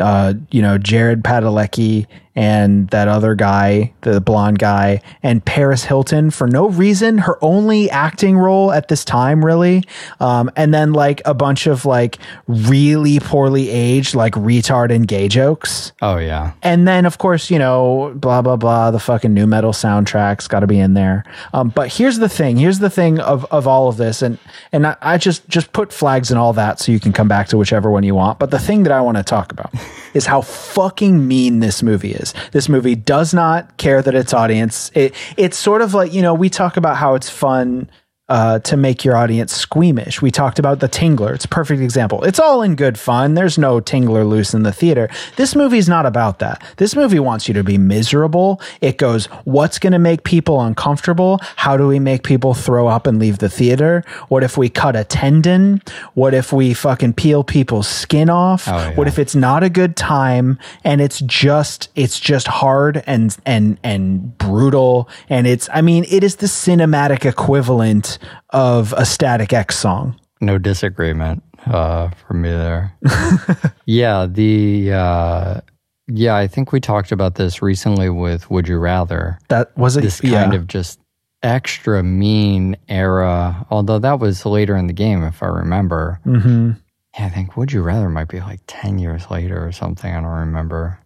uh, 0.00 0.34
you 0.50 0.62
know 0.62 0.78
jared 0.78 1.24
padalecki 1.24 2.06
and 2.38 2.86
that 2.90 3.08
other 3.08 3.34
guy, 3.34 3.92
the 4.02 4.20
blonde 4.20 4.60
guy, 4.60 5.02
and 5.24 5.44
Paris 5.44 5.82
Hilton 5.82 6.30
for 6.30 6.46
no 6.46 6.68
reason, 6.68 7.18
her 7.18 7.36
only 7.42 7.90
acting 7.90 8.38
role 8.38 8.70
at 8.70 8.86
this 8.86 9.04
time, 9.04 9.44
really. 9.44 9.82
Um, 10.20 10.48
and 10.54 10.72
then 10.72 10.92
like 10.92 11.20
a 11.24 11.34
bunch 11.34 11.66
of 11.66 11.84
like 11.84 12.16
really 12.46 13.18
poorly 13.18 13.68
aged, 13.70 14.14
like 14.14 14.34
retard 14.34 14.94
and 14.94 15.08
gay 15.08 15.26
jokes. 15.26 15.90
Oh 16.00 16.18
yeah. 16.18 16.52
And 16.62 16.86
then, 16.86 17.06
of 17.06 17.18
course, 17.18 17.50
you 17.50 17.58
know, 17.58 18.12
blah 18.14 18.40
blah 18.40 18.54
blah. 18.54 18.92
The 18.92 19.00
fucking 19.00 19.34
nu 19.34 19.48
metal 19.48 19.72
soundtrack's 19.72 20.46
got 20.46 20.60
to 20.60 20.68
be 20.68 20.78
in 20.78 20.94
there. 20.94 21.24
Um, 21.52 21.70
but 21.70 21.92
here's 21.92 22.18
the 22.18 22.28
thing. 22.28 22.56
Here's 22.56 22.78
the 22.78 22.90
thing 22.90 23.18
of 23.18 23.46
of 23.46 23.66
all 23.66 23.88
of 23.88 23.96
this, 23.96 24.22
and 24.22 24.38
and 24.70 24.86
I, 24.86 24.96
I 25.02 25.18
just 25.18 25.48
just 25.48 25.72
put 25.72 25.92
flags 25.92 26.30
and 26.30 26.38
all 26.38 26.52
that, 26.52 26.78
so 26.78 26.92
you 26.92 27.00
can 27.00 27.12
come 27.12 27.26
back 27.26 27.48
to 27.48 27.58
whichever 27.58 27.90
one 27.90 28.04
you 28.04 28.14
want. 28.14 28.38
But 28.38 28.52
the 28.52 28.60
thing 28.60 28.84
that 28.84 28.92
I 28.92 29.00
want 29.00 29.16
to 29.16 29.24
talk 29.24 29.50
about 29.50 29.74
is 30.14 30.26
how 30.26 30.42
fucking 30.42 31.26
mean 31.26 31.58
this 31.58 31.82
movie 31.82 32.12
is. 32.12 32.27
This 32.52 32.68
movie 32.68 32.94
does 32.94 33.34
not 33.34 33.76
care 33.76 34.02
that 34.02 34.14
its 34.14 34.32
audience. 34.32 34.90
It 34.94 35.14
it's 35.36 35.56
sort 35.56 35.82
of 35.82 35.94
like 35.94 36.12
you 36.12 36.22
know 36.22 36.34
we 36.34 36.48
talk 36.48 36.76
about 36.76 36.96
how 36.96 37.14
it's 37.14 37.28
fun 37.30 37.90
uh, 38.28 38.58
to 38.60 38.76
make 38.76 39.04
your 39.04 39.16
audience 39.16 39.54
squeamish. 39.54 40.20
We 40.20 40.30
talked 40.30 40.58
about 40.58 40.80
the 40.80 40.88
Tingler. 40.88 41.34
It's 41.34 41.46
a 41.46 41.48
perfect 41.48 41.80
example. 41.80 42.24
It's 42.24 42.38
all 42.38 42.62
in 42.62 42.76
good 42.76 42.98
fun. 42.98 43.34
There's 43.34 43.56
no 43.56 43.80
Tingler 43.80 44.28
loose 44.28 44.52
in 44.52 44.64
the 44.64 44.72
theater. 44.72 45.08
This 45.36 45.54
movie's 45.54 45.88
not 45.88 46.04
about 46.04 46.38
that. 46.40 46.62
This 46.76 46.94
movie 46.94 47.18
wants 47.18 47.48
you 47.48 47.54
to 47.54 47.64
be 47.64 47.78
miserable. 47.78 48.60
It 48.80 48.98
goes, 48.98 49.26
what's 49.44 49.78
going 49.78 49.94
to 49.94 49.98
make 49.98 50.24
people 50.24 50.60
uncomfortable? 50.60 51.40
How 51.56 51.76
do 51.76 51.86
we 51.86 51.98
make 51.98 52.22
people 52.22 52.52
throw 52.52 52.86
up 52.86 53.06
and 53.06 53.18
leave 53.18 53.38
the 53.38 53.48
theater? 53.48 54.04
What 54.28 54.44
if 54.44 54.58
we 54.58 54.68
cut 54.68 54.94
a 54.94 55.04
tendon? 55.04 55.82
What 56.14 56.34
if 56.34 56.52
we 56.52 56.74
fucking 56.74 57.14
peel 57.14 57.44
people's 57.44 57.88
skin 57.88 58.28
off? 58.28 58.68
Oh, 58.68 58.72
yeah. 58.72 58.94
What 58.94 59.08
if 59.08 59.18
it's 59.18 59.34
not 59.34 59.62
a 59.62 59.70
good 59.70 59.96
time 59.96 60.58
and 60.84 61.00
it's 61.00 61.20
just 61.20 61.88
it's 61.94 62.20
just 62.20 62.46
hard 62.46 63.02
and 63.06 63.36
and 63.46 63.78
and 63.82 64.36
brutal 64.38 65.08
and 65.28 65.46
it's 65.46 65.68
I 65.72 65.80
mean 65.80 66.04
it 66.10 66.22
is 66.22 66.36
the 66.36 66.46
cinematic 66.46 67.24
equivalent 67.24 68.17
of 68.50 68.92
a 68.96 69.04
Static 69.04 69.52
X 69.52 69.76
song. 69.78 70.18
No 70.40 70.58
disagreement 70.58 71.42
uh, 71.66 72.10
from 72.10 72.42
me 72.42 72.50
there. 72.50 72.94
yeah, 73.86 74.26
the 74.26 74.92
uh, 74.92 75.60
yeah, 76.06 76.36
I 76.36 76.46
think 76.46 76.72
we 76.72 76.80
talked 76.80 77.12
about 77.12 77.34
this 77.34 77.60
recently 77.60 78.08
with 78.08 78.50
Would 78.50 78.68
You 78.68 78.78
Rather. 78.78 79.38
That 79.48 79.76
was 79.76 79.96
it. 79.96 80.02
This 80.02 80.20
kind 80.20 80.54
of 80.54 80.66
just 80.66 81.00
extra 81.42 82.02
mean 82.02 82.76
era, 82.88 83.66
although 83.70 83.98
that 83.98 84.18
was 84.18 84.44
later 84.46 84.76
in 84.76 84.86
the 84.86 84.92
game, 84.92 85.22
if 85.22 85.42
I 85.42 85.46
remember. 85.46 86.20
hmm 86.24 86.72
Yeah, 87.18 87.26
I 87.26 87.30
think 87.30 87.56
Would 87.56 87.72
You 87.72 87.82
Rather 87.82 88.08
might 88.08 88.28
be 88.28 88.40
like 88.40 88.60
10 88.66 88.98
years 88.98 89.30
later 89.30 89.64
or 89.64 89.72
something. 89.72 90.12
I 90.14 90.20
don't 90.20 90.30
remember. 90.30 90.98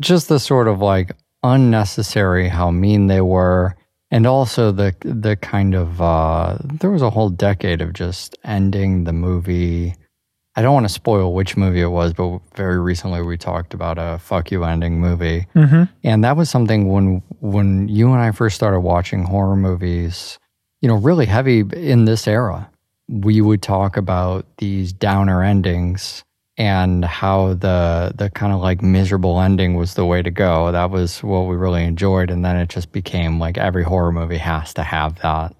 Just 0.00 0.28
the 0.28 0.40
sort 0.40 0.68
of 0.68 0.80
like 0.80 1.12
unnecessary 1.42 2.48
how 2.48 2.70
mean 2.70 3.06
they 3.06 3.20
were. 3.20 3.76
And 4.10 4.26
also 4.26 4.70
the 4.70 4.94
the 5.00 5.36
kind 5.36 5.74
of 5.74 6.00
uh, 6.00 6.58
there 6.62 6.90
was 6.90 7.02
a 7.02 7.10
whole 7.10 7.28
decade 7.28 7.80
of 7.82 7.92
just 7.92 8.36
ending 8.44 9.04
the 9.04 9.12
movie. 9.12 9.94
I 10.54 10.62
don't 10.62 10.72
want 10.72 10.86
to 10.86 10.92
spoil 10.92 11.34
which 11.34 11.56
movie 11.56 11.82
it 11.82 11.88
was, 11.88 12.14
but 12.14 12.38
very 12.54 12.78
recently 12.80 13.20
we 13.20 13.36
talked 13.36 13.74
about 13.74 13.98
a 13.98 14.18
"fuck 14.18 14.50
you" 14.50 14.64
ending 14.64 15.00
movie, 15.00 15.46
hmm 15.54 15.84
and 16.04 16.22
that 16.24 16.36
was 16.36 16.48
something 16.48 16.88
when 16.88 17.22
when 17.40 17.88
you 17.88 18.12
and 18.12 18.22
I 18.22 18.30
first 18.30 18.54
started 18.56 18.80
watching 18.80 19.24
horror 19.24 19.56
movies, 19.56 20.38
you 20.80 20.88
know, 20.88 20.96
really 20.96 21.26
heavy 21.26 21.64
in 21.74 22.04
this 22.04 22.28
era. 22.28 22.70
We 23.08 23.40
would 23.40 23.60
talk 23.60 23.96
about 23.96 24.46
these 24.58 24.92
downer 24.92 25.42
endings 25.42 26.24
and 26.58 27.04
how 27.04 27.54
the 27.54 28.12
the 28.14 28.30
kind 28.30 28.52
of 28.52 28.60
like 28.60 28.82
miserable 28.82 29.40
ending 29.40 29.74
was 29.74 29.94
the 29.94 30.06
way 30.06 30.22
to 30.22 30.30
go. 30.30 30.72
That 30.72 30.90
was 30.90 31.22
what 31.22 31.42
we 31.42 31.56
really 31.56 31.84
enjoyed, 31.84 32.30
and 32.30 32.44
then 32.44 32.56
it 32.56 32.68
just 32.68 32.92
became 32.92 33.38
like 33.38 33.58
every 33.58 33.82
horror 33.84 34.12
movie 34.12 34.38
has 34.38 34.72
to 34.74 34.82
have 34.82 35.20
that. 35.20 35.54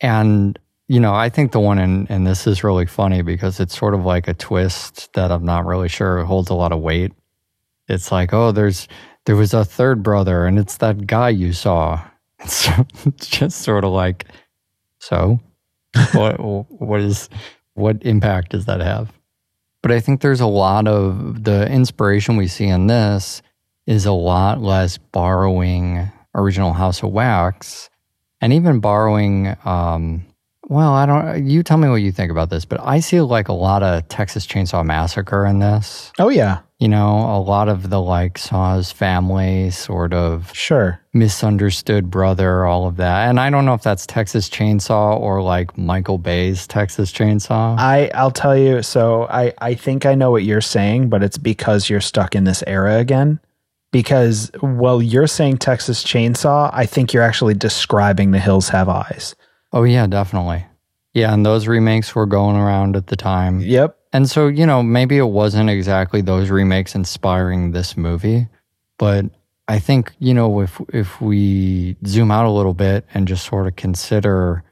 And 0.00 0.58
you 0.88 1.00
know, 1.00 1.14
I 1.14 1.28
think 1.30 1.50
the 1.52 1.60
one 1.60 1.78
in 1.78 2.06
and 2.08 2.26
this 2.26 2.46
is 2.46 2.62
really 2.62 2.86
funny 2.86 3.22
because 3.22 3.58
it's 3.58 3.76
sort 3.76 3.94
of 3.94 4.04
like 4.04 4.28
a 4.28 4.34
twist 4.34 5.12
that 5.14 5.32
I'm 5.32 5.44
not 5.44 5.66
really 5.66 5.88
sure 5.88 6.24
holds 6.24 6.50
a 6.50 6.54
lot 6.54 6.72
of 6.72 6.80
weight. 6.80 7.12
It's 7.88 8.12
like, 8.12 8.32
oh, 8.32 8.52
there's 8.52 8.86
there 9.24 9.36
was 9.36 9.52
a 9.52 9.64
third 9.64 10.02
brother, 10.02 10.46
and 10.46 10.58
it's 10.58 10.76
that 10.78 11.06
guy 11.06 11.30
you 11.30 11.52
saw. 11.52 12.00
It's 13.06 13.26
just 13.26 13.62
sort 13.62 13.84
of 13.84 13.92
like, 13.92 14.26
so 15.00 15.40
what 16.12 16.36
what 16.38 17.00
is 17.00 17.28
what 17.74 17.96
impact 18.02 18.50
does 18.50 18.66
that 18.66 18.80
have? 18.80 19.12
But 19.86 19.94
I 19.94 20.00
think 20.00 20.20
there's 20.20 20.40
a 20.40 20.48
lot 20.48 20.88
of 20.88 21.44
the 21.44 21.70
inspiration 21.70 22.36
we 22.36 22.48
see 22.48 22.66
in 22.66 22.88
this 22.88 23.40
is 23.86 24.04
a 24.04 24.10
lot 24.10 24.60
less 24.60 24.98
borrowing 24.98 26.10
original 26.34 26.72
House 26.72 27.04
of 27.04 27.10
Wax 27.10 27.88
and 28.40 28.52
even 28.52 28.80
borrowing 28.80 29.56
um 29.64 30.25
well, 30.68 30.92
I 30.94 31.06
don't 31.06 31.46
you 31.46 31.62
tell 31.62 31.78
me 31.78 31.88
what 31.88 31.96
you 31.96 32.10
think 32.12 32.30
about 32.30 32.50
this, 32.50 32.64
but 32.64 32.80
I 32.82 33.00
see 33.00 33.20
like 33.20 33.48
a 33.48 33.52
lot 33.52 33.82
of 33.82 34.06
Texas 34.08 34.46
Chainsaw 34.46 34.84
Massacre 34.84 35.46
in 35.46 35.60
this. 35.60 36.12
Oh 36.18 36.28
yeah, 36.28 36.60
You 36.80 36.88
know, 36.88 37.18
a 37.18 37.38
lot 37.40 37.68
of 37.68 37.88
the 37.88 38.00
like 38.00 38.36
Saw's 38.36 38.90
family 38.90 39.70
sort 39.70 40.12
of 40.12 40.50
sure. 40.54 41.00
misunderstood 41.14 42.10
brother, 42.10 42.64
all 42.66 42.86
of 42.88 42.96
that. 42.96 43.28
And 43.28 43.38
I 43.38 43.48
don't 43.48 43.64
know 43.64 43.74
if 43.74 43.82
that's 43.82 44.06
Texas 44.06 44.48
Chainsaw 44.48 45.18
or 45.18 45.40
like 45.40 45.78
Michael 45.78 46.18
Bay's 46.18 46.66
Texas 46.66 47.12
Chainsaw. 47.12 47.78
I 47.78 48.10
I'll 48.14 48.32
tell 48.32 48.56
you. 48.58 48.82
So 48.82 49.28
I 49.28 49.52
I 49.58 49.74
think 49.74 50.04
I 50.04 50.14
know 50.16 50.32
what 50.32 50.42
you're 50.42 50.60
saying, 50.60 51.10
but 51.10 51.22
it's 51.22 51.38
because 51.38 51.88
you're 51.88 52.00
stuck 52.00 52.34
in 52.34 52.42
this 52.44 52.64
era 52.66 52.98
again. 52.98 53.38
Because 53.92 54.50
while 54.60 55.00
you're 55.00 55.28
saying 55.28 55.58
Texas 55.58 56.02
Chainsaw, 56.04 56.70
I 56.72 56.86
think 56.86 57.12
you're 57.12 57.22
actually 57.22 57.54
describing 57.54 58.32
The 58.32 58.40
Hills 58.40 58.68
Have 58.70 58.88
Eyes. 58.88 59.36
Oh 59.76 59.82
yeah, 59.82 60.06
definitely. 60.06 60.64
Yeah, 61.12 61.34
and 61.34 61.44
those 61.44 61.66
remakes 61.66 62.14
were 62.14 62.24
going 62.24 62.56
around 62.56 62.96
at 62.96 63.08
the 63.08 63.16
time. 63.16 63.60
Yep. 63.60 63.98
And 64.10 64.26
so, 64.26 64.48
you 64.48 64.64
know, 64.64 64.82
maybe 64.82 65.18
it 65.18 65.28
wasn't 65.28 65.68
exactly 65.68 66.22
those 66.22 66.48
remakes 66.48 66.94
inspiring 66.94 67.72
this 67.72 67.94
movie, 67.94 68.48
but 68.96 69.26
I 69.68 69.78
think, 69.78 70.14
you 70.18 70.32
know, 70.32 70.60
if 70.60 70.80
if 70.94 71.20
we 71.20 71.94
zoom 72.06 72.30
out 72.30 72.46
a 72.46 72.50
little 72.50 72.72
bit 72.72 73.04
and 73.12 73.28
just 73.28 73.44
sort 73.44 73.66
of 73.66 73.76
consider 73.76 74.64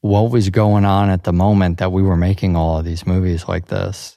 what 0.00 0.30
was 0.30 0.48
going 0.48 0.86
on 0.86 1.10
at 1.10 1.24
the 1.24 1.34
moment 1.34 1.76
that 1.76 1.92
we 1.92 2.02
were 2.02 2.16
making 2.16 2.56
all 2.56 2.78
of 2.78 2.86
these 2.86 3.06
movies 3.06 3.46
like 3.46 3.66
this. 3.66 4.16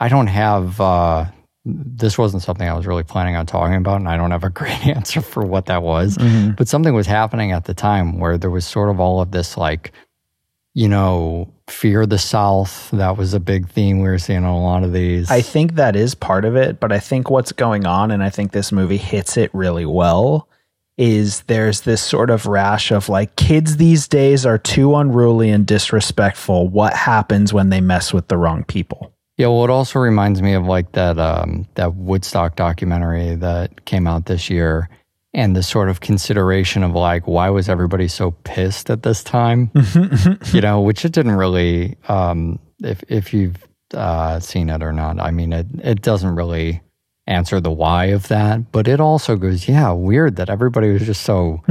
I 0.00 0.08
don't 0.08 0.28
have 0.28 0.80
uh 0.80 1.26
this 1.68 2.16
wasn't 2.16 2.42
something 2.42 2.68
I 2.68 2.74
was 2.74 2.86
really 2.86 3.02
planning 3.02 3.36
on 3.36 3.46
talking 3.46 3.76
about 3.76 3.96
and 3.96 4.08
I 4.08 4.16
don't 4.16 4.30
have 4.30 4.44
a 4.44 4.50
great 4.60 4.86
answer 4.86 5.20
for 5.20 5.44
what 5.44 5.66
that 5.66 5.82
was. 5.82 6.16
Mm-hmm. 6.16 6.52
But 6.52 6.68
something 6.68 6.94
was 6.94 7.06
happening 7.06 7.52
at 7.52 7.64
the 7.64 7.74
time 7.74 8.18
where 8.18 8.38
there 8.38 8.50
was 8.50 8.66
sort 8.66 8.88
of 8.88 9.00
all 9.00 9.20
of 9.20 9.30
this 9.30 9.56
like 9.56 9.92
you 10.78 10.88
know, 10.88 11.52
fear 11.66 12.06
the 12.06 12.18
South. 12.18 12.88
That 12.92 13.16
was 13.16 13.34
a 13.34 13.40
big 13.40 13.68
theme 13.68 13.98
we 13.98 14.08
were 14.08 14.18
seeing 14.18 14.44
on 14.44 14.54
a 14.54 14.62
lot 14.62 14.84
of 14.84 14.92
these. 14.92 15.28
I 15.28 15.40
think 15.40 15.74
that 15.74 15.96
is 15.96 16.14
part 16.14 16.44
of 16.44 16.54
it, 16.54 16.78
but 16.78 16.92
I 16.92 17.00
think 17.00 17.30
what's 17.30 17.50
going 17.50 17.84
on, 17.84 18.12
and 18.12 18.22
I 18.22 18.30
think 18.30 18.52
this 18.52 18.70
movie 18.70 18.96
hits 18.96 19.36
it 19.36 19.52
really 19.52 19.86
well, 19.86 20.48
is 20.96 21.42
there's 21.48 21.80
this 21.80 22.00
sort 22.00 22.30
of 22.30 22.46
rash 22.46 22.92
of 22.92 23.08
like 23.08 23.34
kids 23.34 23.76
these 23.76 24.06
days 24.06 24.46
are 24.46 24.56
too 24.56 24.94
unruly 24.94 25.50
and 25.50 25.66
disrespectful. 25.66 26.68
What 26.68 26.94
happens 26.94 27.52
when 27.52 27.70
they 27.70 27.80
mess 27.80 28.12
with 28.12 28.28
the 28.28 28.36
wrong 28.36 28.62
people? 28.62 29.12
Yeah, 29.38 29.46
well, 29.46 29.62
it 29.64 29.70
also 29.70 30.00
reminds 30.00 30.42
me 30.42 30.54
of 30.54 30.66
like 30.66 30.92
that 30.92 31.16
um, 31.16 31.66
that 31.76 31.94
Woodstock 31.94 32.56
documentary 32.56 33.36
that 33.36 33.84
came 33.84 34.08
out 34.08 34.26
this 34.26 34.50
year, 34.50 34.90
and 35.32 35.54
the 35.54 35.62
sort 35.62 35.88
of 35.88 36.00
consideration 36.00 36.82
of 36.82 36.92
like 36.92 37.28
why 37.28 37.48
was 37.48 37.68
everybody 37.68 38.08
so 38.08 38.32
pissed 38.32 38.90
at 38.90 39.04
this 39.04 39.22
time, 39.22 39.70
you 40.52 40.60
know, 40.60 40.80
which 40.80 41.04
it 41.04 41.12
didn't 41.12 41.36
really. 41.36 41.96
Um, 42.08 42.58
if 42.82 43.04
if 43.08 43.32
you've 43.32 43.56
uh, 43.94 44.40
seen 44.40 44.70
it 44.70 44.82
or 44.82 44.92
not, 44.92 45.20
I 45.20 45.30
mean, 45.30 45.52
it 45.52 45.66
it 45.84 46.02
doesn't 46.02 46.34
really 46.34 46.82
answer 47.28 47.60
the 47.60 47.70
why 47.70 48.06
of 48.06 48.26
that, 48.28 48.72
but 48.72 48.88
it 48.88 48.98
also 48.98 49.36
goes, 49.36 49.68
yeah, 49.68 49.92
weird 49.92 50.34
that 50.36 50.50
everybody 50.50 50.90
was 50.92 51.02
just 51.02 51.22
so 51.22 51.62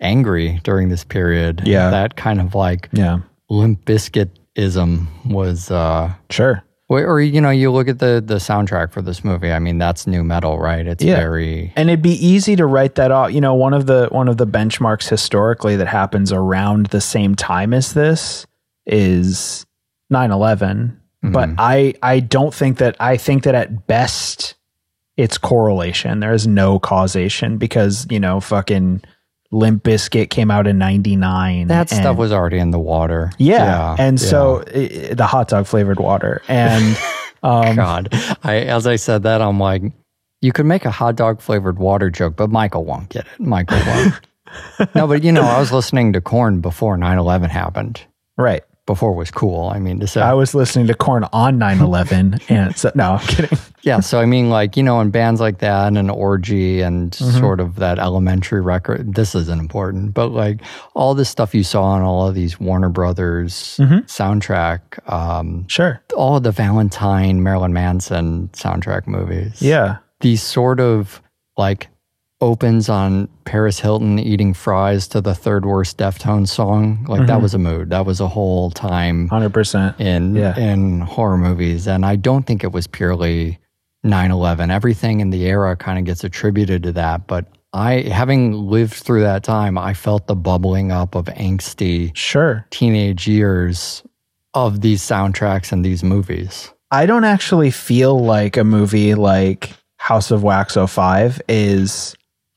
angry 0.00 0.60
during 0.64 0.90
this 0.90 1.04
period. 1.04 1.62
Yeah. 1.64 1.88
that 1.90 2.16
kind 2.16 2.42
of 2.42 2.54
like 2.54 2.90
Yeah, 2.92 3.20
Limp 3.48 3.86
Bizkit-ism 3.86 5.08
was. 5.24 5.70
Uh, 5.70 6.12
sure. 6.28 6.62
Or, 6.88 7.20
you 7.20 7.40
know, 7.40 7.50
you 7.50 7.72
look 7.72 7.88
at 7.88 7.98
the 7.98 8.22
the 8.24 8.36
soundtrack 8.36 8.92
for 8.92 9.02
this 9.02 9.24
movie. 9.24 9.50
I 9.52 9.58
mean, 9.58 9.78
that's 9.78 10.06
nu 10.06 10.22
metal, 10.22 10.58
right? 10.58 10.86
It's 10.86 11.02
Yeah. 11.02 11.16
very 11.16 11.72
And 11.74 11.90
it'd 11.90 12.00
be 12.02 12.24
easy 12.24 12.54
to 12.56 12.64
write 12.64 12.94
that 12.94 13.10
off. 13.10 13.32
You 13.32 13.40
know, 13.40 13.54
one 13.54 13.74
of 13.74 13.86
the 13.86 14.06
one 14.12 14.28
of 14.28 14.36
the 14.36 14.46
benchmarks 14.46 15.08
historically 15.08 15.74
that 15.76 15.88
happens 15.88 16.30
around 16.32 16.86
the 16.86 17.00
same 17.00 17.34
time 17.34 17.74
as 17.74 17.92
this 17.92 18.46
is 18.86 19.66
9/11. 20.12 20.92
Mm-hmm. 21.24 21.32
But 21.32 21.50
I 21.58 21.94
I 22.02 22.20
don't 22.20 22.54
think 22.54 22.78
that 22.78 22.94
I 23.00 23.16
think 23.16 23.42
that 23.44 23.54
at 23.56 23.88
best 23.88 24.54
it's 25.16 25.38
correlation. 25.38 26.20
There 26.20 26.34
is 26.34 26.46
no 26.46 26.78
causation 26.78 27.56
because, 27.58 28.06
you 28.10 28.20
know, 28.20 28.38
fucking 28.38 29.02
Limp 29.52 29.82
Bizkit 29.84 30.30
came 30.30 30.50
out 30.50 30.66
in 30.66 30.78
99. 30.78 31.68
that 31.68 31.88
stuff 31.88 32.16
was 32.16 32.32
already 32.32 32.58
in 32.58 32.70
the 32.70 32.78
water. 32.78 33.30
yeah. 33.38 33.94
and 33.98 34.20
yeah. 34.20 34.26
so 34.28 34.64
i- 34.74 35.14
the 35.14 35.26
hot 35.26 35.48
dog 35.48 35.66
flavored 35.66 35.98
water 36.00 36.42
and 36.48 36.98
um 37.42 37.76
God, 37.76 38.08
I 38.42 38.56
as 38.62 38.86
I 38.86 38.96
said 38.96 39.22
that, 39.24 39.40
I'm 39.40 39.58
like, 39.60 39.82
You 40.42 40.52
could 40.52 40.66
make 40.66 40.84
a 40.84 40.90
hot 40.90 41.16
dog 41.16 41.40
flavored 41.40 41.78
water 41.78 42.10
joke, 42.10 42.36
but 42.36 42.50
Michael 42.50 42.84
won't 42.84 43.08
get 43.08 43.26
it. 43.26 43.40
Michael 43.40 43.78
won't. 43.86 44.94
no, 44.94 45.06
but 45.06 45.22
you 45.24 45.32
know, 45.32 45.42
I 45.42 45.58
was 45.60 45.72
listening 45.72 46.12
to 46.14 46.20
Korn 46.20 46.60
before 46.60 46.96
9 46.96 47.18
11 47.18 47.50
happened. 47.50 48.00
Right. 48.36 48.62
Before 48.86 49.12
was 49.12 49.30
cool. 49.32 49.68
I 49.68 49.80
mean, 49.80 49.98
to 50.00 50.06
say. 50.06 50.20
Uh, 50.20 50.30
I 50.30 50.34
was 50.34 50.54
listening 50.54 50.86
to 50.86 50.94
Korn 50.94 51.24
on 51.32 51.58
9 51.58 51.80
11. 51.80 52.38
and 52.48 52.76
so, 52.76 52.92
no, 52.94 53.14
I'm 53.14 53.26
kidding. 53.26 53.58
yeah. 53.82 53.98
So, 54.00 54.20
I 54.20 54.26
mean, 54.26 54.48
like, 54.48 54.76
you 54.76 54.82
know, 54.84 55.00
in 55.00 55.10
bands 55.10 55.40
like 55.40 55.58
that 55.58 55.88
and 55.88 55.98
an 55.98 56.08
Orgy 56.08 56.82
and 56.82 57.10
mm-hmm. 57.10 57.38
sort 57.38 57.58
of 57.58 57.76
that 57.76 57.98
elementary 57.98 58.60
record, 58.60 59.14
this 59.14 59.34
isn't 59.34 59.58
important, 59.58 60.14
but 60.14 60.28
like 60.28 60.60
all 60.94 61.14
this 61.14 61.28
stuff 61.28 61.54
you 61.54 61.64
saw 61.64 61.82
on 61.82 62.02
all 62.02 62.28
of 62.28 62.36
these 62.36 62.60
Warner 62.60 62.88
Brothers 62.88 63.76
mm-hmm. 63.80 63.98
soundtrack, 64.06 64.80
um, 65.12 65.66
Sure. 65.68 66.00
all 66.14 66.36
of 66.36 66.44
the 66.44 66.52
Valentine, 66.52 67.42
Marilyn 67.42 67.72
Manson 67.72 68.48
soundtrack 68.52 69.06
movies. 69.06 69.60
Yeah. 69.60 69.98
these 70.20 70.42
sort 70.42 70.78
of 70.80 71.20
like 71.56 71.88
opens 72.40 72.88
on 72.88 73.28
Paris 73.44 73.80
Hilton 73.80 74.18
eating 74.18 74.52
fries 74.52 75.08
to 75.08 75.20
the 75.20 75.34
third 75.34 75.64
worst 75.64 75.96
Deftones 75.98 76.48
song. 76.48 77.04
Like 77.08 77.26
that 77.26 77.34
mm-hmm. 77.34 77.42
was 77.42 77.54
a 77.54 77.58
mood. 77.58 77.90
That 77.90 78.04
was 78.04 78.20
a 78.20 78.28
whole 78.28 78.70
time 78.70 79.28
100%. 79.30 79.98
in 80.00 80.34
Yeah. 80.34 80.58
in 80.58 81.00
horror 81.00 81.38
movies. 81.38 81.86
And 81.86 82.04
I 82.04 82.16
don't 82.16 82.46
think 82.46 82.62
it 82.62 82.72
was 82.72 82.86
purely 82.86 83.58
9-11. 84.04 84.70
Everything 84.70 85.20
in 85.20 85.30
the 85.30 85.46
era 85.46 85.76
kind 85.76 85.98
of 85.98 86.04
gets 86.04 86.24
attributed 86.24 86.82
to 86.84 86.92
that. 86.92 87.26
But 87.26 87.46
I 87.72 88.02
having 88.02 88.52
lived 88.52 88.94
through 88.94 89.20
that 89.22 89.42
time, 89.42 89.76
I 89.78 89.94
felt 89.94 90.26
the 90.26 90.36
bubbling 90.36 90.92
up 90.92 91.14
of 91.14 91.26
angsty 91.26 92.14
Sure. 92.16 92.66
teenage 92.70 93.26
years 93.26 94.02
of 94.54 94.80
these 94.80 95.02
soundtracks 95.02 95.72
and 95.72 95.84
these 95.84 96.02
movies. 96.02 96.72
I 96.90 97.06
don't 97.06 97.24
actually 97.24 97.70
feel 97.70 98.18
like 98.18 98.56
a 98.56 98.64
movie 98.64 99.14
like 99.14 99.70
House 99.98 100.30
of 100.30 100.42
Wax 100.42 100.76
05 100.76 101.42
is 101.48 102.15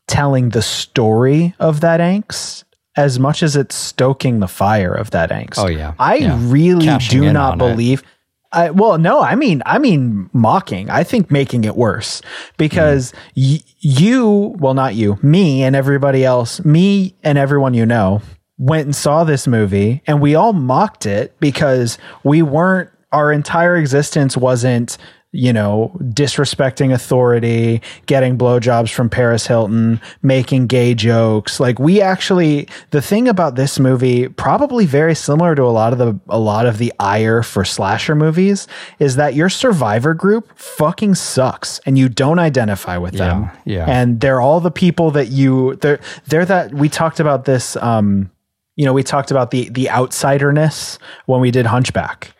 telling 0.09 0.49
the 0.49 0.61
story 0.61 1.53
of 1.59 1.79
that 1.81 1.99
angst 2.01 2.63
as 2.97 3.17
much 3.19 3.43
as 3.43 3.55
it's 3.55 3.75
stoking 3.75 4.39
the 4.39 4.47
fire 4.47 4.93
of 4.93 5.11
that 5.11 5.29
angst. 5.29 5.57
Oh, 5.57 5.67
yeah. 5.67 5.93
I 5.99 6.15
Yeah. 6.15 6.37
really 6.41 6.85
Cashing 6.87 7.21
do 7.21 7.31
not 7.31 7.57
believe 7.57 8.03
I, 8.51 8.71
well, 8.71 8.97
no, 8.97 9.21
I 9.21 9.35
mean, 9.35 9.61
I 9.67 9.77
mean, 9.77 10.27
mocking. 10.33 10.89
I 10.89 11.03
think 11.03 11.29
making 11.29 11.65
it 11.65 11.75
worse 11.75 12.23
because 12.57 13.13
y- 13.37 13.59
you, 13.77 14.55
well, 14.57 14.73
not 14.73 14.95
you, 14.95 15.19
me 15.21 15.61
and 15.61 15.75
everybody 15.75 16.25
else, 16.25 16.65
me 16.65 17.13
and 17.23 17.37
everyone 17.37 17.75
you 17.75 17.85
know, 17.85 18.23
went 18.57 18.85
and 18.85 18.95
saw 18.95 19.23
this 19.23 19.45
movie 19.45 20.01
and 20.07 20.19
we 20.19 20.33
all 20.33 20.53
mocked 20.53 21.05
it 21.05 21.39
because 21.39 21.99
we 22.23 22.41
weren't, 22.41 22.89
our 23.11 23.31
entire 23.31 23.75
existence 23.77 24.35
wasn't, 24.35 24.97
you 25.31 25.53
know, 25.53 25.95
disrespecting 25.99 26.91
authority, 26.91 27.81
getting 28.07 28.35
blowjobs 28.35 28.91
from 28.91 29.09
Paris 29.09 29.45
Hilton, 29.45 30.01
making 30.23 30.65
gay 30.65 30.95
jokes. 30.95 31.59
Like 31.59 31.77
we 31.77 32.01
actually, 32.01 32.67
the 32.89 33.01
thing 33.01 33.27
about 33.27 33.53
this 33.53 33.79
movie, 33.79 34.27
probably 34.27 34.87
very 34.87 35.13
similar 35.13 35.53
to 35.53 35.61
a 35.61 35.69
lot 35.69 35.93
of 35.93 35.99
the, 35.99 36.19
a 36.29 36.39
lot 36.39 36.65
of 36.65 36.79
the 36.79 36.91
ire 36.99 37.43
for 37.43 37.63
slasher 37.63 38.15
movies, 38.15 38.67
is 38.97 39.17
that 39.17 39.35
your 39.35 39.49
survivor 39.49 40.15
group 40.15 40.57
fucking 40.57 41.13
sucks 41.13 41.79
and 41.85 41.95
you 41.95 42.09
don't 42.09 42.39
identify 42.39 42.97
with 42.97 43.13
them. 43.13 43.51
yeah. 43.65 43.85
And 43.87 44.19
they're 44.21 44.41
all 44.41 44.59
the 44.59 44.71
people 44.71 45.11
that 45.11 45.27
you, 45.27 45.75
they're, 45.75 45.99
they're 46.25 46.45
that, 46.45 46.73
we 46.73 46.89
talked 46.89 47.19
about 47.19 47.45
this, 47.45 47.75
um, 47.75 48.31
you 48.75 48.85
know, 48.85 48.93
we 48.93 49.03
talked 49.03 49.29
about 49.29 49.51
the 49.51 49.67
the 49.71 49.89
outsiderness 49.91 50.99
when 51.25 51.41
we 51.41 51.51
did 51.51 51.65
Hunchback. 51.65 52.33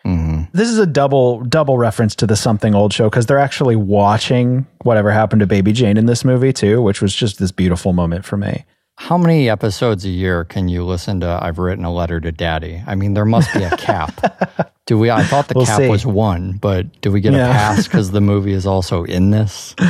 This 0.52 0.68
is 0.68 0.78
a 0.78 0.86
double 0.86 1.40
double 1.44 1.78
reference 1.78 2.14
to 2.16 2.26
the 2.26 2.36
Something 2.36 2.74
Old 2.74 2.92
show 2.92 3.08
because 3.08 3.26
they're 3.26 3.38
actually 3.38 3.76
watching 3.76 4.66
whatever 4.82 5.10
happened 5.12 5.40
to 5.40 5.46
Baby 5.46 5.72
Jane 5.72 5.96
in 5.96 6.06
this 6.06 6.24
movie 6.24 6.52
too, 6.52 6.82
which 6.82 7.00
was 7.00 7.14
just 7.14 7.38
this 7.38 7.52
beautiful 7.52 7.92
moment 7.92 8.24
for 8.24 8.36
me. 8.36 8.64
How 8.96 9.16
many 9.16 9.48
episodes 9.48 10.04
a 10.04 10.10
year 10.10 10.44
can 10.44 10.68
you 10.68 10.84
listen 10.84 11.20
to 11.20 11.38
I've 11.42 11.58
written 11.58 11.84
a 11.84 11.92
letter 11.92 12.20
to 12.20 12.32
daddy? 12.32 12.82
I 12.86 12.94
mean, 12.96 13.14
there 13.14 13.24
must 13.24 13.52
be 13.54 13.62
a 13.62 13.74
cap. 13.76 14.72
do 14.86 14.98
we 14.98 15.10
I 15.10 15.22
thought 15.22 15.48
the 15.48 15.54
We'll 15.56 15.66
cap 15.66 15.78
see. 15.78 15.88
was 15.88 16.04
one, 16.04 16.54
but 16.60 17.00
do 17.00 17.10
we 17.12 17.20
get 17.20 17.32
Yeah. 17.32 17.48
a 17.48 17.52
pass 17.52 17.88
cuz 17.88 18.10
the 18.10 18.20
movie 18.20 18.52
is 18.52 18.66
also 18.66 19.04
in 19.04 19.30
this? 19.30 19.74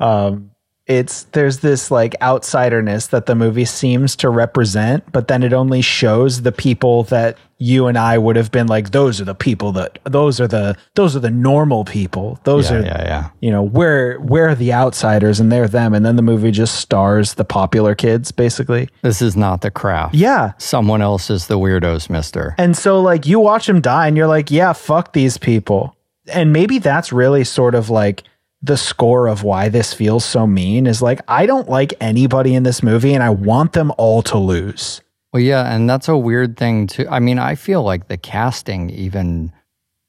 Um, 0.00 0.50
It's 0.98 1.24
there's 1.32 1.58
this 1.60 1.90
like 1.90 2.14
outsiderness 2.20 3.10
that 3.10 3.26
the 3.26 3.34
movie 3.34 3.64
seems 3.64 4.14
to 4.16 4.28
represent, 4.28 5.10
but 5.12 5.28
then 5.28 5.42
it 5.42 5.52
only 5.52 5.80
shows 5.80 6.42
the 6.42 6.52
people 6.52 7.04
that 7.04 7.38
you 7.58 7.86
and 7.86 7.96
I 7.96 8.18
would 8.18 8.34
have 8.36 8.50
been 8.50 8.66
like, 8.66 8.90
those 8.90 9.20
are 9.20 9.24
the 9.24 9.34
people 9.36 9.70
that 9.72 9.98
those 10.04 10.40
are 10.40 10.48
the 10.48 10.76
those 10.96 11.14
are 11.16 11.20
the 11.20 11.30
normal 11.30 11.84
people. 11.84 12.38
Those 12.44 12.70
Yeah, 12.70 12.76
are 12.76 12.82
yeah, 12.82 13.04
yeah. 13.04 13.30
you 13.40 13.50
know, 13.50 13.62
we're 13.62 14.18
we're 14.20 14.54
the 14.54 14.72
outsiders 14.72 15.40
and 15.40 15.50
they're 15.50 15.68
them. 15.68 15.94
And 15.94 16.04
then 16.04 16.16
the 16.16 16.22
movie 16.22 16.50
just 16.50 16.74
stars 16.76 17.34
the 17.34 17.44
popular 17.44 17.94
kids, 17.94 18.32
basically. 18.32 18.88
This 19.02 19.22
is 19.22 19.36
not 19.36 19.60
the 19.60 19.70
craft. 19.70 20.14
Yeah. 20.14 20.52
Someone 20.58 21.02
else 21.02 21.30
is 21.30 21.46
the 21.46 21.58
weirdos, 21.58 22.10
mister. 22.10 22.54
And 22.58 22.76
so 22.76 23.00
like 23.00 23.26
you 23.26 23.38
watch 23.40 23.66
them 23.66 23.80
die 23.80 24.08
and 24.08 24.16
you're 24.16 24.26
like, 24.26 24.50
yeah, 24.50 24.72
fuck 24.72 25.12
these 25.12 25.38
people. 25.38 25.96
And 26.32 26.52
maybe 26.52 26.78
that's 26.78 27.12
really 27.12 27.44
sort 27.44 27.74
of 27.74 27.90
like 27.90 28.24
the 28.62 28.76
score 28.76 29.26
of 29.26 29.42
why 29.42 29.68
this 29.68 29.92
feels 29.92 30.24
so 30.24 30.46
mean 30.46 30.86
is 30.86 31.02
like 31.02 31.20
I 31.26 31.46
don't 31.46 31.68
like 31.68 31.94
anybody 32.00 32.54
in 32.54 32.62
this 32.62 32.82
movie 32.82 33.14
and 33.14 33.22
I 33.22 33.30
want 33.30 33.72
them 33.72 33.92
all 33.98 34.22
to 34.22 34.38
lose. 34.38 35.00
Well, 35.32 35.42
yeah, 35.42 35.74
and 35.74 35.88
that's 35.88 36.08
a 36.08 36.16
weird 36.16 36.56
thing 36.56 36.86
too. 36.86 37.06
I 37.10 37.18
mean, 37.18 37.38
I 37.38 37.54
feel 37.54 37.82
like 37.82 38.08
the 38.08 38.18
casting 38.18 38.90
even 38.90 39.52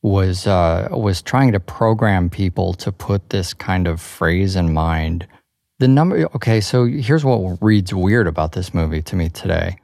was 0.01 0.45
uh, 0.45 0.89
was 0.91 1.21
trying 1.21 1.53
to 1.53 1.59
program 1.59 2.29
people 2.29 2.73
to 2.75 2.91
put 2.91 3.29
this 3.29 3.53
kind 3.53 3.87
of 3.87 4.01
phrase 4.01 4.55
in 4.55 4.73
mind. 4.73 5.25
The 5.79 5.87
number, 5.87 6.29
okay, 6.35 6.61
so 6.61 6.85
here's 6.85 7.25
what 7.25 7.57
reads 7.61 7.93
weird 7.93 8.27
about 8.27 8.51
this 8.51 8.73
movie 8.73 9.01
to 9.03 9.15
me 9.15 9.29
today. 9.29 9.77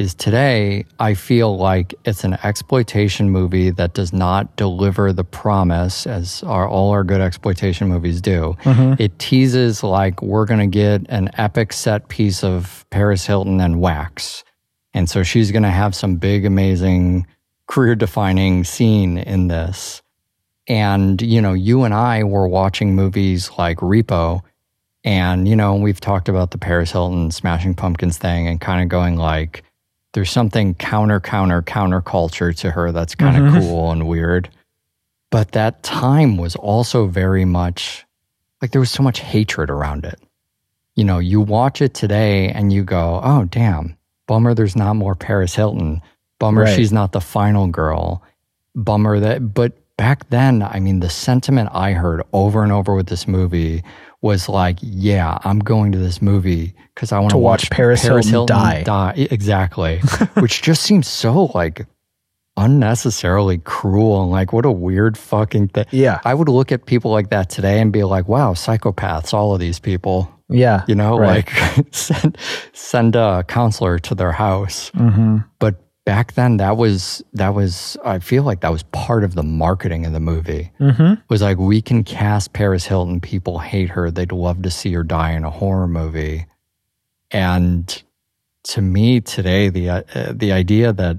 Is 0.00 0.14
today 0.14 0.86
I 0.98 1.12
feel 1.12 1.58
like 1.58 1.94
it's 2.06 2.24
an 2.24 2.38
exploitation 2.42 3.28
movie 3.28 3.68
that 3.68 3.92
does 3.92 4.14
not 4.14 4.56
deliver 4.56 5.12
the 5.12 5.24
promise 5.24 6.06
as 6.06 6.42
our, 6.44 6.66
all 6.66 6.90
our 6.92 7.04
good 7.04 7.20
exploitation 7.20 7.86
movies 7.88 8.22
do. 8.22 8.56
Mm-hmm. 8.62 8.94
It 8.98 9.18
teases 9.18 9.82
like 9.82 10.22
we're 10.22 10.46
going 10.46 10.60
to 10.60 10.66
get 10.66 11.04
an 11.10 11.28
epic 11.36 11.74
set 11.74 12.08
piece 12.08 12.42
of 12.42 12.86
Paris 12.88 13.26
Hilton 13.26 13.60
and 13.60 13.78
Wax. 13.78 14.42
And 14.94 15.06
so 15.10 15.22
she's 15.22 15.52
going 15.52 15.64
to 15.64 15.68
have 15.68 15.94
some 15.94 16.16
big, 16.16 16.46
amazing, 16.46 17.26
career 17.66 17.94
defining 17.94 18.64
scene 18.64 19.18
in 19.18 19.48
this. 19.48 20.00
And, 20.66 21.20
you 21.20 21.42
know, 21.42 21.52
you 21.52 21.82
and 21.82 21.92
I 21.92 22.24
were 22.24 22.48
watching 22.48 22.94
movies 22.94 23.50
like 23.58 23.76
Repo. 23.80 24.40
And, 25.04 25.46
you 25.46 25.56
know, 25.56 25.74
we've 25.74 26.00
talked 26.00 26.30
about 26.30 26.52
the 26.52 26.58
Paris 26.58 26.90
Hilton 26.90 27.30
Smashing 27.30 27.74
Pumpkins 27.74 28.16
thing 28.16 28.48
and 28.48 28.58
kind 28.58 28.82
of 28.82 28.88
going 28.88 29.16
like, 29.16 29.62
there's 30.12 30.30
something 30.30 30.74
counter, 30.74 31.20
counter, 31.20 31.62
counter 31.62 32.00
culture 32.00 32.52
to 32.52 32.70
her 32.70 32.92
that's 32.92 33.14
kind 33.14 33.36
of 33.36 33.44
mm-hmm. 33.44 33.60
cool 33.60 33.92
and 33.92 34.08
weird. 34.08 34.50
But 35.30 35.52
that 35.52 35.82
time 35.82 36.36
was 36.36 36.56
also 36.56 37.06
very 37.06 37.44
much 37.44 38.04
like 38.60 38.72
there 38.72 38.80
was 38.80 38.90
so 38.90 39.02
much 39.02 39.20
hatred 39.20 39.70
around 39.70 40.04
it. 40.04 40.20
You 40.96 41.04
know, 41.04 41.18
you 41.18 41.40
watch 41.40 41.80
it 41.80 41.94
today 41.94 42.48
and 42.50 42.72
you 42.72 42.84
go, 42.84 43.20
oh, 43.22 43.44
damn, 43.44 43.96
bummer 44.26 44.54
there's 44.54 44.76
not 44.76 44.94
more 44.94 45.14
Paris 45.14 45.54
Hilton. 45.54 46.02
Bummer 46.38 46.62
Right. 46.62 46.76
she's 46.76 46.92
not 46.92 47.12
the 47.12 47.20
final 47.20 47.68
girl. 47.68 48.22
Bummer 48.74 49.20
that, 49.20 49.54
but 49.54 49.72
back 49.96 50.28
then, 50.30 50.62
I 50.62 50.80
mean, 50.80 51.00
the 51.00 51.10
sentiment 51.10 51.70
I 51.72 51.92
heard 51.92 52.22
over 52.32 52.62
and 52.62 52.72
over 52.72 52.94
with 52.94 53.06
this 53.06 53.28
movie 53.28 53.82
was 54.22 54.48
like, 54.48 54.78
yeah, 54.82 55.38
I'm 55.44 55.58
going 55.60 55.92
to 55.92 55.98
this 55.98 56.20
movie 56.20 56.74
because 56.94 57.12
I 57.12 57.18
want 57.18 57.30
To 57.30 57.38
watch 57.38 57.70
Paris 57.70 58.02
Hilton 58.02 58.46
die. 58.46 58.82
die. 58.82 59.14
Exactly. 59.30 59.98
Which 60.38 60.62
just 60.62 60.82
seems 60.82 61.08
so 61.08 61.50
like 61.54 61.86
unnecessarily 62.56 63.58
cruel 63.58 64.22
and 64.22 64.30
like 64.30 64.52
what 64.52 64.66
a 64.66 64.70
weird 64.70 65.16
fucking 65.16 65.68
thing. 65.68 65.86
Yeah. 65.90 66.20
I 66.24 66.34
would 66.34 66.48
look 66.48 66.72
at 66.72 66.84
people 66.86 67.10
like 67.10 67.30
that 67.30 67.48
today 67.48 67.80
and 67.80 67.92
be 67.92 68.04
like, 68.04 68.28
wow, 68.28 68.52
psychopaths, 68.54 69.32
all 69.32 69.54
of 69.54 69.60
these 69.60 69.78
people. 69.78 70.30
Yeah. 70.48 70.84
You 70.88 70.94
know, 70.96 71.16
Right. 71.16 71.46
like 71.48 71.86
send 71.94 72.36
send 72.72 73.16
a 73.16 73.44
counselor 73.44 73.98
to 74.00 74.14
their 74.14 74.32
house. 74.32 74.90
Mm-hmm. 74.90 75.38
But 75.58 75.76
back 76.10 76.32
then 76.32 76.56
that 76.56 76.76
was 76.76 77.22
that 77.34 77.54
was 77.54 77.96
I 78.04 78.18
feel 78.18 78.42
like 78.42 78.62
that 78.62 78.72
was 78.72 78.82
part 78.82 79.22
of 79.22 79.36
the 79.36 79.44
marketing 79.44 80.06
of 80.06 80.12
the 80.12 80.18
movie. 80.18 80.72
Mm-hmm. 80.80 81.22
Was 81.28 81.40
like 81.40 81.56
we 81.56 81.80
can 81.80 82.02
cast 82.02 82.52
Paris 82.52 82.84
Hilton, 82.84 83.20
people 83.20 83.60
hate 83.60 83.90
her, 83.90 84.10
they'd 84.10 84.32
love 84.32 84.60
to 84.62 84.72
see 84.72 84.92
her 84.94 85.04
die 85.04 85.30
in 85.34 85.44
a 85.44 85.50
horror 85.50 85.86
movie. 85.86 86.46
And 87.30 88.02
to 88.64 88.82
me 88.82 89.20
today 89.20 89.68
the 89.68 89.88
uh, 89.88 90.02
the 90.32 90.50
idea 90.50 90.92
that 90.92 91.18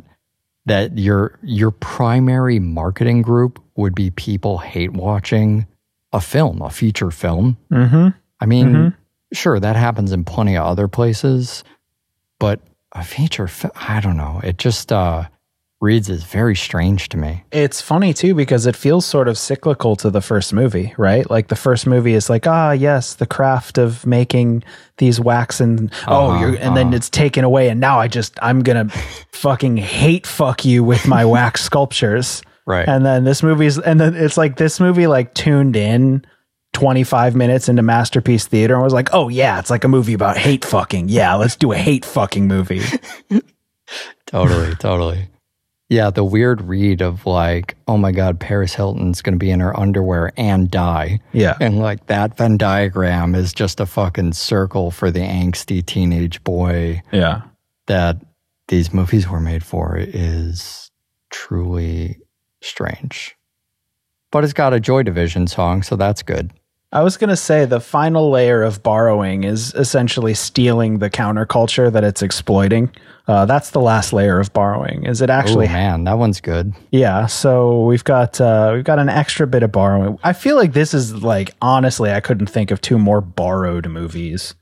that 0.65 0.97
your 0.97 1.39
your 1.41 1.71
primary 1.71 2.59
marketing 2.59 3.21
group 3.21 3.63
would 3.77 3.95
be 3.95 4.11
people 4.11 4.57
hate 4.57 4.91
watching 4.91 5.67
a 6.11 6.19
film, 6.19 6.61
a 6.61 6.69
feature 6.69 7.11
film. 7.11 7.55
Mm-hmm. 7.71 8.09
I 8.41 8.45
mean, 8.45 8.93
sure 9.31 9.57
that 9.57 9.77
happens 9.77 10.11
in 10.11 10.25
plenty 10.25 10.57
of 10.57 10.65
other 10.65 10.89
places, 10.89 11.63
but 12.39 12.59
a 12.93 13.03
feature 13.03 13.47
fi- 13.47 13.71
I 13.75 13.99
don't 14.01 14.17
know. 14.17 14.39
It 14.43 14.57
just 14.57 14.91
uh 14.91 15.25
reads 15.79 16.09
is 16.09 16.23
very 16.23 16.55
strange 16.55 17.09
to 17.09 17.17
me. 17.17 17.43
It's 17.51 17.81
funny 17.81 18.13
too 18.13 18.35
because 18.35 18.67
it 18.67 18.75
feels 18.75 19.03
sort 19.05 19.27
of 19.27 19.35
cyclical 19.37 19.95
to 19.95 20.11
the 20.11 20.21
first 20.21 20.53
movie, 20.53 20.93
right? 20.97 21.27
Like 21.27 21.47
the 21.47 21.55
first 21.55 21.87
movie 21.87 22.13
is 22.13 22.29
like, 22.29 22.45
ah, 22.45 22.71
yes, 22.71 23.15
the 23.15 23.25
craft 23.25 23.79
of 23.79 24.05
making 24.05 24.63
these 24.97 25.19
wax 25.19 25.59
and 25.59 25.91
oh, 26.07 26.29
Uh-huh, 26.31 26.39
you're, 26.45 26.55
and 26.59 26.77
then 26.77 26.93
it's 26.93 27.09
taken 27.09 27.43
away, 27.43 27.69
and 27.69 27.79
now 27.79 27.99
I 27.99 28.07
just 28.07 28.37
I'm 28.43 28.61
gonna 28.61 28.89
fucking 29.31 29.77
hate 29.77 30.27
fuck 30.27 30.65
you 30.65 30.83
with 30.83 31.07
my 31.07 31.25
wax 31.25 31.61
sculptures, 31.63 32.43
Right. 32.67 32.87
And 32.87 33.03
then 33.03 33.23
this 33.23 33.41
movie's 33.41 33.79
and 33.79 33.99
then 33.99 34.15
it's 34.15 34.37
like 34.37 34.57
this 34.57 34.79
movie 34.79 35.07
like 35.07 35.33
tuned 35.33 35.75
in. 35.75 36.23
25 36.73 37.35
minutes 37.35 37.67
into 37.69 37.81
Masterpiece 37.81 38.47
Theater 38.47 38.75
and 38.75 38.83
was 38.83 38.93
like, 38.93 39.09
oh, 39.13 39.27
yeah, 39.29 39.59
it's 39.59 39.69
like 39.69 39.83
a 39.83 39.87
movie 39.87 40.13
about 40.13 40.37
hate 40.37 40.63
fucking. 40.65 41.09
Yeah, 41.09 41.35
let's 41.35 41.55
do 41.55 41.71
a 41.71 41.77
hate 41.77 42.05
fucking 42.05 42.47
movie. 42.47 42.81
Totally, 44.25 44.75
totally. 44.75 45.27
Yeah, 45.89 46.09
the 46.09 46.23
weird 46.23 46.61
read 46.61 47.01
of 47.01 47.25
like, 47.25 47.75
oh 47.85 47.97
my 47.97 48.13
God, 48.13 48.39
Paris 48.39 48.73
Hilton's 48.73 49.21
going 49.21 49.33
to 49.33 49.37
be 49.37 49.51
in 49.51 49.59
her 49.59 49.77
underwear 49.77 50.31
and 50.37 50.71
die. 50.71 51.19
Yeah. 51.33 51.57
And 51.59 51.79
like 51.79 52.05
that 52.05 52.37
Venn 52.37 52.55
diagram 52.55 53.35
is 53.35 53.51
just 53.51 53.81
a 53.81 53.85
fucking 53.85 54.31
circle 54.31 54.89
for 54.91 55.11
the 55.11 55.19
angsty 55.19 55.85
teenage 55.85 56.41
boy 56.45 57.01
Yeah. 57.11 57.41
that 57.87 58.17
these 58.69 58.93
movies 58.93 59.27
were 59.27 59.41
made 59.41 59.65
for 59.65 59.97
is 59.97 60.89
truly 61.29 62.19
strange. 62.61 63.35
But 64.31 64.45
it's 64.45 64.53
got 64.53 64.73
a 64.73 64.79
Joy 64.79 65.03
Division 65.03 65.45
song, 65.47 65.83
so 65.83 65.97
that's 65.97 66.23
good. 66.23 66.53
I 66.93 67.03
was 67.03 67.15
going 67.15 67.29
to 67.29 67.37
say 67.37 67.63
the 67.65 67.79
final 67.79 68.29
layer 68.29 68.63
of 68.63 68.83
borrowing 68.83 69.45
is 69.45 69.73
essentially 69.75 70.33
stealing 70.33 70.99
the 70.99 71.09
counterculture 71.09 71.91
that 71.91 72.03
it's 72.03 72.21
exploiting. 72.21 72.91
Uh, 73.27 73.45
that's 73.45 73.69
the 73.69 73.79
last 73.79 74.11
layer 74.11 74.39
of 74.39 74.51
borrowing. 74.51 75.05
Is 75.05 75.21
it 75.21 75.29
actually 75.29 75.67
Oh 75.67 75.71
man, 75.71 76.03
that 76.03 76.17
one's 76.17 76.41
good. 76.41 76.73
yeah. 76.91 77.27
So 77.27 77.85
we've 77.85 78.03
got 78.03 78.41
uh, 78.41 78.71
we've 78.73 78.83
got 78.83 78.99
an 78.99 79.07
extra 79.07 79.47
bit 79.47 79.63
of 79.63 79.71
borrowing. 79.71 80.17
I 80.23 80.33
feel 80.33 80.57
like 80.57 80.73
this 80.73 80.93
is 80.93 81.23
like 81.23 81.51
honestly, 81.61 82.11
I 82.11 82.19
couldn't 82.19 82.47
think 82.47 82.71
of 82.71 82.81
two 82.81 82.97
more 82.97 83.21
borrowed 83.21 83.87
movies, 83.87 84.55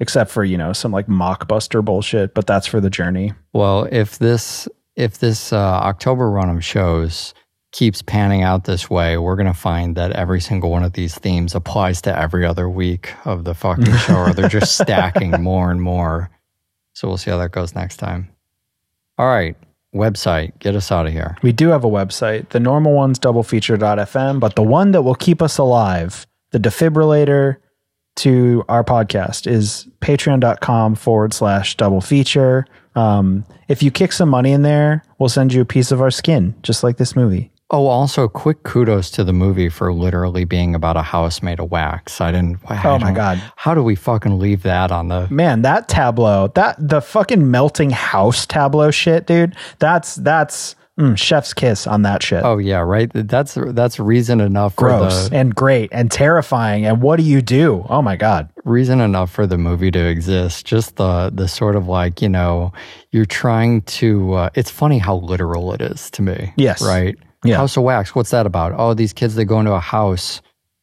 except 0.00 0.30
for 0.30 0.44
you 0.44 0.58
know 0.58 0.74
some 0.74 0.92
like 0.92 1.06
mockbuster 1.06 1.82
bullshit. 1.82 2.34
But 2.34 2.46
that's 2.46 2.66
for 2.66 2.80
the 2.80 2.90
journey. 2.90 3.32
Well, 3.54 3.88
if 3.90 4.18
this 4.18 4.68
if 4.96 5.18
this 5.18 5.50
uh, 5.50 5.56
October 5.56 6.30
run 6.30 6.50
of 6.50 6.62
shows 6.62 7.32
keeps 7.72 8.02
panning 8.02 8.42
out 8.42 8.64
this 8.64 8.90
way, 8.90 9.16
we're 9.16 9.36
gonna 9.36 9.54
find 9.54 9.96
that 9.96 10.12
every 10.12 10.40
single 10.40 10.70
one 10.70 10.82
of 10.82 10.92
these 10.92 11.14
themes 11.16 11.54
applies 11.54 12.02
to 12.02 12.18
every 12.18 12.44
other 12.44 12.68
week 12.68 13.12
of 13.24 13.44
the 13.44 13.54
fucking 13.54 13.96
show, 14.06 14.16
or 14.16 14.32
they're 14.32 14.48
just 14.48 14.76
stacking 14.78 15.42
more 15.42 15.70
and 15.70 15.80
more. 15.82 16.30
So 16.94 17.08
we'll 17.08 17.16
see 17.16 17.30
how 17.30 17.38
that 17.38 17.52
goes 17.52 17.74
next 17.74 17.98
time. 17.98 18.28
All 19.18 19.26
right, 19.26 19.56
website, 19.94 20.58
get 20.58 20.74
us 20.74 20.90
out 20.90 21.06
of 21.06 21.12
here. 21.12 21.36
We 21.42 21.52
do 21.52 21.68
have 21.68 21.84
a 21.84 21.88
website. 21.88 22.48
The 22.50 22.60
normal 22.60 22.92
one's 22.92 23.18
doublefeature.fm, 23.18 24.40
but 24.40 24.56
the 24.56 24.62
one 24.62 24.92
that 24.92 25.02
will 25.02 25.14
keep 25.14 25.42
us 25.42 25.58
alive, 25.58 26.26
the 26.50 26.58
defibrillator 26.58 27.56
to 28.16 28.64
our 28.68 28.84
podcast 28.84 29.46
is 29.46 29.86
patreon.com 30.00 30.94
forward 30.94 31.32
slash 31.32 31.76
double 31.76 32.00
feature. 32.00 32.66
Um, 32.94 33.44
if 33.68 33.82
you 33.82 33.90
kick 33.90 34.12
some 34.12 34.28
money 34.28 34.52
in 34.52 34.62
there, 34.62 35.04
we'll 35.18 35.28
send 35.28 35.52
you 35.52 35.60
a 35.62 35.66
piece 35.66 35.92
of 35.92 36.02
our 36.02 36.10
skin, 36.10 36.54
just 36.62 36.82
like 36.82 36.96
this 36.96 37.14
movie. 37.14 37.50
Oh, 37.72 37.86
also, 37.86 38.26
quick 38.26 38.64
kudos 38.64 39.10
to 39.12 39.22
the 39.22 39.32
movie 39.32 39.68
for 39.68 39.92
literally 39.92 40.44
being 40.44 40.74
about 40.74 40.96
a 40.96 41.02
house 41.02 41.40
made 41.40 41.60
of 41.60 41.70
wax. 41.70 42.20
I 42.20 42.32
didn't. 42.32 42.58
I 42.66 42.82
Oh 42.88 42.98
my 42.98 43.12
God. 43.12 43.40
How 43.54 43.74
do 43.74 43.82
we 43.82 43.94
fucking 43.94 44.40
leave 44.40 44.64
that 44.64 44.90
on 44.90 45.06
the? 45.08 45.28
Man, 45.30 45.62
that 45.62 45.88
tableau, 45.88 46.48
that 46.56 46.76
the 46.78 47.00
fucking 47.00 47.48
melting 47.48 47.90
house 47.90 48.44
tableau 48.44 48.90
shit, 48.90 49.26
dude. 49.26 49.54
That's 49.78 50.16
that's 50.16 50.74
mm, 50.98 51.16
chef's 51.16 51.54
kiss 51.54 51.86
on 51.86 52.02
that 52.02 52.24
shit. 52.24 52.42
Oh 52.44 52.58
yeah, 52.58 52.80
right. 52.80 53.08
That's 53.14 53.56
that's 53.56 54.00
reason 54.00 54.40
enough 54.40 54.74
for 54.74 54.88
Gross 54.88 55.28
the 55.28 55.36
and 55.36 55.54
great 55.54 55.90
and 55.92 56.10
terrifying. 56.10 56.86
And 56.86 57.00
what 57.00 57.18
do 57.18 57.22
you 57.22 57.40
do? 57.40 57.86
Oh 57.88 58.02
my 58.02 58.16
god. 58.16 58.50
reason 58.64 59.00
enough 59.00 59.30
for 59.30 59.46
the 59.46 59.58
movie 59.58 59.92
to 59.92 60.08
exist. 60.08 60.66
Just 60.66 60.96
the 60.96 61.30
the 61.32 61.46
sort 61.46 61.76
of 61.76 61.86
like 61.86 62.20
you 62.20 62.28
know 62.28 62.72
you're 63.12 63.26
trying 63.26 63.82
to. 63.82 64.32
Uh, 64.32 64.50
it's 64.56 64.70
funny 64.70 64.98
how 64.98 65.16
literal 65.16 65.72
it 65.72 65.80
is 65.80 66.10
to 66.10 66.22
me. 66.22 66.52
Yes. 66.56 66.82
Right. 66.82 67.16
Yeah. 67.44 67.56
House 67.56 67.76
of 67.76 67.82
Wax. 67.84 68.14
What's 68.14 68.30
that 68.30 68.46
about? 68.46 68.74
Oh, 68.76 68.94
these 68.94 69.12
kids 69.12 69.34
they 69.34 69.44
go 69.44 69.58
into 69.60 69.72
a 69.72 69.80
house. 69.80 70.42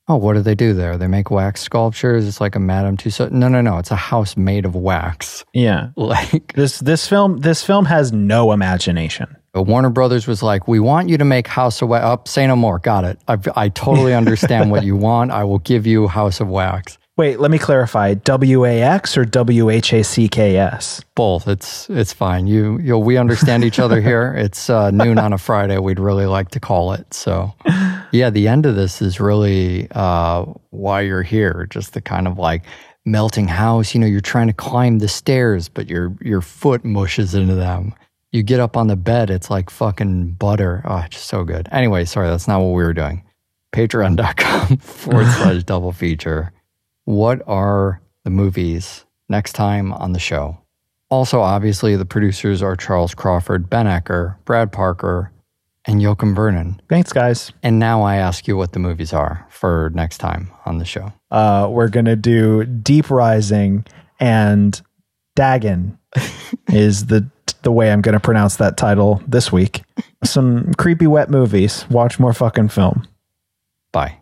Oh, 0.10 0.16
what 0.16 0.34
do 0.36 0.42
they 0.42 0.56
do 0.56 0.74
there? 0.74 0.98
They 0.98 1.08
make 1.08 1.30
wax 1.32 1.62
sculptures. 1.62 2.26
It's 2.26 2.40
like 2.40 2.56
a 2.56 2.62
Madame 2.62 2.96
Tussauds. 2.96 3.32
No, 3.32 3.50
no, 3.50 3.60
no. 3.60 3.78
It's 3.78 3.92
a 3.92 3.98
house 3.98 4.38
made 4.38 4.64
of 4.66 4.74
wax. 4.74 5.44
Yeah. 5.54 5.90
Like 5.98 6.54
This 6.54 6.80
this 6.80 7.08
film 7.08 7.40
this 7.40 7.62
film 7.64 7.84
has 7.86 8.14
no 8.14 8.54
imagination. 8.54 9.36
But 9.54 9.64
Warner 9.64 9.90
Brothers 9.90 10.28
was 10.28 10.42
like, 10.44 10.68
"We 10.68 10.80
want 10.80 11.10
you 11.10 11.18
to 11.18 11.26
make 11.26 11.48
House 11.48 11.82
of 11.82 11.90
Wax." 11.90 12.06
Up, 12.06 12.22
oh, 12.26 12.30
say 12.30 12.46
no 12.48 12.56
more. 12.56 12.80
Got 12.80 13.06
it. 13.06 13.20
I, 13.28 13.38
I 13.56 13.70
totally 13.70 14.14
understand 14.14 14.72
what 14.72 14.84
you 14.84 14.96
want. 15.08 15.32
I 15.32 15.44
will 15.44 15.60
give 15.60 15.86
you 15.88 16.08
House 16.08 16.40
of 16.40 16.48
Wax. 16.48 16.98
Wait, 17.18 17.40
let 17.40 17.50
me 17.50 17.58
clarify. 17.58 18.14
W 18.14 18.64
A 18.64 18.80
X 18.84 19.18
or 19.18 19.26
W 19.26 19.72
H 19.72 19.92
A 19.92 20.04
C 20.04 20.28
K 20.28 20.58
S? 20.58 21.04
Both. 21.16 21.48
It's 21.48 21.90
it's 21.90 22.14
fine. 22.14 22.46
You 22.46 22.78
you 22.78 22.96
we 22.96 23.18
understand 23.18 23.64
each 23.66 23.80
other 23.80 24.00
here. 24.00 24.36
It's 24.48 24.70
uh, 24.70 24.92
noon 24.92 25.18
on 25.18 25.34
a 25.34 25.38
Friday. 25.40 25.80
We'd 25.80 26.00
really 26.00 26.28
like 26.28 26.50
to 26.52 26.60
call 26.60 26.94
it. 26.94 27.12
So, 27.14 27.54
yeah, 28.12 28.30
the 28.30 28.48
end 28.48 28.68
of 28.68 28.76
this 28.76 29.02
is 29.02 29.20
really 29.20 29.88
uh, 29.92 30.46
why 30.70 31.02
you're 31.02 31.24
here. 31.24 31.66
Just 31.72 31.94
the 31.94 32.02
kind 32.02 32.28
of 32.28 32.38
like 32.38 32.64
melting 33.04 33.48
house. 33.48 33.96
You 33.96 34.00
know, 34.00 34.08
you're 34.08 34.22
trying 34.22 34.48
to 34.48 34.54
climb 34.54 35.00
the 35.00 35.08
stairs, 35.08 35.70
but 35.70 35.90
your 35.90 36.16
your 36.22 36.42
foot 36.42 36.86
mushes 36.86 37.34
into 37.34 37.56
them. 37.56 37.96
You 38.32 38.44
get 38.44 38.60
up 38.60 38.78
on 38.78 38.88
the 38.88 38.96
bed. 38.96 39.32
It's 39.32 39.50
like 39.50 39.72
fucking 39.72 40.34
butter. 40.34 40.84
Oh, 40.86 41.04
just 41.10 41.26
so 41.26 41.44
good. 41.44 41.68
Anyway, 41.72 42.06
sorry, 42.06 42.30
that's 42.30 42.48
not 42.48 42.60
what 42.60 42.76
we 42.76 42.84
were 42.84 42.94
doing. 42.94 43.24
Patreon.com 43.74 44.78
forward 44.78 45.26
slash 45.26 45.64
double 45.64 45.92
feature. 45.92 46.52
What 47.08 47.42
are 47.48 48.02
the 48.26 48.30
movies 48.30 49.06
next 49.30 49.54
time 49.54 49.94
on 49.94 50.12
the 50.12 50.20
show? 50.20 50.58
Also, 51.10 51.40
obviously, 51.40 51.96
the 51.96 52.04
producers 52.04 52.62
are 52.62 52.76
Charles 52.76 53.16
Crawford, 53.16 53.70
Ben 53.70 53.86
Ecker, 53.86 54.36
Brad 54.44 54.74
Parker, 54.74 55.32
and 55.86 56.02
Joachim 56.02 56.36
Vernon. 56.36 56.82
Thanks, 56.90 57.14
guys. 57.14 57.54
And 57.64 57.80
now 57.80 58.02
I 58.02 58.18
ask 58.18 58.46
you 58.46 58.58
what 58.58 58.74
the 58.74 58.80
movies 58.80 59.14
are 59.14 59.48
for 59.50 59.90
next 59.96 60.18
time 60.18 60.52
on 60.66 60.80
the 60.80 60.84
show. 60.84 61.14
Uh, 61.32 61.70
we're 61.72 61.88
gonna 61.88 62.18
do 62.18 62.66
Deep 62.66 63.10
Rising 63.10 63.86
and 64.20 64.82
Dagon 65.38 65.98
is 66.68 67.06
the 67.06 67.26
the 67.62 67.72
way 67.72 67.90
I'm 67.90 68.02
gonna 68.02 68.20
pronounce 68.20 68.58
that 68.58 68.76
title 68.76 69.22
this 69.26 69.50
week. 69.50 69.82
Some 70.26 70.74
creepy 70.74 71.08
wet 71.08 71.30
movies. 71.30 71.90
Watch 71.90 72.20
more 72.20 72.34
fucking 72.34 72.68
film. 72.68 73.08
Bye. 73.94 74.18